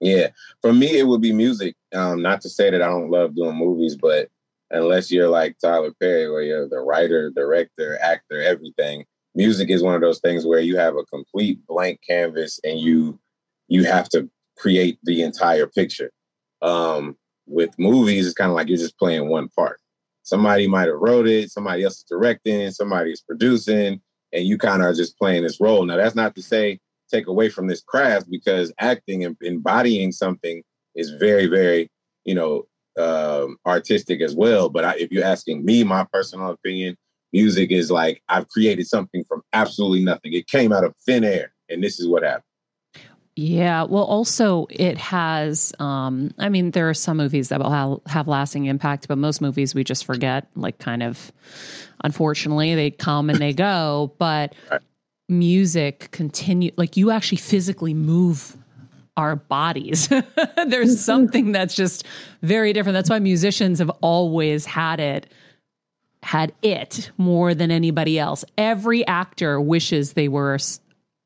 Yeah, 0.00 0.28
for 0.62 0.72
me, 0.72 0.98
it 0.98 1.06
would 1.06 1.20
be 1.20 1.32
music. 1.32 1.76
Um, 1.94 2.22
not 2.22 2.40
to 2.42 2.48
say 2.48 2.70
that 2.70 2.80
I 2.80 2.86
don't 2.86 3.10
love 3.10 3.36
doing 3.36 3.56
movies, 3.56 3.96
but 3.96 4.28
unless 4.70 5.10
you're 5.10 5.28
like 5.28 5.58
Tyler 5.58 5.92
Perry, 6.00 6.30
where 6.30 6.42
you're 6.42 6.68
the 6.68 6.80
writer, 6.80 7.30
director, 7.30 7.98
actor, 8.00 8.40
everything, 8.40 9.04
music 9.34 9.68
is 9.68 9.82
one 9.82 9.94
of 9.94 10.00
those 10.00 10.20
things 10.20 10.46
where 10.46 10.60
you 10.60 10.78
have 10.78 10.96
a 10.96 11.04
complete 11.04 11.58
blank 11.66 12.00
canvas 12.06 12.58
and 12.64 12.80
you 12.80 13.18
you 13.68 13.84
have 13.84 14.08
to 14.08 14.28
create 14.56 14.98
the 15.04 15.22
entire 15.22 15.66
picture. 15.66 16.10
Um, 16.62 17.16
with 17.46 17.78
movies, 17.78 18.26
it's 18.26 18.34
kind 18.34 18.50
of 18.50 18.56
like 18.56 18.68
you're 18.68 18.78
just 18.78 18.98
playing 18.98 19.28
one 19.28 19.48
part. 19.48 19.80
Somebody 20.22 20.66
might 20.66 20.88
have 20.88 20.98
wrote 20.98 21.28
it, 21.28 21.50
somebody 21.50 21.84
else 21.84 21.98
is 21.98 22.04
directing, 22.04 22.70
somebody 22.70 23.12
is 23.12 23.20
producing, 23.20 24.00
and 24.32 24.44
you 24.44 24.58
kind 24.58 24.82
of 24.82 24.88
are 24.88 24.94
just 24.94 25.18
playing 25.18 25.42
this 25.42 25.60
role. 25.60 25.84
Now, 25.84 25.96
that's 25.96 26.14
not 26.14 26.34
to 26.36 26.42
say 26.42 26.78
take 27.10 27.26
away 27.26 27.48
from 27.48 27.66
this 27.66 27.80
craft 27.80 28.30
because 28.30 28.72
acting 28.78 29.24
and 29.24 29.36
embodying 29.42 30.12
something 30.12 30.62
is 30.94 31.10
very, 31.10 31.46
very, 31.46 31.90
you 32.24 32.34
know, 32.34 32.66
um, 32.98 33.56
artistic 33.66 34.20
as 34.20 34.34
well. 34.34 34.68
But 34.68 34.84
I, 34.84 34.94
if 34.96 35.10
you're 35.10 35.24
asking 35.24 35.64
me, 35.64 35.84
my 35.84 36.06
personal 36.12 36.50
opinion, 36.50 36.96
music 37.32 37.70
is 37.70 37.90
like 37.90 38.22
I've 38.28 38.48
created 38.48 38.86
something 38.86 39.24
from 39.24 39.42
absolutely 39.52 40.04
nothing. 40.04 40.32
It 40.32 40.46
came 40.46 40.72
out 40.72 40.84
of 40.84 40.94
thin 41.06 41.24
air, 41.24 41.52
and 41.68 41.82
this 41.82 41.98
is 42.00 42.08
what 42.08 42.22
happened. 42.22 42.44
Yeah. 43.36 43.84
Well, 43.84 44.04
also, 44.04 44.66
it 44.70 44.98
has, 44.98 45.72
um, 45.78 46.32
I 46.38 46.48
mean, 46.48 46.72
there 46.72 46.88
are 46.90 46.94
some 46.94 47.16
movies 47.16 47.48
that 47.48 47.60
will 47.60 47.70
have, 47.70 48.00
have 48.06 48.28
lasting 48.28 48.66
impact, 48.66 49.08
but 49.08 49.18
most 49.18 49.40
movies 49.40 49.74
we 49.74 49.84
just 49.84 50.04
forget, 50.04 50.46
like, 50.56 50.78
kind 50.78 51.02
of, 51.02 51.32
unfortunately, 52.04 52.74
they 52.74 52.90
come 52.90 53.30
and 53.30 53.38
they 53.38 53.52
go. 53.52 54.12
But 54.18 54.54
music 55.28 56.08
continue, 56.10 56.72
like, 56.76 56.96
you 56.96 57.10
actually 57.10 57.38
physically 57.38 57.94
move 57.94 58.56
our 59.16 59.36
bodies. 59.36 60.08
There's 60.66 61.00
something 61.00 61.52
that's 61.52 61.74
just 61.74 62.04
very 62.42 62.72
different. 62.72 62.94
That's 62.94 63.10
why 63.10 63.20
musicians 63.20 63.78
have 63.78 63.90
always 64.00 64.66
had 64.66 65.00
it 65.00 65.32
had 66.22 66.52
it 66.62 67.10
more 67.16 67.54
than 67.54 67.70
anybody 67.70 68.18
else. 68.18 68.44
Every 68.58 69.06
actor 69.06 69.60
wishes 69.60 70.12
they 70.12 70.28
were 70.28 70.58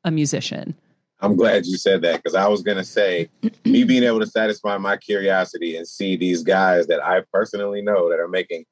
a 0.04 0.10
musician. 0.10 0.74
I'm 1.24 1.36
glad 1.36 1.64
you 1.64 1.78
said 1.78 2.02
that 2.02 2.16
because 2.16 2.34
I 2.34 2.46
was 2.48 2.62
gonna 2.62 2.84
say 2.84 3.30
me 3.64 3.84
being 3.84 4.02
able 4.02 4.20
to 4.20 4.26
satisfy 4.26 4.76
my 4.76 4.96
curiosity 4.96 5.76
and 5.76 5.88
see 5.88 6.16
these 6.16 6.42
guys 6.42 6.86
that 6.88 7.02
I 7.02 7.22
personally 7.32 7.80
know 7.80 8.10
that 8.10 8.20
are 8.20 8.28
making 8.28 8.64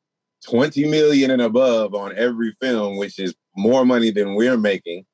20 0.45 0.87
million 0.89 1.31
and 1.31 1.41
above 1.41 1.95
on 1.95 2.17
every 2.17 2.53
film, 2.61 2.99
which 2.99 3.19
is 3.19 3.35
more 3.57 3.85
money 3.85 4.11
than 4.11 4.35
we're 4.35 4.59
making. 4.59 5.05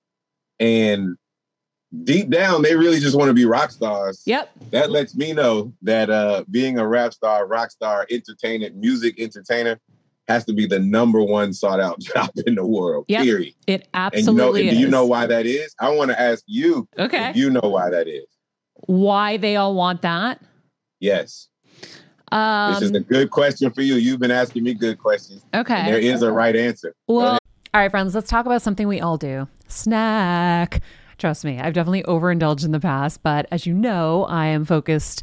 And 0.58 1.16
deep 2.04 2.28
down, 2.28 2.62
they 2.62 2.74
really 2.74 2.98
just 2.98 3.16
want 3.16 3.28
to 3.28 3.34
be 3.34 3.44
rock 3.44 3.70
stars. 3.70 4.22
Yep. 4.26 4.50
That 4.70 4.90
lets 4.90 5.14
me 5.14 5.32
know 5.32 5.72
that 5.82 6.10
uh, 6.10 6.44
being 6.50 6.78
a 6.78 6.86
rap 6.86 7.12
star, 7.12 7.46
rock 7.46 7.70
star, 7.70 8.06
entertainer, 8.10 8.70
music 8.74 9.20
entertainer 9.20 9.78
has 10.28 10.44
to 10.44 10.52
be 10.52 10.66
the 10.66 10.78
number 10.78 11.22
one 11.22 11.52
sought 11.52 11.80
out 11.80 11.98
job 12.00 12.30
in 12.46 12.54
the 12.54 12.66
world. 12.66 13.06
Yep. 13.08 13.22
Period. 13.24 13.54
It 13.66 13.88
And 13.94 14.14
you 14.14 14.32
know, 14.32 14.44
absolutely 14.44 14.70
do 14.70 14.76
you 14.76 14.88
know 14.88 15.06
why 15.06 15.26
that 15.26 15.46
is? 15.46 15.74
I 15.80 15.90
want 15.90 16.10
to 16.10 16.20
ask 16.20 16.44
you 16.46 16.86
Okay. 16.98 17.30
if 17.30 17.36
you 17.36 17.50
know 17.50 17.60
why 17.62 17.90
that 17.90 18.06
is. 18.08 18.26
why 18.86 19.36
they 19.38 19.56
all 19.56 19.74
want 19.74 20.02
that? 20.02 20.40
Yes. 21.00 21.48
Um, 22.30 22.74
this 22.74 22.82
is 22.82 22.90
a 22.90 23.00
good 23.00 23.30
question 23.30 23.70
for 23.70 23.80
you. 23.80 23.94
You've 23.94 24.20
been 24.20 24.30
asking 24.30 24.64
me 24.64 24.74
good 24.74 24.98
questions. 24.98 25.42
And 25.54 25.66
there 25.66 25.96
okay. 25.96 26.08
is 26.08 26.22
a 26.22 26.30
right 26.30 26.54
answer. 26.54 26.94
Well. 27.06 27.38
All 27.74 27.82
right, 27.82 27.90
friends, 27.90 28.14
let's 28.14 28.30
talk 28.30 28.46
about 28.46 28.62
something 28.62 28.88
we 28.88 29.00
all 29.00 29.16
do 29.18 29.46
snack. 29.68 30.82
Trust 31.18 31.44
me, 31.44 31.58
I've 31.58 31.74
definitely 31.74 32.04
overindulged 32.04 32.64
in 32.64 32.70
the 32.72 32.80
past, 32.80 33.22
but 33.22 33.46
as 33.50 33.66
you 33.66 33.74
know, 33.74 34.24
I 34.24 34.46
am 34.46 34.64
focused 34.64 35.22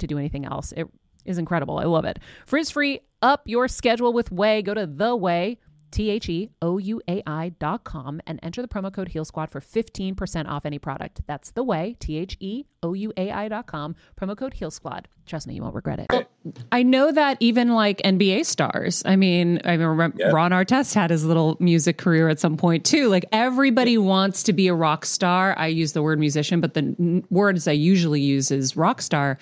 to 0.00 0.06
do 0.06 0.18
anything 0.18 0.44
else. 0.44 0.72
It 0.76 0.88
is 1.24 1.38
incredible. 1.38 1.78
I 1.78 1.84
love 1.84 2.04
it. 2.04 2.18
Frizz 2.46 2.70
free, 2.70 3.00
up 3.22 3.42
your 3.46 3.68
schedule 3.68 4.12
with 4.12 4.30
OUAI. 4.30 4.64
Go 4.64 4.74
to 4.74 4.86
the 4.86 5.16
OUAI. 5.16 5.58
T 5.92 6.10
H 6.10 6.28
E 6.28 6.50
O 6.60 6.78
U 6.78 7.00
A 7.08 7.22
I 7.28 7.50
dot 7.60 7.84
com 7.84 8.20
and 8.26 8.40
enter 8.42 8.60
the 8.60 8.66
promo 8.68 8.92
code 8.92 9.08
Heal 9.08 9.24
Squad 9.24 9.50
for 9.50 9.60
15% 9.60 10.46
off 10.48 10.66
any 10.66 10.80
product. 10.80 11.20
That's 11.28 11.52
the 11.52 11.64
OUAI, 11.64 11.96
T 12.00 12.18
H 12.18 12.36
E 12.40 12.64
O 12.82 12.92
U 12.92 13.12
A 13.16 13.30
I 13.30 13.48
dot 13.48 13.66
com, 13.66 13.94
promo 14.20 14.36
code 14.36 14.52
Heal 14.54 14.72
Squad. 14.72 15.06
Trust 15.26 15.46
me, 15.46 15.54
you 15.54 15.62
won't 15.62 15.76
regret 15.76 16.00
it. 16.10 16.28
I 16.72 16.82
know 16.82 17.12
that 17.12 17.36
even 17.40 17.72
like 17.74 18.02
NBA 18.04 18.46
stars. 18.46 19.02
I 19.06 19.14
mean, 19.16 19.60
I 19.64 19.74
remember 19.74 20.16
Yeah. 20.18 20.30
Ron 20.32 20.50
Artest 20.50 20.92
had 20.92 21.10
his 21.10 21.24
little 21.24 21.56
music 21.60 21.98
career 21.98 22.28
at 22.28 22.40
some 22.40 22.56
point 22.56 22.84
too. 22.84 23.08
Like 23.08 23.24
everybody 23.32 23.96
wants 23.96 24.42
to 24.42 24.52
be 24.52 24.66
a 24.66 24.74
rock 24.74 25.06
star. 25.06 25.54
I 25.56 25.68
use 25.68 25.92
the 25.92 26.02
word 26.02 26.18
musician, 26.18 26.60
but 26.60 26.74
the 26.74 26.80
n- 26.98 27.24
words 27.30 27.66
I 27.68 27.72
usually 27.72 28.20
use 28.20 28.50
is 28.50 28.76
rock 28.76 29.00
star. 29.00 29.38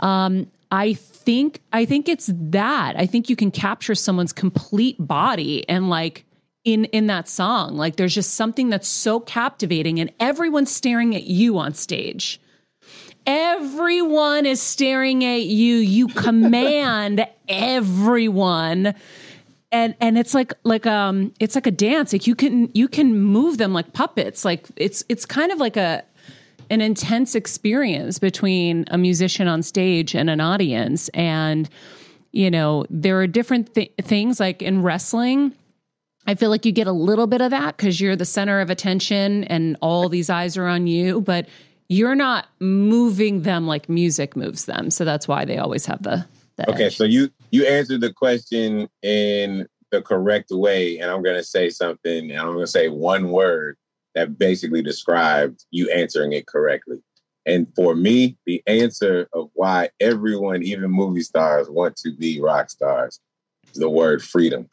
Um, 0.00 0.50
I 0.70 0.94
think 0.94 1.60
I 1.72 1.84
think 1.84 2.08
it's 2.08 2.30
that. 2.32 2.98
I 2.98 3.06
think 3.06 3.28
you 3.28 3.36
can 3.36 3.50
capture 3.50 3.94
someone's 3.94 4.32
complete 4.32 4.96
body 4.98 5.68
and 5.68 5.88
like 5.88 6.24
in 6.64 6.84
in 6.86 7.06
that 7.08 7.28
song. 7.28 7.76
Like 7.76 7.96
there's 7.96 8.14
just 8.14 8.34
something 8.34 8.70
that's 8.70 8.88
so 8.88 9.20
captivating 9.20 9.98
and 10.00 10.12
everyone's 10.20 10.70
staring 10.70 11.14
at 11.14 11.24
you 11.24 11.58
on 11.58 11.74
stage. 11.74 12.40
Everyone 13.26 14.46
is 14.46 14.62
staring 14.62 15.24
at 15.24 15.42
you. 15.42 15.76
You 15.76 16.08
command 16.14 17.26
everyone. 17.48 18.94
And 19.72 19.94
and 20.00 20.18
it's 20.18 20.34
like 20.34 20.52
like 20.64 20.86
um 20.86 21.32
it's 21.40 21.54
like 21.54 21.66
a 21.66 21.72
dance. 21.72 22.12
Like 22.12 22.26
you 22.26 22.34
can 22.34 22.70
you 22.74 22.88
can 22.88 23.20
move 23.20 23.58
them 23.58 23.72
like 23.72 23.92
puppets. 23.92 24.44
Like 24.44 24.66
it's 24.76 25.04
it's 25.08 25.26
kind 25.26 25.52
of 25.52 25.58
like 25.58 25.76
a 25.76 26.04
an 26.70 26.80
intense 26.80 27.34
experience 27.34 28.18
between 28.18 28.84
a 28.90 28.96
musician 28.96 29.48
on 29.48 29.62
stage 29.62 30.14
and 30.14 30.30
an 30.30 30.40
audience 30.40 31.08
and 31.10 31.68
you 32.32 32.50
know 32.50 32.86
there 32.88 33.20
are 33.20 33.26
different 33.26 33.74
th- 33.74 33.92
things 34.00 34.40
like 34.40 34.62
in 34.62 34.82
wrestling 34.82 35.52
I 36.26 36.34
feel 36.34 36.50
like 36.50 36.66
you 36.66 36.70
get 36.72 36.86
a 36.86 36.92
little 36.92 37.26
bit 37.26 37.40
of 37.40 37.50
that 37.50 37.76
because 37.76 38.00
you're 38.00 38.14
the 38.14 38.26
center 38.26 38.60
of 38.60 38.70
attention 38.70 39.44
and 39.44 39.76
all 39.80 40.08
these 40.08 40.28
eyes 40.28 40.56
are 40.58 40.66
on 40.66 40.86
you, 40.86 41.22
but 41.22 41.48
you're 41.88 42.14
not 42.14 42.46
moving 42.60 43.42
them 43.42 43.66
like 43.66 43.88
music 43.88 44.36
moves 44.36 44.66
them. 44.66 44.90
So 44.90 45.04
that's 45.04 45.26
why 45.26 45.46
they 45.46 45.56
always 45.56 45.86
have 45.86 46.02
the, 46.02 46.26
the 46.56 46.70
Okay, 46.70 46.84
edge. 46.84 46.96
so 46.98 47.04
you 47.04 47.30
you 47.50 47.66
answered 47.66 48.02
the 48.02 48.12
question 48.12 48.88
in 49.02 49.66
the 49.90 50.02
correct 50.02 50.50
way, 50.50 50.98
and 50.98 51.10
I'm 51.10 51.22
gonna 51.22 51.42
say 51.42 51.70
something, 51.70 52.30
and 52.30 52.38
I'm 52.38 52.52
gonna 52.52 52.66
say 52.66 52.88
one 52.88 53.30
word 53.30 53.76
that 54.14 54.38
basically 54.38 54.82
described 54.82 55.64
you 55.70 55.90
answering 55.90 56.32
it 56.32 56.46
correctly. 56.46 57.02
And 57.46 57.72
for 57.74 57.94
me, 57.94 58.36
the 58.46 58.62
answer 58.66 59.28
of 59.32 59.50
why 59.54 59.90
everyone, 60.00 60.62
even 60.62 60.90
movie 60.90 61.22
stars, 61.22 61.68
want 61.70 61.96
to 61.96 62.14
be 62.14 62.40
rock 62.40 62.70
stars 62.70 63.20
is 63.72 63.80
the 63.80 63.88
word 63.88 64.22
freedom. 64.22 64.68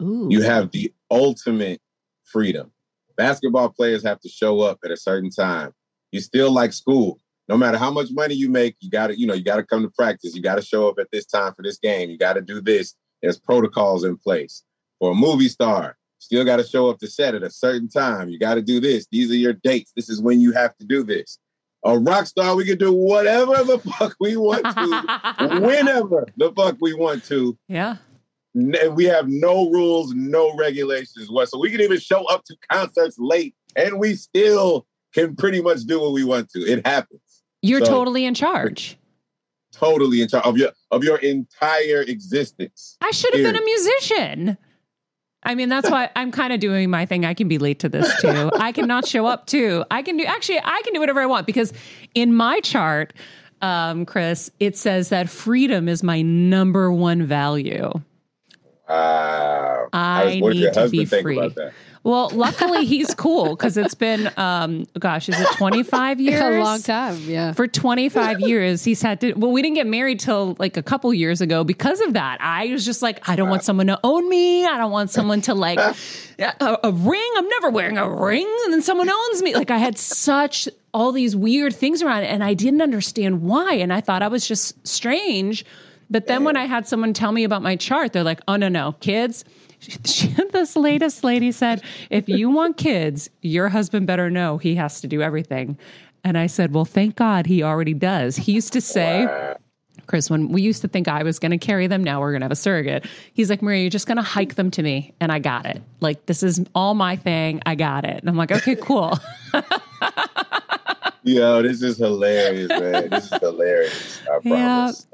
Ooh. 0.00 0.28
You 0.30 0.42
have 0.42 0.70
the 0.70 0.92
ultimate 1.10 1.80
freedom. 2.24 2.72
Basketball 3.16 3.70
players 3.70 4.02
have 4.04 4.20
to 4.20 4.28
show 4.28 4.60
up 4.60 4.78
at 4.84 4.90
a 4.90 4.96
certain 4.96 5.30
time. 5.30 5.72
You 6.12 6.20
still 6.20 6.52
like 6.52 6.72
school. 6.72 7.18
No 7.48 7.56
matter 7.56 7.78
how 7.78 7.90
much 7.90 8.10
money 8.12 8.34
you 8.34 8.48
make, 8.48 8.76
you 8.80 8.90
got 8.90 9.08
to, 9.08 9.18
you 9.18 9.26
know, 9.26 9.34
you 9.34 9.42
got 9.42 9.56
to 9.56 9.64
come 9.64 9.82
to 9.82 9.90
practice. 9.90 10.34
You 10.34 10.42
got 10.42 10.54
to 10.54 10.62
show 10.62 10.88
up 10.88 10.98
at 11.00 11.08
this 11.10 11.26
time 11.26 11.52
for 11.52 11.62
this 11.62 11.78
game. 11.78 12.08
You 12.08 12.16
got 12.16 12.34
to 12.34 12.40
do 12.40 12.60
this. 12.60 12.94
There's 13.20 13.38
protocols 13.38 14.04
in 14.04 14.16
place. 14.16 14.62
For 15.00 15.10
a 15.10 15.14
movie 15.14 15.48
star, 15.48 15.96
still 16.20 16.44
got 16.44 16.56
to 16.58 16.64
show 16.64 16.88
up 16.88 16.98
to 17.00 17.08
set 17.08 17.34
at 17.34 17.42
a 17.42 17.50
certain 17.50 17.88
time. 17.88 18.28
You 18.28 18.38
got 18.38 18.54
to 18.54 18.62
do 18.62 18.78
this. 18.78 19.06
These 19.10 19.30
are 19.30 19.36
your 19.36 19.54
dates. 19.54 19.92
This 19.96 20.08
is 20.08 20.20
when 20.22 20.40
you 20.40 20.52
have 20.52 20.76
to 20.76 20.84
do 20.84 21.02
this. 21.02 21.38
A 21.84 21.98
rock 21.98 22.26
star, 22.26 22.54
we 22.54 22.66
can 22.66 22.78
do 22.78 22.92
whatever 22.92 23.64
the 23.64 23.78
fuck 23.98 24.14
we 24.20 24.36
want 24.36 24.64
to, 24.64 25.60
whenever 25.60 26.26
the 26.36 26.52
fuck 26.52 26.76
we 26.80 26.94
want 26.94 27.24
to. 27.24 27.58
yeah. 27.68 27.96
We 28.52 29.04
have 29.04 29.28
no 29.28 29.70
rules, 29.70 30.12
no 30.12 30.54
regulations. 30.56 31.30
What? 31.30 31.48
So 31.48 31.58
we 31.60 31.70
can 31.70 31.80
even 31.80 32.00
show 32.00 32.24
up 32.24 32.42
to 32.46 32.56
concerts 32.68 33.16
late, 33.18 33.54
and 33.76 34.00
we 34.00 34.14
still 34.16 34.86
can 35.14 35.36
pretty 35.36 35.62
much 35.62 35.84
do 35.84 36.00
what 36.00 36.12
we 36.12 36.24
want 36.24 36.50
to. 36.50 36.58
It 36.60 36.84
happens. 36.84 37.20
You're 37.62 37.78
So- 37.84 37.92
totally 37.92 38.24
in 38.24 38.34
charge. 38.34 38.98
Totally 39.72 40.20
in 40.20 40.26
charge 40.28 40.44
of 40.44 40.56
your 40.58 40.72
of 40.90 41.04
your 41.04 41.18
entire 41.18 42.02
existence. 42.02 42.96
I 43.00 43.12
should 43.12 43.32
have 43.34 43.44
been 43.44 43.54
a 43.56 43.64
musician. 43.64 44.58
I 45.42 45.54
mean, 45.54 45.68
that's 45.70 45.90
why 45.90 46.10
I'm 46.16 46.30
kind 46.32 46.52
of 46.52 46.60
doing 46.60 46.90
my 46.90 47.06
thing. 47.06 47.24
I 47.24 47.32
can 47.34 47.48
be 47.48 47.58
late 47.58 47.78
to 47.80 47.88
this 47.88 48.20
too. 48.20 48.50
I 48.54 48.72
cannot 48.72 49.06
show 49.06 49.26
up 49.26 49.46
too. 49.46 49.84
I 49.90 50.02
can 50.02 50.16
do 50.16 50.24
actually. 50.24 50.58
I 50.62 50.80
can 50.84 50.92
do 50.92 51.00
whatever 51.00 51.20
I 51.20 51.26
want 51.26 51.46
because 51.46 51.72
in 52.14 52.34
my 52.34 52.60
chart, 52.60 53.12
um, 53.62 54.04
Chris, 54.04 54.50
it 54.60 54.76
says 54.76 55.08
that 55.08 55.28
freedom 55.30 55.88
is 55.88 56.02
my 56.02 56.20
number 56.22 56.92
one 56.92 57.22
value. 57.24 57.90
Wow. 58.88 59.88
I 59.92 60.18
How 60.18 60.24
does- 60.24 60.40
what 60.42 60.52
does 60.52 60.60
need 60.60 60.74
to 60.74 60.88
be 60.90 61.04
free. 61.22 61.50
About 62.02 62.30
that? 62.30 62.36
Well, 62.36 62.38
luckily 62.38 62.86
he's 62.86 63.14
cool 63.14 63.50
because 63.50 63.76
it's 63.76 63.94
been, 63.94 64.30
um, 64.36 64.86
gosh, 64.98 65.28
is 65.28 65.38
it 65.38 65.46
25 65.56 66.20
years? 66.20 66.40
a 66.40 66.58
long 66.58 66.82
time. 66.82 67.18
Yeah. 67.26 67.52
For 67.52 67.66
25 67.68 68.40
years, 68.40 68.84
he's 68.84 69.02
had 69.02 69.20
to. 69.20 69.34
Well, 69.34 69.52
we 69.52 69.62
didn't 69.62 69.76
get 69.76 69.86
married 69.86 70.20
till 70.20 70.56
like 70.58 70.76
a 70.76 70.82
couple 70.82 71.12
years 71.12 71.40
ago 71.40 71.64
because 71.64 72.00
of 72.00 72.14
that. 72.14 72.38
I 72.40 72.68
was 72.68 72.84
just 72.84 73.02
like, 73.02 73.28
I 73.28 73.36
don't 73.36 73.50
want 73.50 73.64
someone 73.64 73.86
to 73.88 74.00
own 74.02 74.28
me. 74.28 74.64
I 74.64 74.78
don't 74.78 74.90
want 74.90 75.10
someone 75.10 75.40
to 75.42 75.54
like 75.54 75.78
a, 76.38 76.78
a 76.82 76.92
ring. 76.92 77.30
I'm 77.36 77.48
never 77.48 77.70
wearing 77.70 77.98
a 77.98 78.08
ring, 78.08 78.48
and 78.64 78.72
then 78.72 78.82
someone 78.82 79.10
owns 79.10 79.42
me. 79.42 79.54
Like 79.54 79.70
I 79.70 79.78
had 79.78 79.98
such 79.98 80.68
all 80.92 81.12
these 81.12 81.36
weird 81.36 81.74
things 81.74 82.02
around 82.02 82.22
it, 82.24 82.28
and 82.28 82.42
I 82.42 82.54
didn't 82.54 82.82
understand 82.82 83.42
why. 83.42 83.74
And 83.74 83.92
I 83.92 84.00
thought 84.00 84.22
I 84.22 84.28
was 84.28 84.46
just 84.46 84.86
strange. 84.86 85.64
But 86.12 86.26
then 86.26 86.42
when 86.42 86.56
I 86.56 86.64
had 86.64 86.88
someone 86.88 87.12
tell 87.12 87.30
me 87.30 87.44
about 87.44 87.62
my 87.62 87.76
chart, 87.76 88.12
they're 88.12 88.24
like, 88.24 88.40
"Oh 88.48 88.56
no, 88.56 88.68
no, 88.68 88.92
kids." 89.00 89.44
She, 90.04 90.28
this 90.52 90.76
latest 90.76 91.24
lady 91.24 91.52
said, 91.52 91.82
if 92.10 92.28
you 92.28 92.50
want 92.50 92.76
kids, 92.76 93.30
your 93.42 93.68
husband 93.68 94.06
better 94.06 94.30
know 94.30 94.58
he 94.58 94.74
has 94.76 95.00
to 95.00 95.06
do 95.08 95.22
everything. 95.22 95.78
And 96.22 96.36
I 96.36 96.46
said, 96.48 96.74
well, 96.74 96.84
thank 96.84 97.16
God 97.16 97.46
he 97.46 97.62
already 97.62 97.94
does. 97.94 98.36
He 98.36 98.52
used 98.52 98.72
to 98.74 98.80
say, 98.82 99.26
Chris, 100.06 100.28
when 100.28 100.48
we 100.48 100.60
used 100.60 100.82
to 100.82 100.88
think 100.88 101.08
I 101.08 101.22
was 101.22 101.38
going 101.38 101.52
to 101.52 101.58
carry 101.58 101.86
them, 101.86 102.04
now 102.04 102.20
we're 102.20 102.32
going 102.32 102.40
to 102.40 102.44
have 102.44 102.52
a 102.52 102.56
surrogate. 102.56 103.06
He's 103.32 103.48
like, 103.48 103.62
Maria, 103.62 103.82
you're 103.82 103.90
just 103.90 104.06
going 104.06 104.16
to 104.16 104.22
hike 104.22 104.56
them 104.56 104.70
to 104.72 104.82
me. 104.82 105.14
And 105.20 105.32
I 105.32 105.38
got 105.38 105.64
it. 105.66 105.80
Like, 106.00 106.26
this 106.26 106.42
is 106.42 106.62
all 106.74 106.94
my 106.94 107.16
thing. 107.16 107.62
I 107.64 107.74
got 107.74 108.04
it. 108.04 108.18
And 108.20 108.28
I'm 108.28 108.36
like, 108.36 108.52
okay, 108.52 108.76
cool. 108.76 109.18
Yo, 111.22 111.62
this 111.62 111.82
is 111.82 111.98
hilarious, 111.98 112.68
man. 112.70 113.10
This 113.10 113.30
is 113.32 113.38
hilarious. 113.40 114.20
I 114.30 114.38
Yeah. 114.42 114.92
promise. 114.92 115.06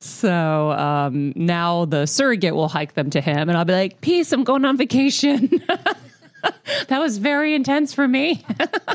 So 0.00 0.72
um, 0.72 1.32
now 1.36 1.84
the 1.84 2.06
surrogate 2.06 2.54
will 2.54 2.68
hike 2.68 2.94
them 2.94 3.10
to 3.10 3.20
him. 3.20 3.48
And 3.48 3.56
I'll 3.58 3.64
be 3.66 3.74
like, 3.74 4.00
peace, 4.00 4.32
I'm 4.32 4.44
going 4.44 4.64
on 4.64 4.76
vacation. 4.78 5.48
that 6.88 6.98
was 6.98 7.18
very 7.18 7.54
intense 7.54 7.92
for 7.92 8.08
me. 8.08 8.42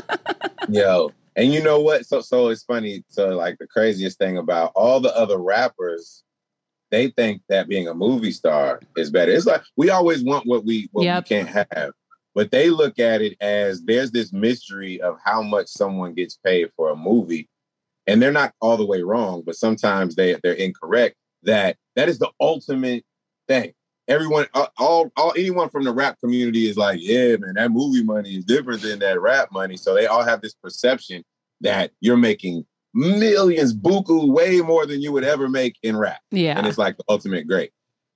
Yo, 0.68 1.12
and 1.36 1.52
you 1.52 1.62
know 1.62 1.80
what? 1.80 2.06
So 2.06 2.20
so 2.20 2.48
it's 2.48 2.64
funny. 2.64 3.04
So 3.08 3.28
like 3.30 3.58
the 3.58 3.68
craziest 3.68 4.18
thing 4.18 4.36
about 4.36 4.72
all 4.74 4.98
the 4.98 5.16
other 5.16 5.38
rappers, 5.38 6.24
they 6.90 7.10
think 7.10 7.42
that 7.48 7.68
being 7.68 7.86
a 7.86 7.94
movie 7.94 8.32
star 8.32 8.80
is 8.96 9.10
better. 9.10 9.30
It's 9.30 9.46
like 9.46 9.62
we 9.76 9.90
always 9.90 10.24
want 10.24 10.46
what 10.46 10.64
we 10.64 10.88
what 10.92 11.04
Yep. 11.04 11.24
we 11.24 11.28
can't 11.28 11.48
have. 11.72 11.92
But 12.34 12.50
they 12.50 12.68
look 12.68 12.98
at 12.98 13.22
it 13.22 13.36
as 13.40 13.82
there's 13.84 14.10
this 14.10 14.32
mystery 14.32 15.00
of 15.00 15.16
how 15.24 15.40
much 15.40 15.68
someone 15.68 16.14
gets 16.14 16.36
paid 16.44 16.70
for 16.76 16.90
a 16.90 16.96
movie. 16.96 17.48
And 18.06 18.22
they're 18.22 18.32
not 18.32 18.54
all 18.60 18.76
the 18.76 18.86
way 18.86 19.02
wrong, 19.02 19.42
but 19.44 19.56
sometimes 19.56 20.14
they 20.14 20.36
they're 20.42 20.52
incorrect. 20.52 21.16
That 21.42 21.76
that 21.96 22.08
is 22.08 22.18
the 22.18 22.30
ultimate 22.40 23.04
thing. 23.48 23.72
Everyone, 24.08 24.46
all, 24.78 25.10
all, 25.16 25.32
anyone 25.36 25.68
from 25.68 25.82
the 25.82 25.92
rap 25.92 26.20
community 26.20 26.68
is 26.68 26.76
like, 26.76 27.00
yeah, 27.02 27.34
man, 27.38 27.54
that 27.56 27.72
movie 27.72 28.04
money 28.04 28.36
is 28.36 28.44
different 28.44 28.82
than 28.82 29.00
that 29.00 29.20
rap 29.20 29.48
money. 29.50 29.76
So 29.76 29.94
they 29.94 30.06
all 30.06 30.22
have 30.22 30.40
this 30.42 30.54
perception 30.54 31.24
that 31.60 31.90
you're 32.00 32.16
making 32.16 32.64
millions, 32.94 33.74
buku, 33.74 34.28
way 34.28 34.60
more 34.60 34.86
than 34.86 35.00
you 35.00 35.12
would 35.12 35.24
ever 35.24 35.48
make 35.48 35.76
in 35.82 35.96
rap, 35.96 36.20
yeah. 36.30 36.56
and 36.56 36.66
it's 36.66 36.78
like 36.78 36.96
the 36.96 37.04
ultimate 37.08 37.46
great. 37.46 37.70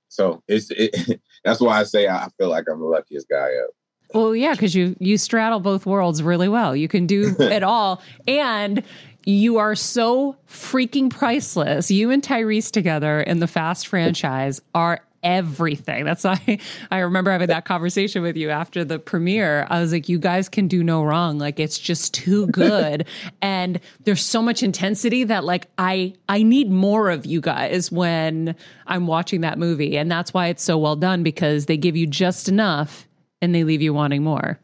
So 0.08 0.42
it's 0.48 0.70
it, 0.70 1.20
that's 1.44 1.60
why 1.60 1.78
I 1.80 1.84
say 1.84 2.08
I 2.08 2.28
feel 2.38 2.48
like 2.48 2.64
I'm 2.70 2.80
the 2.80 2.86
luckiest 2.86 3.28
guy 3.28 3.48
ever. 3.48 3.70
Well, 4.12 4.34
yeah, 4.34 4.52
because 4.52 4.74
you 4.74 4.96
you 4.98 5.18
straddle 5.18 5.60
both 5.60 5.86
worlds 5.86 6.22
really 6.22 6.48
well. 6.48 6.74
You 6.74 6.88
can 6.88 7.06
do 7.06 7.36
it 7.40 7.62
all, 7.62 8.02
and 8.26 8.82
you 9.24 9.58
are 9.58 9.74
so 9.74 10.36
freaking 10.48 11.10
priceless. 11.10 11.90
You 11.90 12.10
and 12.10 12.22
Tyrese 12.22 12.70
together 12.70 13.20
in 13.20 13.40
the 13.40 13.46
Fast 13.46 13.86
franchise 13.86 14.60
are 14.74 15.00
everything. 15.22 16.04
That's 16.04 16.24
why 16.24 16.58
I 16.90 16.98
remember 16.98 17.30
having 17.30 17.48
that 17.48 17.64
conversation 17.64 18.22
with 18.22 18.36
you 18.36 18.50
after 18.50 18.84
the 18.84 18.98
premiere. 18.98 19.66
I 19.70 19.80
was 19.80 19.92
like, 19.92 20.08
you 20.08 20.18
guys 20.18 20.48
can 20.48 20.68
do 20.68 20.82
no 20.82 21.02
wrong. 21.02 21.38
Like 21.38 21.60
it's 21.60 21.78
just 21.78 22.14
too 22.14 22.46
good. 22.48 23.06
and 23.42 23.80
there's 24.04 24.24
so 24.24 24.42
much 24.42 24.62
intensity 24.62 25.24
that 25.24 25.44
like 25.44 25.66
I 25.78 26.14
I 26.28 26.42
need 26.42 26.70
more 26.70 27.10
of 27.10 27.26
you 27.26 27.40
guys 27.40 27.92
when 27.92 28.54
I'm 28.86 29.06
watching 29.06 29.42
that 29.42 29.58
movie. 29.58 29.96
And 29.96 30.10
that's 30.10 30.32
why 30.32 30.48
it's 30.48 30.62
so 30.62 30.78
well 30.78 30.96
done 30.96 31.22
because 31.22 31.66
they 31.66 31.76
give 31.76 31.96
you 31.96 32.06
just 32.06 32.48
enough 32.48 33.06
and 33.42 33.54
they 33.54 33.64
leave 33.64 33.82
you 33.82 33.92
wanting 33.94 34.22
more. 34.22 34.58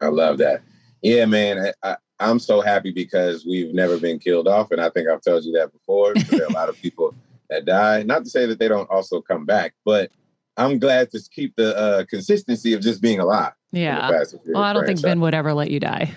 I 0.00 0.06
love 0.06 0.38
that. 0.38 0.62
Yeah, 1.02 1.26
man. 1.26 1.72
I, 1.82 1.96
I, 2.20 2.30
am 2.30 2.38
so 2.38 2.60
happy 2.60 2.92
because 2.92 3.44
we've 3.46 3.74
never 3.74 3.98
been 3.98 4.18
killed 4.18 4.48
off. 4.48 4.70
And 4.70 4.80
I 4.80 4.90
think 4.90 5.08
I've 5.08 5.22
told 5.22 5.44
you 5.44 5.52
that 5.52 5.72
before. 5.72 6.14
There 6.14 6.42
are 6.42 6.46
a 6.46 6.52
lot 6.52 6.68
of 6.68 6.76
people 6.82 7.14
that 7.48 7.64
die. 7.64 8.02
Not 8.02 8.24
to 8.24 8.30
say 8.30 8.46
that 8.46 8.58
they 8.58 8.68
don't 8.68 8.90
also 8.90 9.20
come 9.20 9.44
back, 9.44 9.74
but 9.84 10.10
I'm 10.56 10.78
glad 10.78 11.10
to 11.12 11.20
keep 11.30 11.56
the 11.56 11.76
uh, 11.76 12.04
consistency 12.04 12.72
of 12.74 12.80
just 12.80 13.00
being 13.00 13.20
alive. 13.20 13.52
Yeah. 13.72 14.10
Well, 14.46 14.62
I 14.62 14.72
don't 14.72 14.86
think 14.86 15.00
Vin 15.00 15.20
would 15.20 15.34
ever 15.34 15.54
let 15.54 15.70
you 15.70 15.80
die. 15.80 16.12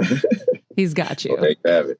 He's 0.76 0.94
got 0.94 1.24
you. 1.24 1.36
Okay, 1.36 1.56
have 1.64 1.86
it. 1.86 1.98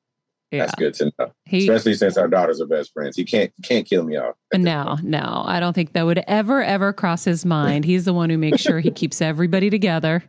Yeah. 0.51 0.61
That's 0.61 0.75
good 0.77 0.95
to 0.95 1.13
know. 1.19 1.33
He, 1.45 1.69
Especially 1.69 1.95
since 1.95 2.17
our 2.17 2.29
daughters 2.29 2.61
are 2.61 2.67
best 2.67 2.93
friends. 2.93 3.17
He 3.17 3.25
can't 3.25 3.53
can't 3.63 3.87
kill 3.87 4.05
me 4.05 4.17
off. 4.17 4.35
No, 4.55 4.97
no. 5.03 5.43
I 5.45 5.61
don't 5.61 5.75
think 5.75 5.93
that 5.93 6.07
would 6.07 6.23
ever, 6.27 6.63
ever 6.63 6.93
cross 6.93 7.25
his 7.25 7.45
mind. 7.45 7.85
He's 7.87 8.07
the 8.07 8.15
one 8.15 8.31
who 8.31 8.39
makes 8.39 8.63
sure 8.63 8.81
he 8.81 8.91
keeps 8.91 9.21
everybody 9.21 9.69
together. 9.69 10.25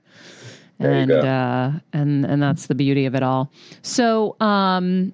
And 0.79 1.11
uh 1.11 1.71
and 1.93 2.25
and 2.25 2.41
that's 2.41 2.67
the 2.67 2.75
beauty 2.75 3.05
of 3.05 3.15
it 3.15 3.23
all. 3.23 3.51
So 3.81 4.35
um 4.39 5.13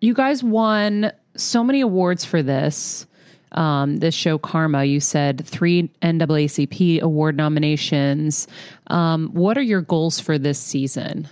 you 0.00 0.14
guys 0.14 0.44
won 0.44 1.10
so 1.36 1.64
many 1.64 1.80
awards 1.80 2.24
for 2.24 2.42
this. 2.42 3.06
Um, 3.52 3.98
this 3.98 4.14
show 4.14 4.36
Karma, 4.36 4.84
you 4.84 5.00
said 5.00 5.46
three 5.46 5.88
NAACP 6.02 7.00
award 7.00 7.36
nominations. 7.36 8.48
Um, 8.88 9.28
what 9.28 9.56
are 9.56 9.62
your 9.62 9.80
goals 9.80 10.18
for 10.18 10.38
this 10.38 10.58
season? 10.58 11.28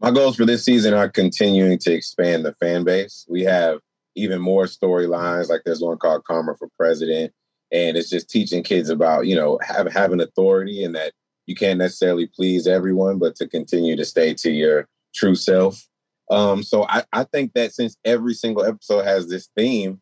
My 0.00 0.10
goals 0.10 0.36
for 0.36 0.44
this 0.44 0.64
season 0.64 0.94
are 0.94 1.08
continuing 1.08 1.78
to 1.78 1.92
expand 1.92 2.44
the 2.44 2.54
fan 2.54 2.84
base. 2.84 3.24
We 3.28 3.42
have 3.44 3.78
even 4.14 4.40
more 4.40 4.64
storylines, 4.64 5.48
like 5.48 5.62
there's 5.64 5.80
one 5.80 5.98
called 5.98 6.24
Karma 6.24 6.56
for 6.56 6.68
President, 6.76 7.32
and 7.72 7.96
it's 7.96 8.10
just 8.10 8.28
teaching 8.28 8.62
kids 8.62 8.90
about 8.90 9.26
you 9.26 9.36
know 9.36 9.58
have 9.62 9.90
having 9.90 10.20
authority 10.20 10.84
and 10.84 10.94
that 10.96 11.12
you 11.46 11.54
can't 11.54 11.78
necessarily 11.78 12.26
please 12.26 12.66
everyone, 12.66 13.18
but 13.18 13.36
to 13.36 13.48
continue 13.48 13.96
to 13.96 14.04
stay 14.04 14.34
to 14.34 14.50
your 14.50 14.88
true 15.14 15.34
self 15.34 15.86
um, 16.30 16.62
so 16.62 16.86
I, 16.88 17.04
I 17.12 17.24
think 17.24 17.52
that 17.54 17.72
since 17.72 17.96
every 18.04 18.34
single 18.34 18.64
episode 18.64 19.04
has 19.04 19.28
this 19.28 19.48
theme, 19.56 20.00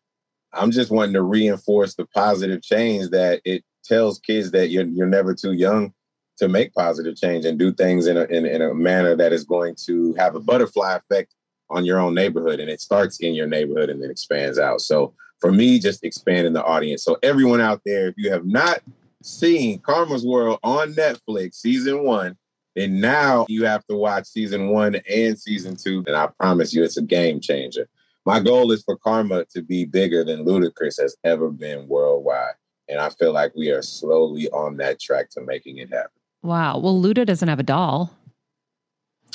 I'm 0.53 0.71
just 0.71 0.91
wanting 0.91 1.13
to 1.13 1.21
reinforce 1.21 1.95
the 1.95 2.05
positive 2.07 2.61
change 2.61 3.09
that 3.09 3.41
it 3.45 3.63
tells 3.83 4.19
kids 4.19 4.51
that 4.51 4.69
you're 4.69 4.85
you're 4.85 5.05
never 5.05 5.35
too 5.35 5.51
young 5.51 5.93
to 6.37 6.47
make 6.47 6.73
positive 6.73 7.15
change 7.15 7.45
and 7.45 7.59
do 7.59 7.71
things 7.71 8.07
in 8.07 8.17
a 8.17 8.23
in, 8.23 8.45
in 8.45 8.61
a 8.61 8.73
manner 8.73 9.15
that 9.15 9.33
is 9.33 9.43
going 9.43 9.75
to 9.85 10.13
have 10.13 10.35
a 10.35 10.39
butterfly 10.39 10.95
effect 10.95 11.33
on 11.69 11.85
your 11.85 11.99
own 11.99 12.13
neighborhood. 12.13 12.59
And 12.59 12.69
it 12.69 12.81
starts 12.81 13.19
in 13.19 13.33
your 13.33 13.47
neighborhood 13.47 13.89
and 13.89 14.01
then 14.01 14.09
expands 14.09 14.57
out. 14.57 14.81
So 14.81 15.13
for 15.39 15.51
me, 15.51 15.77
just 15.77 16.03
expanding 16.03 16.53
the 16.53 16.63
audience. 16.63 17.03
So 17.03 17.17
everyone 17.21 17.61
out 17.61 17.81
there, 17.85 18.07
if 18.07 18.15
you 18.17 18.31
have 18.31 18.45
not 18.45 18.81
seen 19.25 19.79
Karma's 19.79 20.25
World 20.25 20.59
on 20.63 20.93
Netflix, 20.93 21.55
season 21.55 22.03
one, 22.03 22.37
and 22.75 23.01
now 23.01 23.45
you 23.49 23.65
have 23.65 23.85
to 23.87 23.95
watch 23.95 24.27
season 24.27 24.69
one 24.69 24.95
and 25.09 25.37
season 25.39 25.75
two. 25.75 26.03
And 26.07 26.15
I 26.15 26.27
promise 26.39 26.73
you, 26.73 26.83
it's 26.83 26.97
a 26.97 27.01
game 27.01 27.39
changer. 27.39 27.87
My 28.25 28.39
goal 28.39 28.71
is 28.71 28.83
for 28.83 28.97
Karma 28.97 29.45
to 29.45 29.61
be 29.61 29.85
bigger 29.85 30.23
than 30.23 30.45
Ludacris 30.45 30.99
has 30.99 31.15
ever 31.23 31.49
been 31.49 31.87
worldwide. 31.87 32.55
And 32.87 32.99
I 32.99 33.09
feel 33.09 33.33
like 33.33 33.55
we 33.55 33.69
are 33.69 33.81
slowly 33.81 34.49
on 34.49 34.77
that 34.77 34.99
track 34.99 35.29
to 35.31 35.41
making 35.41 35.77
it 35.77 35.89
happen. 35.89 36.11
Wow. 36.43 36.77
Well, 36.77 37.01
Luda 37.01 37.25
doesn't 37.25 37.47
have 37.47 37.59
a 37.59 37.63
doll. 37.63 38.15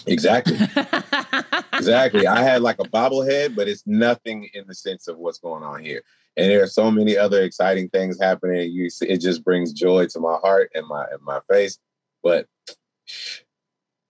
Exactly. 0.06 0.54
exactly. 1.72 2.26
I 2.26 2.42
had 2.42 2.62
like 2.62 2.78
a 2.78 2.84
bobblehead, 2.84 3.54
but 3.54 3.68
it's 3.68 3.86
nothing 3.86 4.48
in 4.54 4.66
the 4.66 4.74
sense 4.74 5.08
of 5.08 5.18
what's 5.18 5.38
going 5.38 5.62
on 5.62 5.84
here. 5.84 6.02
And 6.36 6.50
there 6.50 6.62
are 6.62 6.68
so 6.68 6.90
many 6.90 7.16
other 7.16 7.42
exciting 7.42 7.88
things 7.88 8.20
happening. 8.20 8.70
You 8.70 8.88
see, 8.88 9.08
it 9.08 9.20
just 9.20 9.44
brings 9.44 9.72
joy 9.72 10.06
to 10.06 10.20
my 10.20 10.36
heart 10.42 10.70
and 10.74 10.86
my 10.86 11.04
and 11.10 11.20
my 11.22 11.40
face. 11.50 11.78
But 12.22 12.46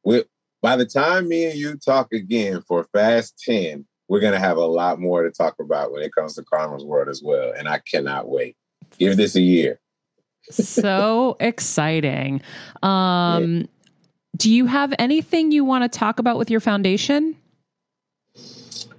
we, 0.04 0.24
by 0.62 0.76
the 0.76 0.86
time 0.86 1.28
me 1.28 1.46
and 1.46 1.58
you 1.58 1.76
talk 1.76 2.12
again 2.12 2.62
for 2.62 2.86
Fast 2.92 3.42
10, 3.44 3.86
we're 4.08 4.20
going 4.20 4.32
to 4.32 4.40
have 4.40 4.56
a 4.56 4.66
lot 4.66 5.00
more 5.00 5.22
to 5.22 5.30
talk 5.30 5.54
about 5.60 5.92
when 5.92 6.02
it 6.02 6.14
comes 6.14 6.34
to 6.34 6.42
Karma's 6.42 6.84
World 6.84 7.08
as 7.08 7.22
well. 7.22 7.52
And 7.56 7.68
I 7.68 7.80
cannot 7.90 8.28
wait. 8.28 8.56
Give 8.98 9.16
this 9.16 9.36
a 9.36 9.40
year. 9.40 9.80
so 10.50 11.36
exciting. 11.40 12.42
Um, 12.82 13.56
yeah. 13.56 13.66
Do 14.36 14.50
you 14.50 14.66
have 14.66 14.92
anything 14.98 15.52
you 15.52 15.64
want 15.64 15.90
to 15.90 15.98
talk 15.98 16.18
about 16.18 16.38
with 16.38 16.50
your 16.50 16.60
foundation? 16.60 17.36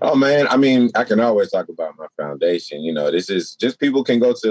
Oh 0.02 0.16
man, 0.16 0.48
I 0.48 0.58
mean, 0.58 0.90
I 0.96 1.04
can 1.04 1.20
always 1.20 1.52
talk 1.52 1.70
about 1.70 1.96
my 1.98 2.08
foundation. 2.18 2.82
You 2.82 2.92
know, 2.92 3.12
this 3.12 3.30
is 3.30 3.56
just 3.56 3.80
people 3.80 4.04
can 4.04 4.18
go 4.18 4.34
to 4.34 4.48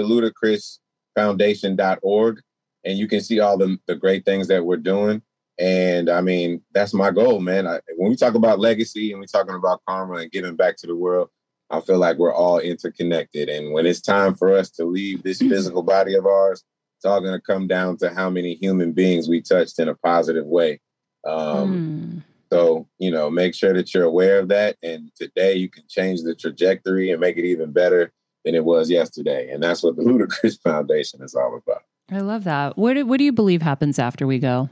ludacrisfoundation.org 1.17 2.41
and 2.85 2.97
you 2.97 3.07
can 3.07 3.19
see 3.19 3.41
all 3.41 3.57
the, 3.57 3.77
the 3.85 3.95
great 3.95 4.23
things 4.23 4.47
that 4.47 4.65
we're 4.65 4.77
doing. 4.77 5.21
And 5.59 6.09
I 6.09 6.21
mean, 6.21 6.61
that's 6.73 6.93
my 6.93 7.11
goal, 7.11 7.41
man. 7.41 7.67
I, 7.67 7.81
when 7.97 8.09
we 8.09 8.15
talk 8.15 8.35
about 8.35 8.59
legacy 8.59 9.11
and 9.11 9.19
we're 9.19 9.27
talking 9.27 9.55
about 9.55 9.81
karma 9.85 10.15
and 10.15 10.31
giving 10.31 10.55
back 10.55 10.77
to 10.77 10.87
the 10.87 10.95
world, 10.95 11.29
I 11.69 11.81
feel 11.81 11.97
like 11.97 12.17
we're 12.17 12.33
all 12.33 12.59
interconnected. 12.59 13.49
And 13.49 13.73
when 13.73 13.85
it's 13.85 14.01
time 14.01 14.35
for 14.35 14.55
us 14.55 14.69
to 14.71 14.85
leave 14.85 15.21
this 15.21 15.39
physical 15.39 15.83
body 15.83 16.15
of 16.15 16.25
ours, 16.25 16.63
it's 16.97 17.05
all 17.05 17.19
going 17.19 17.33
to 17.33 17.41
come 17.41 17.67
down 17.67 17.97
to 17.97 18.13
how 18.13 18.29
many 18.29 18.55
human 18.55 18.93
beings 18.93 19.27
we 19.27 19.41
touched 19.41 19.79
in 19.79 19.89
a 19.89 19.95
positive 19.95 20.45
way. 20.45 20.79
Um, 21.27 22.23
mm. 22.23 22.30
So, 22.51 22.87
you 22.99 23.11
know, 23.11 23.29
make 23.29 23.55
sure 23.55 23.73
that 23.73 23.93
you're 23.93 24.03
aware 24.03 24.39
of 24.39 24.49
that. 24.49 24.75
And 24.83 25.09
today 25.15 25.55
you 25.55 25.69
can 25.69 25.83
change 25.87 26.21
the 26.21 26.35
trajectory 26.35 27.11
and 27.11 27.21
make 27.21 27.37
it 27.37 27.45
even 27.45 27.71
better 27.71 28.11
than 28.43 28.55
it 28.55 28.65
was 28.65 28.89
yesterday. 28.89 29.49
And 29.49 29.63
that's 29.63 29.83
what 29.83 29.95
the 29.95 30.03
Ludacris 30.03 30.61
Foundation 30.61 31.21
is 31.21 31.33
all 31.33 31.55
about. 31.55 31.83
I 32.11 32.19
love 32.19 32.43
that. 32.43 32.77
What 32.77 32.95
do, 32.95 33.05
what 33.05 33.19
do 33.19 33.23
you 33.23 33.31
believe 33.31 33.61
happens 33.61 33.99
after 33.99 34.27
we 34.27 34.37
go? 34.37 34.69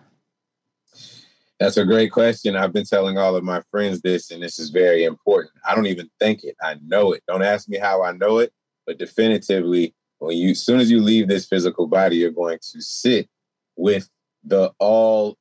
That's 1.60 1.78
a 1.78 1.86
great 1.86 2.12
question. 2.12 2.56
I've 2.56 2.74
been 2.74 2.86
telling 2.86 3.18
all 3.18 3.36
of 3.36 3.44
my 3.44 3.62
friends 3.70 4.02
this, 4.02 4.32
and 4.32 4.42
this 4.42 4.60
is 4.60 4.70
very 4.70 5.04
important. 5.04 5.54
I 5.66 5.76
don't 5.76 5.88
even 5.88 6.10
think 6.20 6.44
it. 6.44 6.56
I 6.62 6.78
know 6.86 7.14
it. 7.14 7.24
Don't 7.28 7.44
ask 7.44 7.68
me 7.68 7.78
how 7.78 8.04
I 8.04 8.14
know 8.14 8.40
it, 8.40 8.52
but 8.86 8.98
definitively, 8.98 9.94
when 10.20 10.38
you, 10.38 10.52
as 10.52 10.64
soon 10.64 10.80
as 10.80 10.90
you 10.90 11.02
leave 11.02 11.28
this 11.28 11.46
physical 11.46 11.88
body, 11.88 12.18
you're 12.18 12.32
going 12.32 12.60
to 12.72 12.82
sit 12.82 13.30
with 13.76 14.10
the 14.44 14.72
all 14.80 15.38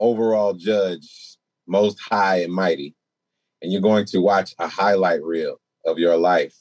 overall 0.00 0.54
judge, 0.54 1.33
most 1.66 1.98
high 2.00 2.42
and 2.42 2.52
mighty, 2.52 2.94
and 3.62 3.72
you're 3.72 3.80
going 3.80 4.04
to 4.06 4.20
watch 4.20 4.54
a 4.58 4.68
highlight 4.68 5.22
reel 5.22 5.60
of 5.86 5.98
your 5.98 6.16
life. 6.16 6.54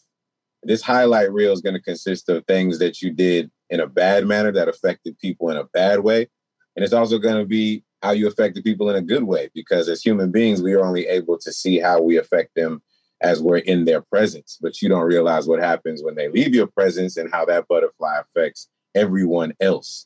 This 0.64 0.82
highlight 0.82 1.32
reel 1.32 1.51
is 1.51 1.62
going 1.62 1.76
to 1.76 1.82
consist 1.82 2.30
of 2.30 2.45
things 2.45 2.80
that 2.80 3.01
you 3.01 3.12
did 3.12 3.51
in 3.70 3.80
a 3.80 3.88
bad 3.88 4.26
manner 4.26 4.51
that 4.51 4.70
affected 4.70 5.18
people 5.20 5.49
in 5.49 5.58
a 5.58 5.66
bad 5.66 5.99
way. 6.01 6.30
And 6.76 6.84
it's 6.84 6.93
also 6.93 7.20
going 7.20 7.38
to 7.38 7.45
be 7.45 7.84
how 8.04 8.12
you 8.12 8.28
affected 8.28 8.66
people 8.66 8.89
in 8.89 8.97
a 8.97 9.01
good 9.01 9.24
way 9.24 9.49
because 9.54 9.88
as 9.88 10.01
human 10.01 10.30
beings 10.30 10.62
we 10.62 10.74
are 10.74 10.84
only 10.84 11.08
able 11.08 11.38
to 11.38 11.54
see 11.54 11.80
how 11.80 12.01
we 12.01 12.18
affect 12.18 12.54
them 12.54 12.82
as 13.22 13.41
we're 13.41 13.58
in 13.58 13.86
their 13.86 14.01
presence 14.01 14.60
but 14.62 14.82
you 14.82 14.89
don't 14.89 15.08
realize 15.08 15.47
what 15.47 15.62
happens 15.62 16.04
when 16.04 16.14
they 16.14 16.28
leave 16.28 16.54
your 16.54 16.68
presence 16.68 17.16
and 17.16 17.32
how 17.32 17.45
that 17.45 17.66
butterfly 17.70 18.20
affects 18.20 18.68
everyone 18.93 19.54
else 19.62 20.06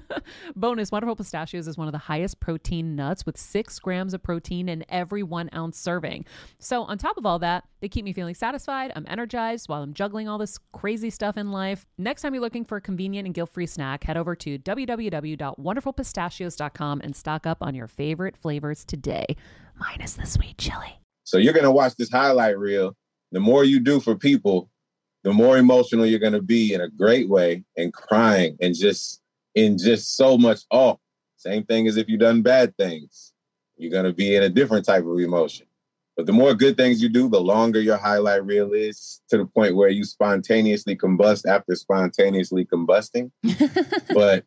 Bonus 0.56 0.90
Wonderful 0.90 1.16
Pistachios 1.16 1.66
is 1.66 1.76
one 1.76 1.88
of 1.88 1.92
the 1.92 1.98
highest 1.98 2.40
protein 2.40 2.96
nuts 2.96 3.26
with 3.26 3.38
six 3.38 3.78
grams 3.78 4.14
of 4.14 4.22
protein 4.22 4.68
in 4.68 4.84
every 4.88 5.22
one 5.22 5.50
ounce 5.54 5.78
serving. 5.78 6.24
So, 6.58 6.82
on 6.82 6.98
top 6.98 7.16
of 7.16 7.26
all 7.26 7.38
that, 7.40 7.64
they 7.80 7.88
keep 7.88 8.04
me 8.04 8.12
feeling 8.12 8.34
satisfied. 8.34 8.92
I'm 8.94 9.06
energized 9.08 9.68
while 9.68 9.82
I'm 9.82 9.94
juggling 9.94 10.28
all 10.28 10.38
this 10.38 10.58
crazy 10.72 11.10
stuff 11.10 11.36
in 11.36 11.50
life. 11.50 11.86
Next 11.98 12.22
time 12.22 12.34
you're 12.34 12.40
looking 12.40 12.64
for 12.64 12.76
a 12.76 12.80
convenient 12.80 13.26
and 13.26 13.34
guilt 13.34 13.50
free 13.50 13.66
snack, 13.66 14.04
head 14.04 14.16
over 14.16 14.36
to 14.36 14.58
www.wonderfulpistachios.com 14.58 17.00
and 17.02 17.16
stock 17.16 17.46
up 17.46 17.58
on 17.60 17.74
your 17.74 17.88
favorite 17.88 18.36
flavors 18.36 18.84
today, 18.84 19.26
minus 19.76 20.14
the 20.14 20.26
sweet 20.26 20.58
chili. 20.58 21.00
So 21.24 21.38
you're 21.38 21.54
gonna 21.54 21.72
watch 21.72 21.96
this 21.96 22.10
highlight 22.10 22.58
reel. 22.58 22.96
The 23.32 23.40
more 23.40 23.64
you 23.64 23.80
do 23.80 23.98
for 24.00 24.14
people, 24.14 24.68
the 25.24 25.32
more 25.32 25.56
emotional 25.56 26.04
you're 26.04 26.18
gonna 26.18 26.42
be 26.42 26.74
in 26.74 26.80
a 26.80 26.88
great 26.88 27.28
way 27.28 27.64
and 27.76 27.92
crying 27.92 28.56
and 28.60 28.74
just 28.74 29.21
in 29.54 29.78
just 29.78 30.16
so 30.16 30.38
much 30.38 30.60
awe. 30.70 30.96
Same 31.36 31.64
thing 31.64 31.86
as 31.86 31.96
if 31.96 32.08
you've 32.08 32.20
done 32.20 32.42
bad 32.42 32.76
things. 32.76 33.32
You're 33.76 33.92
gonna 33.92 34.12
be 34.12 34.36
in 34.36 34.42
a 34.42 34.48
different 34.48 34.84
type 34.84 35.04
of 35.04 35.18
emotion. 35.18 35.66
But 36.16 36.26
the 36.26 36.32
more 36.32 36.54
good 36.54 36.76
things 36.76 37.02
you 37.02 37.08
do, 37.08 37.28
the 37.28 37.40
longer 37.40 37.80
your 37.80 37.96
highlight 37.96 38.44
reel 38.44 38.72
is 38.72 39.20
to 39.30 39.38
the 39.38 39.46
point 39.46 39.76
where 39.76 39.88
you 39.88 40.04
spontaneously 40.04 40.94
combust 40.94 41.46
after 41.46 41.74
spontaneously 41.74 42.66
combusting. 42.66 43.30
but 44.14 44.44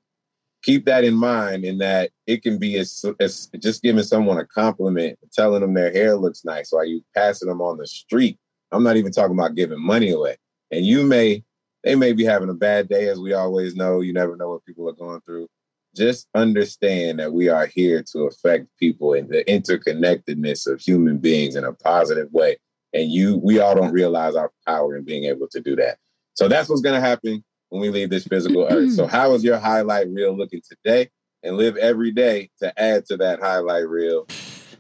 keep 0.66 0.86
that 0.86 1.04
in 1.04 1.16
mind 1.16 1.66
in 1.66 1.80
that 1.80 2.12
it 2.28 2.44
can 2.44 2.58
be 2.58 2.78
as, 2.78 3.04
as 3.20 3.50
just 3.60 3.82
giving 3.82 4.04
someone 4.04 4.38
a 4.38 4.46
compliment, 4.46 5.18
telling 5.32 5.62
them 5.62 5.74
their 5.74 5.92
hair 5.92 6.16
looks 6.16 6.46
nice 6.46 6.72
while 6.72 6.86
you 6.86 7.04
passing 7.16 7.48
them 7.48 7.62
on 7.62 7.78
the 7.78 7.88
street. 7.88 8.38
I'm 8.72 8.84
not 8.84 8.98
even 8.98 9.12
talking 9.12 9.38
about 9.38 9.56
giving 9.56 9.80
money 9.80 10.12
away. 10.12 10.38
And 10.72 10.86
you 10.86 11.04
may, 11.04 11.44
they 11.86 11.96
may 11.96 12.14
be 12.14 12.26
having 12.26 12.50
a 12.50 12.54
bad 12.54 12.90
day, 12.90 13.08
as 13.08 13.20
we 13.20 13.34
always 13.34 13.76
know. 13.76 14.02
You 14.02 14.12
never 14.12 14.36
know 14.36 14.50
what 14.50 14.66
people 14.66 14.90
are 14.90 14.94
going 14.94 15.22
through. 15.22 15.48
Just 15.96 16.28
understand 16.36 17.20
that 17.20 17.32
we 17.32 17.48
are 17.48 17.68
here 17.68 18.04
to 18.12 18.24
affect 18.24 18.68
people 18.78 19.14
and 19.14 19.30
the 19.30 19.46
interconnectedness 19.46 20.68
of 20.68 20.82
human 20.82 21.20
beings 21.20 21.56
in 21.56 21.64
a 21.64 21.72
positive 21.72 22.34
way. 22.34 22.58
And 22.94 23.12
you, 23.12 23.38
we 23.38 23.60
all 23.60 23.76
don't 23.76 23.94
realize 23.94 24.36
our 24.36 24.52
power 24.68 24.98
in 24.98 25.06
being 25.06 25.26
able 25.26 25.48
to 25.50 25.62
do 25.62 25.76
that. 25.76 26.00
So 26.34 26.48
that's 26.48 26.68
what's 26.68 26.82
going 26.82 27.00
to 27.00 27.08
happen 27.08 27.44
when 27.70 27.82
we 27.82 27.92
leave 27.92 28.10
this 28.10 28.26
physical 28.26 28.68
earth. 28.72 28.94
So, 28.94 29.06
how 29.06 29.34
is 29.34 29.44
your 29.44 29.60
highlight 29.60 30.08
reel 30.10 30.36
looking 30.36 30.62
today? 30.68 31.10
And 31.44 31.58
live 31.58 31.78
every 31.78 32.12
day 32.12 32.50
to 32.60 32.78
add 32.82 33.06
to 33.06 33.18
that 33.18 33.40
highlight 33.40 33.88
reel 33.88 34.26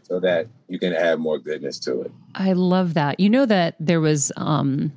so 0.01 0.19
that 0.21 0.47
you 0.67 0.79
can 0.79 0.93
add 0.93 1.19
more 1.19 1.37
goodness 1.37 1.77
to 1.81 2.01
it. 2.01 2.11
I 2.33 2.53
love 2.53 2.95
that. 2.95 3.19
You 3.19 3.29
know 3.29 3.45
that 3.45 3.75
there 3.79 4.01
was 4.01 4.31
um, 4.37 4.91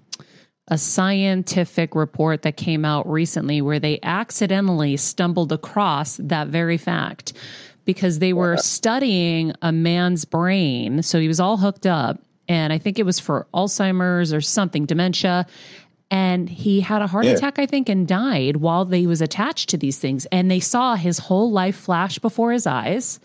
a 0.68 0.78
scientific 0.78 1.94
report 1.94 2.42
that 2.42 2.56
came 2.56 2.84
out 2.84 3.08
recently 3.08 3.60
where 3.60 3.78
they 3.80 3.98
accidentally 4.02 4.96
stumbled 4.96 5.52
across 5.52 6.16
that 6.18 6.48
very 6.48 6.76
fact 6.76 7.32
because 7.84 8.18
they 8.18 8.32
were 8.34 8.56
studying 8.58 9.52
a 9.62 9.72
man's 9.72 10.24
brain. 10.24 11.02
So 11.02 11.18
he 11.18 11.26
was 11.28 11.40
all 11.40 11.56
hooked 11.56 11.86
up, 11.86 12.20
and 12.46 12.72
I 12.72 12.78
think 12.78 12.98
it 12.98 13.06
was 13.06 13.18
for 13.18 13.46
Alzheimer's 13.54 14.32
or 14.32 14.40
something, 14.42 14.84
dementia. 14.84 15.46
And 16.10 16.48
he 16.48 16.80
had 16.80 17.02
a 17.02 17.06
heart 17.06 17.26
Yeah. 17.26 17.32
attack, 17.32 17.58
I 17.58 17.66
think, 17.66 17.88
and 17.88 18.06
died 18.06 18.56
while 18.56 18.84
they 18.84 19.06
was 19.06 19.20
attached 19.20 19.68
to 19.70 19.76
these 19.76 19.98
things. 19.98 20.26
And 20.32 20.50
they 20.50 20.60
saw 20.60 20.94
his 20.96 21.18
whole 21.18 21.50
life 21.50 21.76
flash 21.76 22.18
before 22.18 22.52
his 22.52 22.66
eyes. 22.66 23.20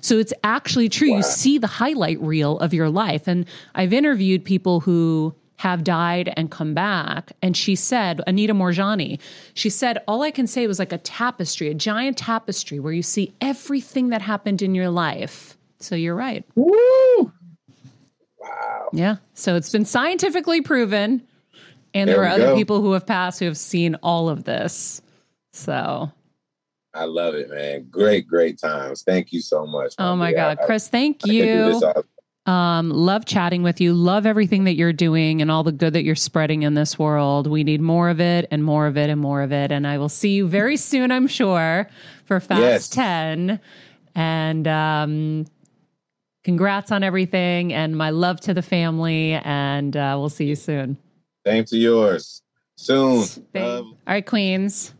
So 0.00 0.18
it's 0.18 0.32
actually 0.42 0.88
true. 0.88 1.08
You 1.08 1.22
see 1.22 1.58
the 1.58 1.68
highlight 1.68 2.20
reel 2.20 2.58
of 2.58 2.74
your 2.74 2.88
life. 2.90 3.28
And 3.28 3.44
I've 3.76 3.92
interviewed 3.92 4.44
people 4.44 4.80
who 4.80 5.34
have 5.58 5.84
died 5.84 6.32
and 6.36 6.50
come 6.50 6.74
back. 6.74 7.32
And 7.42 7.56
she 7.56 7.74
said, 7.76 8.20
Anita 8.26 8.52
Moorjani, 8.54 9.18
she 9.54 9.70
said, 9.70 9.98
all 10.06 10.22
I 10.22 10.30
can 10.30 10.46
say 10.46 10.66
was 10.66 10.78
like 10.78 10.92
a 10.92 10.98
tapestry, 10.98 11.68
a 11.68 11.74
giant 11.74 12.18
tapestry 12.18 12.78
where 12.78 12.92
you 12.92 13.02
see 13.02 13.34
everything 13.40 14.10
that 14.10 14.20
happened 14.22 14.60
in 14.62 14.74
your 14.74 14.90
life. 14.90 15.56
So 15.80 15.94
you're 15.94 16.14
right. 16.14 16.44
Woo! 16.54 17.32
Wow. 18.38 18.88
Yeah. 18.92 19.16
So 19.34 19.56
it's 19.56 19.70
been 19.72 19.84
scientifically 19.84 20.60
proven. 20.60 21.22
And 21.94 22.08
there, 22.08 22.16
There 22.16 22.24
are 22.24 22.28
other 22.28 22.46
go. 22.48 22.54
people 22.56 22.82
who 22.82 22.92
have 22.92 23.06
passed 23.06 23.38
who 23.38 23.46
have 23.46 23.56
seen 23.56 23.94
all 24.02 24.28
of 24.28 24.44
this. 24.44 25.00
So, 25.52 26.12
I 26.92 27.04
love 27.04 27.34
it, 27.34 27.48
man. 27.48 27.86
Great, 27.90 28.26
great 28.28 28.58
times. 28.58 29.02
Thank 29.02 29.32
you 29.32 29.40
so 29.40 29.66
much. 29.66 29.94
oh 29.98 30.14
my 30.16 30.30
dear. 30.32 30.36
God. 30.36 30.58
I- 30.60 30.66
Chris, 30.66 30.88
thank 30.88 31.16
I 31.16 31.20
could 31.20 31.28
do 31.30 31.34
you. 31.34 31.44
this 31.72 31.82
all- 31.82 32.04
Um, 32.46 32.90
love 32.90 33.24
chatting 33.26 33.62
with 33.64 33.80
you. 33.80 33.92
Love 33.92 34.24
everything 34.24 34.64
that 34.64 34.74
you're 34.74 34.92
doing 34.92 35.42
and 35.42 35.50
all 35.50 35.64
the 35.64 35.72
good 35.72 35.92
that 35.94 36.04
you're 36.04 36.14
spreading 36.14 36.62
in 36.62 36.74
this 36.74 36.96
world. 36.98 37.48
We 37.48 37.64
need 37.64 37.80
more 37.80 38.08
of 38.08 38.20
it 38.20 38.46
and 38.52 38.62
more 38.62 38.86
of 38.86 38.96
it 38.96 39.10
and 39.10 39.20
more 39.20 39.42
of 39.42 39.52
it. 39.52 39.72
And 39.72 39.86
I 39.86 39.98
will 39.98 40.08
see 40.08 40.30
you 40.30 40.46
very 40.46 40.76
soon, 40.90 41.10
I'm 41.10 41.26
sure, 41.26 41.88
for 42.24 42.38
Fast 42.38 42.60
Yes. 42.62 42.88
10. 42.88 43.60
And 44.14 44.68
um, 44.68 45.46
congrats 46.44 46.92
on 46.92 47.02
everything. 47.02 47.72
And 47.72 47.96
my 47.96 48.10
love 48.10 48.40
to 48.42 48.54
the 48.54 48.62
family. 48.62 49.32
And 49.32 49.96
uh, 49.96 50.14
we'll 50.18 50.28
see 50.28 50.44
you 50.46 50.54
soon. 50.56 50.96
Same 51.44 51.64
to 51.64 51.76
yours. 51.76 52.42
Soon. 52.76 53.22
Thank- 53.52 53.66
All 53.86 53.94
right, 54.06 54.24
Queens. 54.24 54.92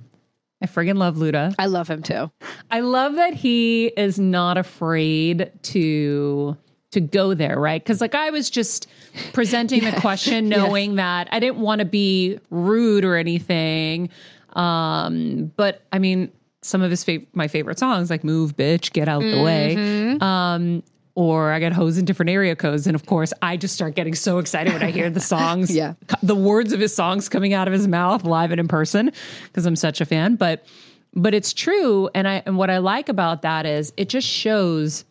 I 0.62 0.66
friggin' 0.66 0.96
love 0.96 1.16
Luda. 1.16 1.54
I 1.58 1.66
love 1.66 1.86
him 1.88 2.02
too. 2.02 2.30
I 2.70 2.80
love 2.80 3.14
that 3.16 3.34
he 3.34 3.88
is 3.88 4.18
not 4.18 4.56
afraid 4.56 5.52
to 5.64 6.56
to 6.96 7.00
go 7.00 7.34
there, 7.34 7.58
right? 7.60 7.82
Because 7.82 8.00
like 8.00 8.14
I 8.14 8.30
was 8.30 8.50
just 8.50 8.86
presenting 9.32 9.84
the 9.84 9.92
question, 10.00 10.48
knowing 10.48 10.96
that 10.96 11.28
I 11.30 11.38
didn't 11.40 11.58
want 11.58 11.78
to 11.80 11.84
be 11.84 12.38
rude 12.50 13.04
or 13.04 13.16
anything. 13.16 14.08
Um, 14.54 15.52
but 15.56 15.82
I 15.92 15.98
mean, 15.98 16.32
some 16.62 16.82
of 16.82 16.90
his 16.90 17.04
fav- 17.04 17.26
my 17.34 17.48
favorite 17.48 17.78
songs, 17.78 18.10
like 18.10 18.24
"Move, 18.24 18.56
Bitch," 18.56 18.92
"Get 18.92 19.08
Out 19.08 19.20
the 19.22 19.42
Way," 19.42 20.16
um, 20.20 20.82
or 21.14 21.52
I 21.52 21.60
got 21.60 21.72
hoes 21.72 21.98
in 21.98 22.04
different 22.04 22.30
area 22.30 22.56
codes, 22.56 22.86
and 22.86 22.94
of 22.94 23.06
course, 23.06 23.32
I 23.42 23.56
just 23.56 23.74
start 23.74 23.94
getting 23.94 24.14
so 24.14 24.38
excited 24.38 24.72
when 24.72 24.82
I 24.82 24.90
hear 24.90 25.10
the 25.10 25.20
songs, 25.34 25.70
Yeah. 25.74 25.94
the 26.22 26.34
words 26.34 26.72
of 26.72 26.80
his 26.80 26.94
songs 26.94 27.28
coming 27.28 27.52
out 27.52 27.68
of 27.68 27.72
his 27.74 27.86
mouth 27.86 28.24
live 28.24 28.50
and 28.50 28.58
in 28.60 28.68
person 28.68 29.12
because 29.44 29.66
I'm 29.66 29.76
such 29.76 30.00
a 30.00 30.04
fan. 30.06 30.36
But 30.36 30.64
but 31.14 31.34
it's 31.34 31.52
true, 31.52 32.08
and 32.14 32.26
I 32.26 32.42
and 32.46 32.56
what 32.56 32.70
I 32.70 32.78
like 32.78 33.08
about 33.08 33.42
that 33.42 33.66
is 33.66 33.92
it 33.96 34.08
just 34.08 34.26
shows 34.26 35.04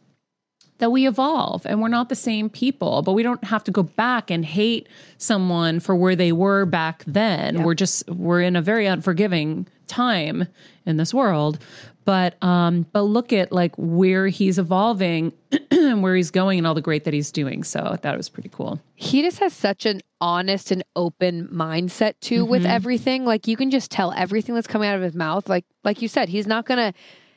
that 0.79 0.91
we 0.91 1.07
evolve 1.07 1.65
and 1.65 1.81
we're 1.81 1.87
not 1.87 2.09
the 2.09 2.15
same 2.15 2.49
people, 2.49 3.01
but 3.01 3.13
we 3.13 3.23
don't 3.23 3.43
have 3.45 3.63
to 3.65 3.71
go 3.71 3.83
back 3.83 4.29
and 4.29 4.43
hate 4.43 4.87
someone 5.17 5.79
for 5.79 5.95
where 5.95 6.15
they 6.15 6.31
were 6.31 6.65
back 6.65 7.03
then. 7.07 7.63
We're 7.63 7.75
just 7.75 8.07
we're 8.09 8.41
in 8.41 8.55
a 8.55 8.61
very 8.61 8.85
unforgiving 8.85 9.67
time 9.87 10.47
in 10.85 10.97
this 10.97 11.13
world. 11.13 11.59
But 12.03 12.41
um 12.43 12.85
but 12.91 13.01
look 13.01 13.33
at 13.33 13.51
like 13.51 13.73
where 13.77 14.27
he's 14.27 14.59
evolving 14.59 15.31
and 15.71 16.03
where 16.03 16.15
he's 16.15 16.29
going 16.29 16.57
and 16.57 16.67
all 16.67 16.73
the 16.73 16.81
great 16.81 17.05
that 17.05 17.13
he's 17.13 17.31
doing. 17.31 17.63
So 17.63 17.79
I 17.79 17.95
thought 17.95 18.13
it 18.13 18.17
was 18.17 18.29
pretty 18.29 18.49
cool. 18.49 18.79
He 18.95 19.21
just 19.21 19.39
has 19.39 19.53
such 19.53 19.85
an 19.85 20.01
honest 20.19 20.71
and 20.71 20.83
open 20.95 21.47
mindset 21.47 22.13
too 22.19 22.45
with 22.45 22.65
everything. 22.65 23.25
Like 23.25 23.47
you 23.47 23.55
can 23.55 23.71
just 23.71 23.91
tell 23.91 24.11
everything 24.11 24.55
that's 24.55 24.67
coming 24.67 24.89
out 24.89 24.97
of 24.97 25.01
his 25.01 25.15
mouth. 25.15 25.47
Like 25.47 25.65
like 25.83 26.01
you 26.01 26.07
said, 26.07 26.29
he's 26.29 26.47
not 26.47 26.65
gonna 26.65 26.93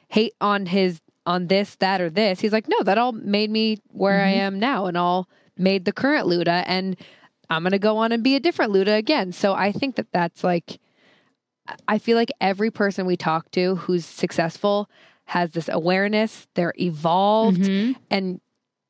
hate 0.08 0.34
on 0.40 0.66
his 0.66 1.00
on 1.28 1.46
this, 1.46 1.76
that, 1.76 2.00
or 2.00 2.08
this. 2.08 2.40
He's 2.40 2.52
like, 2.52 2.66
no, 2.68 2.82
that 2.84 2.96
all 2.96 3.12
made 3.12 3.50
me 3.50 3.76
where 3.88 4.22
I 4.22 4.30
am 4.30 4.58
now 4.58 4.86
and 4.86 4.96
all 4.96 5.28
made 5.58 5.84
the 5.84 5.92
current 5.92 6.26
Luda. 6.26 6.64
And 6.66 6.96
I'm 7.50 7.62
going 7.62 7.72
to 7.72 7.78
go 7.78 7.98
on 7.98 8.12
and 8.12 8.24
be 8.24 8.34
a 8.34 8.40
different 8.40 8.72
Luda 8.72 8.96
again. 8.96 9.32
So 9.32 9.52
I 9.52 9.70
think 9.70 9.96
that 9.96 10.10
that's 10.10 10.42
like, 10.42 10.80
I 11.86 11.98
feel 11.98 12.16
like 12.16 12.30
every 12.40 12.70
person 12.70 13.04
we 13.04 13.18
talk 13.18 13.50
to 13.50 13.76
who's 13.76 14.06
successful 14.06 14.88
has 15.26 15.50
this 15.50 15.68
awareness, 15.68 16.48
they're 16.54 16.72
evolved. 16.80 17.60
Mm-hmm. 17.60 18.00
And 18.10 18.40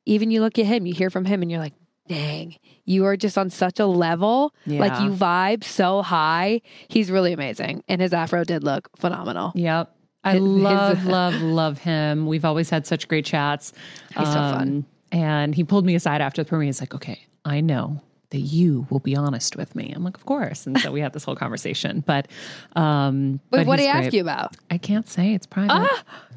even 0.05 0.31
you 0.31 0.39
look 0.39 0.57
at 0.57 0.65
him, 0.65 0.85
you 0.85 0.93
hear 0.93 1.09
from 1.09 1.25
him, 1.25 1.41
and 1.41 1.51
you're 1.51 1.59
like, 1.59 1.73
dang, 2.07 2.55
you 2.85 3.05
are 3.05 3.17
just 3.17 3.37
on 3.37 3.49
such 3.49 3.81
a 3.81 3.85
level. 3.85 4.53
Like 4.65 4.99
you 5.01 5.09
vibe 5.09 5.65
so 5.65 6.01
high. 6.01 6.61
He's 6.87 7.11
really 7.11 7.33
amazing. 7.33 7.83
And 7.89 7.99
his 7.99 8.13
afro 8.13 8.45
did 8.45 8.63
look 8.63 8.89
phenomenal. 8.97 9.51
Yep. 9.55 9.93
I 10.23 10.33
His- 10.33 10.41
his- 10.41 10.49
love, 10.49 11.05
love, 11.17 11.41
love 11.41 11.77
him. 11.79 12.27
We've 12.27 12.45
always 12.45 12.69
had 12.69 12.85
such 12.85 13.07
great 13.07 13.25
chats. 13.25 13.73
He's 14.17 14.27
so 14.27 14.33
fun. 14.33 14.85
And 15.11 15.55
he 15.55 15.63
pulled 15.63 15.85
me 15.85 15.95
aside 15.95 16.21
after 16.21 16.43
the 16.43 16.49
premiere. 16.49 16.65
He's 16.67 16.81
like, 16.81 16.93
okay, 16.93 17.25
I 17.45 17.61
know 17.61 18.01
that 18.31 18.39
you 18.41 18.85
will 18.91 18.99
be 18.99 19.15
honest 19.15 19.55
with 19.55 19.75
me. 19.75 19.91
I'm 19.95 20.03
like, 20.03 20.15
of 20.15 20.25
course. 20.25 20.67
And 20.67 20.77
so 20.79 20.91
we 20.91 21.01
had 21.01 21.13
this 21.13 21.23
whole 21.23 21.35
conversation. 21.35 22.03
But 22.05 22.27
um 22.75 23.39
But, 23.49 23.57
but 23.59 23.67
what 23.67 23.77
did 23.77 23.83
he 23.83 23.87
ask 23.89 24.13
you 24.13 24.21
about? 24.21 24.55
I 24.69 24.77
can't 24.77 25.07
say 25.09 25.33
it's 25.33 25.47
private. 25.47 25.89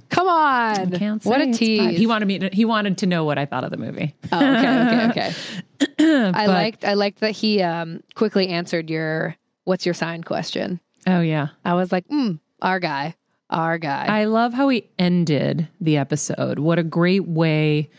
Come 0.09 0.27
on. 0.27 0.95
I 0.95 0.99
can't 0.99 1.23
say 1.23 1.29
what 1.29 1.41
a 1.43 1.53
tease. 1.53 1.99
He 1.99 2.07
wanted 2.07 2.27
me 2.27 2.39
to 2.39 2.49
he 2.51 2.65
wanted 2.65 2.97
to 2.99 3.07
know 3.07 3.25
what 3.25 3.37
I 3.37 3.45
thought 3.45 3.65
of 3.65 3.71
the 3.71 3.77
movie. 3.77 4.15
oh, 4.33 4.57
okay, 4.57 5.11
okay, 5.11 5.35
okay. 5.99 6.31
I 6.35 6.47
liked 6.47 6.85
I 6.85 6.95
liked 6.95 7.21
that 7.21 7.33
he 7.33 7.61
um 7.61 8.03
quickly 8.15 8.49
answered 8.49 8.89
your 8.89 9.37
what's 9.65 9.85
your 9.85 9.95
sign 9.95 10.23
question. 10.25 10.81
Oh 11.07 11.21
yeah. 11.21 11.49
I 11.65 11.75
was 11.75 11.93
like, 11.93 12.09
mm, 12.09 12.39
our 12.63 12.81
guy. 12.81 13.17
Our 13.53 13.79
guy. 13.79 14.07
I 14.07 14.25
love 14.25 14.53
how 14.53 14.69
he 14.69 14.89
ended 14.99 15.69
the 15.81 15.99
episode. 15.99 16.59
What 16.59 16.79
a 16.79 16.83
great 16.83 17.29
way 17.29 17.91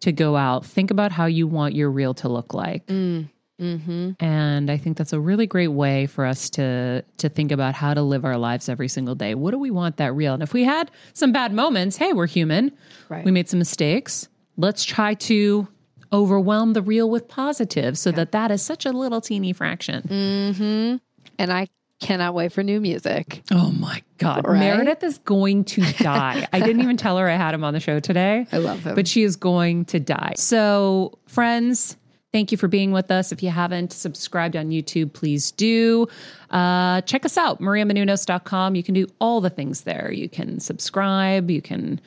to 0.00 0.10
go 0.10 0.36
out. 0.36 0.66
Think 0.66 0.90
about 0.90 1.12
how 1.12 1.26
you 1.26 1.46
want 1.46 1.74
your 1.74 1.90
reel 1.90 2.14
to 2.14 2.28
look 2.28 2.54
like. 2.54 2.86
Mm, 2.86 3.28
Mm-hmm. 3.62 4.12
And 4.18 4.70
I 4.70 4.76
think 4.76 4.96
that's 4.96 5.12
a 5.12 5.20
really 5.20 5.46
great 5.46 5.68
way 5.68 6.06
for 6.06 6.26
us 6.26 6.50
to 6.50 7.04
to 7.18 7.28
think 7.28 7.52
about 7.52 7.74
how 7.74 7.94
to 7.94 8.02
live 8.02 8.24
our 8.24 8.36
lives 8.36 8.68
every 8.68 8.88
single 8.88 9.14
day. 9.14 9.34
What 9.34 9.52
do 9.52 9.58
we 9.58 9.70
want 9.70 9.98
that 9.98 10.14
real? 10.14 10.34
And 10.34 10.42
if 10.42 10.52
we 10.52 10.64
had 10.64 10.90
some 11.12 11.32
bad 11.32 11.52
moments, 11.52 11.96
hey, 11.96 12.12
we're 12.12 12.26
human. 12.26 12.72
Right. 13.08 13.24
We 13.24 13.30
made 13.30 13.48
some 13.48 13.58
mistakes. 13.58 14.28
Let's 14.56 14.84
try 14.84 15.14
to 15.14 15.68
overwhelm 16.12 16.72
the 16.72 16.82
real 16.82 17.08
with 17.08 17.28
positive 17.28 17.96
so 17.96 18.10
that 18.10 18.32
that 18.32 18.50
is 18.50 18.62
such 18.62 18.84
a 18.84 18.90
little 18.90 19.20
teeny 19.20 19.52
fraction. 19.52 20.02
Mm-hmm. 20.02 20.96
And 21.38 21.52
I 21.52 21.68
cannot 22.02 22.34
wait 22.34 22.52
for 22.52 22.62
new 22.62 22.80
music. 22.80 23.42
Oh 23.50 23.70
my 23.70 24.02
God. 24.18 24.46
Right? 24.46 24.58
Meredith 24.58 25.02
is 25.02 25.18
going 25.18 25.64
to 25.66 25.80
die. 26.02 26.46
I 26.52 26.60
didn't 26.60 26.82
even 26.82 26.96
tell 26.96 27.16
her 27.16 27.28
I 27.28 27.36
had 27.36 27.54
him 27.54 27.64
on 27.64 27.72
the 27.72 27.80
show 27.80 28.00
today. 28.00 28.46
I 28.52 28.58
love 28.58 28.80
him. 28.80 28.94
But 28.94 29.08
she 29.08 29.22
is 29.22 29.36
going 29.36 29.86
to 29.86 30.00
die. 30.00 30.34
So, 30.36 31.18
friends, 31.26 31.96
thank 32.32 32.52
you 32.52 32.58
for 32.58 32.68
being 32.68 32.92
with 32.92 33.10
us. 33.10 33.32
If 33.32 33.42
you 33.42 33.50
haven't 33.50 33.92
subscribed 33.92 34.56
on 34.56 34.70
YouTube, 34.70 35.12
please 35.12 35.52
do. 35.52 36.08
Uh, 36.50 37.00
check 37.02 37.24
us 37.24 37.38
out, 37.38 37.60
mariamenounos.com. 37.60 38.74
You 38.74 38.82
can 38.82 38.94
do 38.94 39.06
all 39.20 39.40
the 39.40 39.50
things 39.50 39.82
there. 39.82 40.12
You 40.12 40.28
can 40.28 40.60
subscribe, 40.60 41.50
you 41.50 41.62
can 41.62 42.00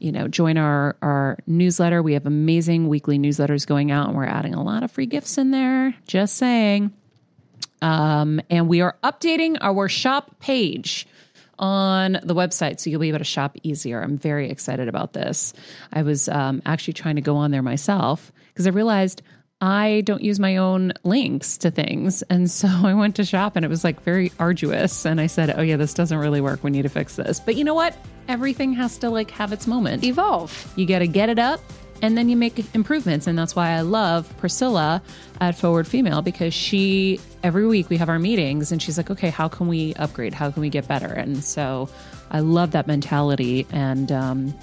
you 0.00 0.10
know 0.10 0.26
join 0.26 0.58
our 0.58 0.96
our 1.02 1.38
newsletter 1.46 2.02
we 2.02 2.14
have 2.14 2.26
amazing 2.26 2.88
weekly 2.88 3.16
newsletters 3.16 3.64
going 3.64 3.92
out 3.92 4.08
and 4.08 4.16
we're 4.16 4.24
adding 4.24 4.52
a 4.52 4.60
lot 4.60 4.82
of 4.82 4.90
free 4.90 5.06
gifts 5.06 5.38
in 5.38 5.52
there 5.52 5.94
just 6.08 6.36
saying 6.36 6.92
um, 7.84 8.40
and 8.48 8.66
we 8.66 8.80
are 8.80 8.96
updating 9.04 9.58
our 9.60 9.90
shop 9.90 10.40
page 10.40 11.06
on 11.58 12.18
the 12.22 12.34
website 12.34 12.80
so 12.80 12.88
you'll 12.88 13.00
be 13.00 13.10
able 13.10 13.18
to 13.18 13.24
shop 13.24 13.56
easier. 13.62 14.00
I'm 14.00 14.16
very 14.16 14.50
excited 14.50 14.88
about 14.88 15.12
this. 15.12 15.52
I 15.92 16.02
was 16.02 16.28
um, 16.30 16.62
actually 16.64 16.94
trying 16.94 17.16
to 17.16 17.20
go 17.20 17.36
on 17.36 17.50
there 17.50 17.62
myself 17.62 18.32
because 18.48 18.66
I 18.66 18.70
realized 18.70 19.20
I 19.60 20.02
don't 20.06 20.22
use 20.22 20.40
my 20.40 20.56
own 20.56 20.94
links 21.04 21.58
to 21.58 21.70
things. 21.70 22.22
And 22.22 22.50
so 22.50 22.68
I 22.84 22.94
went 22.94 23.16
to 23.16 23.24
shop 23.24 23.54
and 23.54 23.66
it 23.66 23.68
was 23.68 23.84
like 23.84 24.02
very 24.02 24.32
arduous. 24.38 25.04
And 25.04 25.20
I 25.20 25.26
said, 25.26 25.54
oh, 25.56 25.62
yeah, 25.62 25.76
this 25.76 25.92
doesn't 25.92 26.18
really 26.18 26.40
work. 26.40 26.64
We 26.64 26.70
need 26.70 26.82
to 26.82 26.88
fix 26.88 27.16
this. 27.16 27.38
But 27.38 27.56
you 27.56 27.64
know 27.64 27.74
what? 27.74 27.94
Everything 28.28 28.72
has 28.72 28.96
to 28.98 29.10
like 29.10 29.30
have 29.32 29.52
its 29.52 29.66
moment. 29.66 30.04
Evolve. 30.04 30.72
You 30.76 30.86
got 30.86 31.00
to 31.00 31.06
get 31.06 31.28
it 31.28 31.38
up 31.38 31.60
and 32.02 32.18
then 32.18 32.28
you 32.28 32.36
make 32.36 32.74
improvements. 32.74 33.26
And 33.26 33.38
that's 33.38 33.56
why 33.56 33.70
I 33.70 33.80
love 33.80 34.32
Priscilla 34.38 35.02
at 35.40 35.56
Forward 35.56 35.86
Female 35.86 36.22
because 36.22 36.52
she, 36.52 37.20
every 37.42 37.66
week 37.66 37.88
we 37.88 37.96
have 37.96 38.08
our 38.08 38.18
meetings 38.18 38.72
and 38.72 38.82
she's 38.82 38.96
like, 38.96 39.10
okay, 39.10 39.30
how 39.30 39.48
can 39.48 39.68
we 39.68 39.94
upgrade? 39.94 40.34
How 40.34 40.50
can 40.50 40.60
we 40.60 40.68
get 40.68 40.86
better? 40.86 41.12
And 41.12 41.42
so 41.42 41.88
I 42.30 42.40
love 42.40 42.72
that 42.72 42.86
mentality. 42.86 43.66
And, 43.70 44.12
um, 44.12 44.54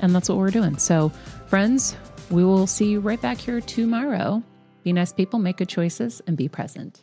and 0.00 0.14
that's 0.14 0.28
what 0.28 0.38
we're 0.38 0.50
doing. 0.50 0.76
So, 0.78 1.10
friends, 1.46 1.96
we 2.30 2.44
will 2.44 2.66
see 2.66 2.90
you 2.90 3.00
right 3.00 3.20
back 3.20 3.38
here 3.38 3.60
tomorrow. 3.60 4.42
Be 4.82 4.92
nice 4.92 5.12
people, 5.12 5.38
make 5.38 5.58
good 5.58 5.68
choices, 5.68 6.22
and 6.26 6.36
be 6.36 6.48
present. 6.48 7.02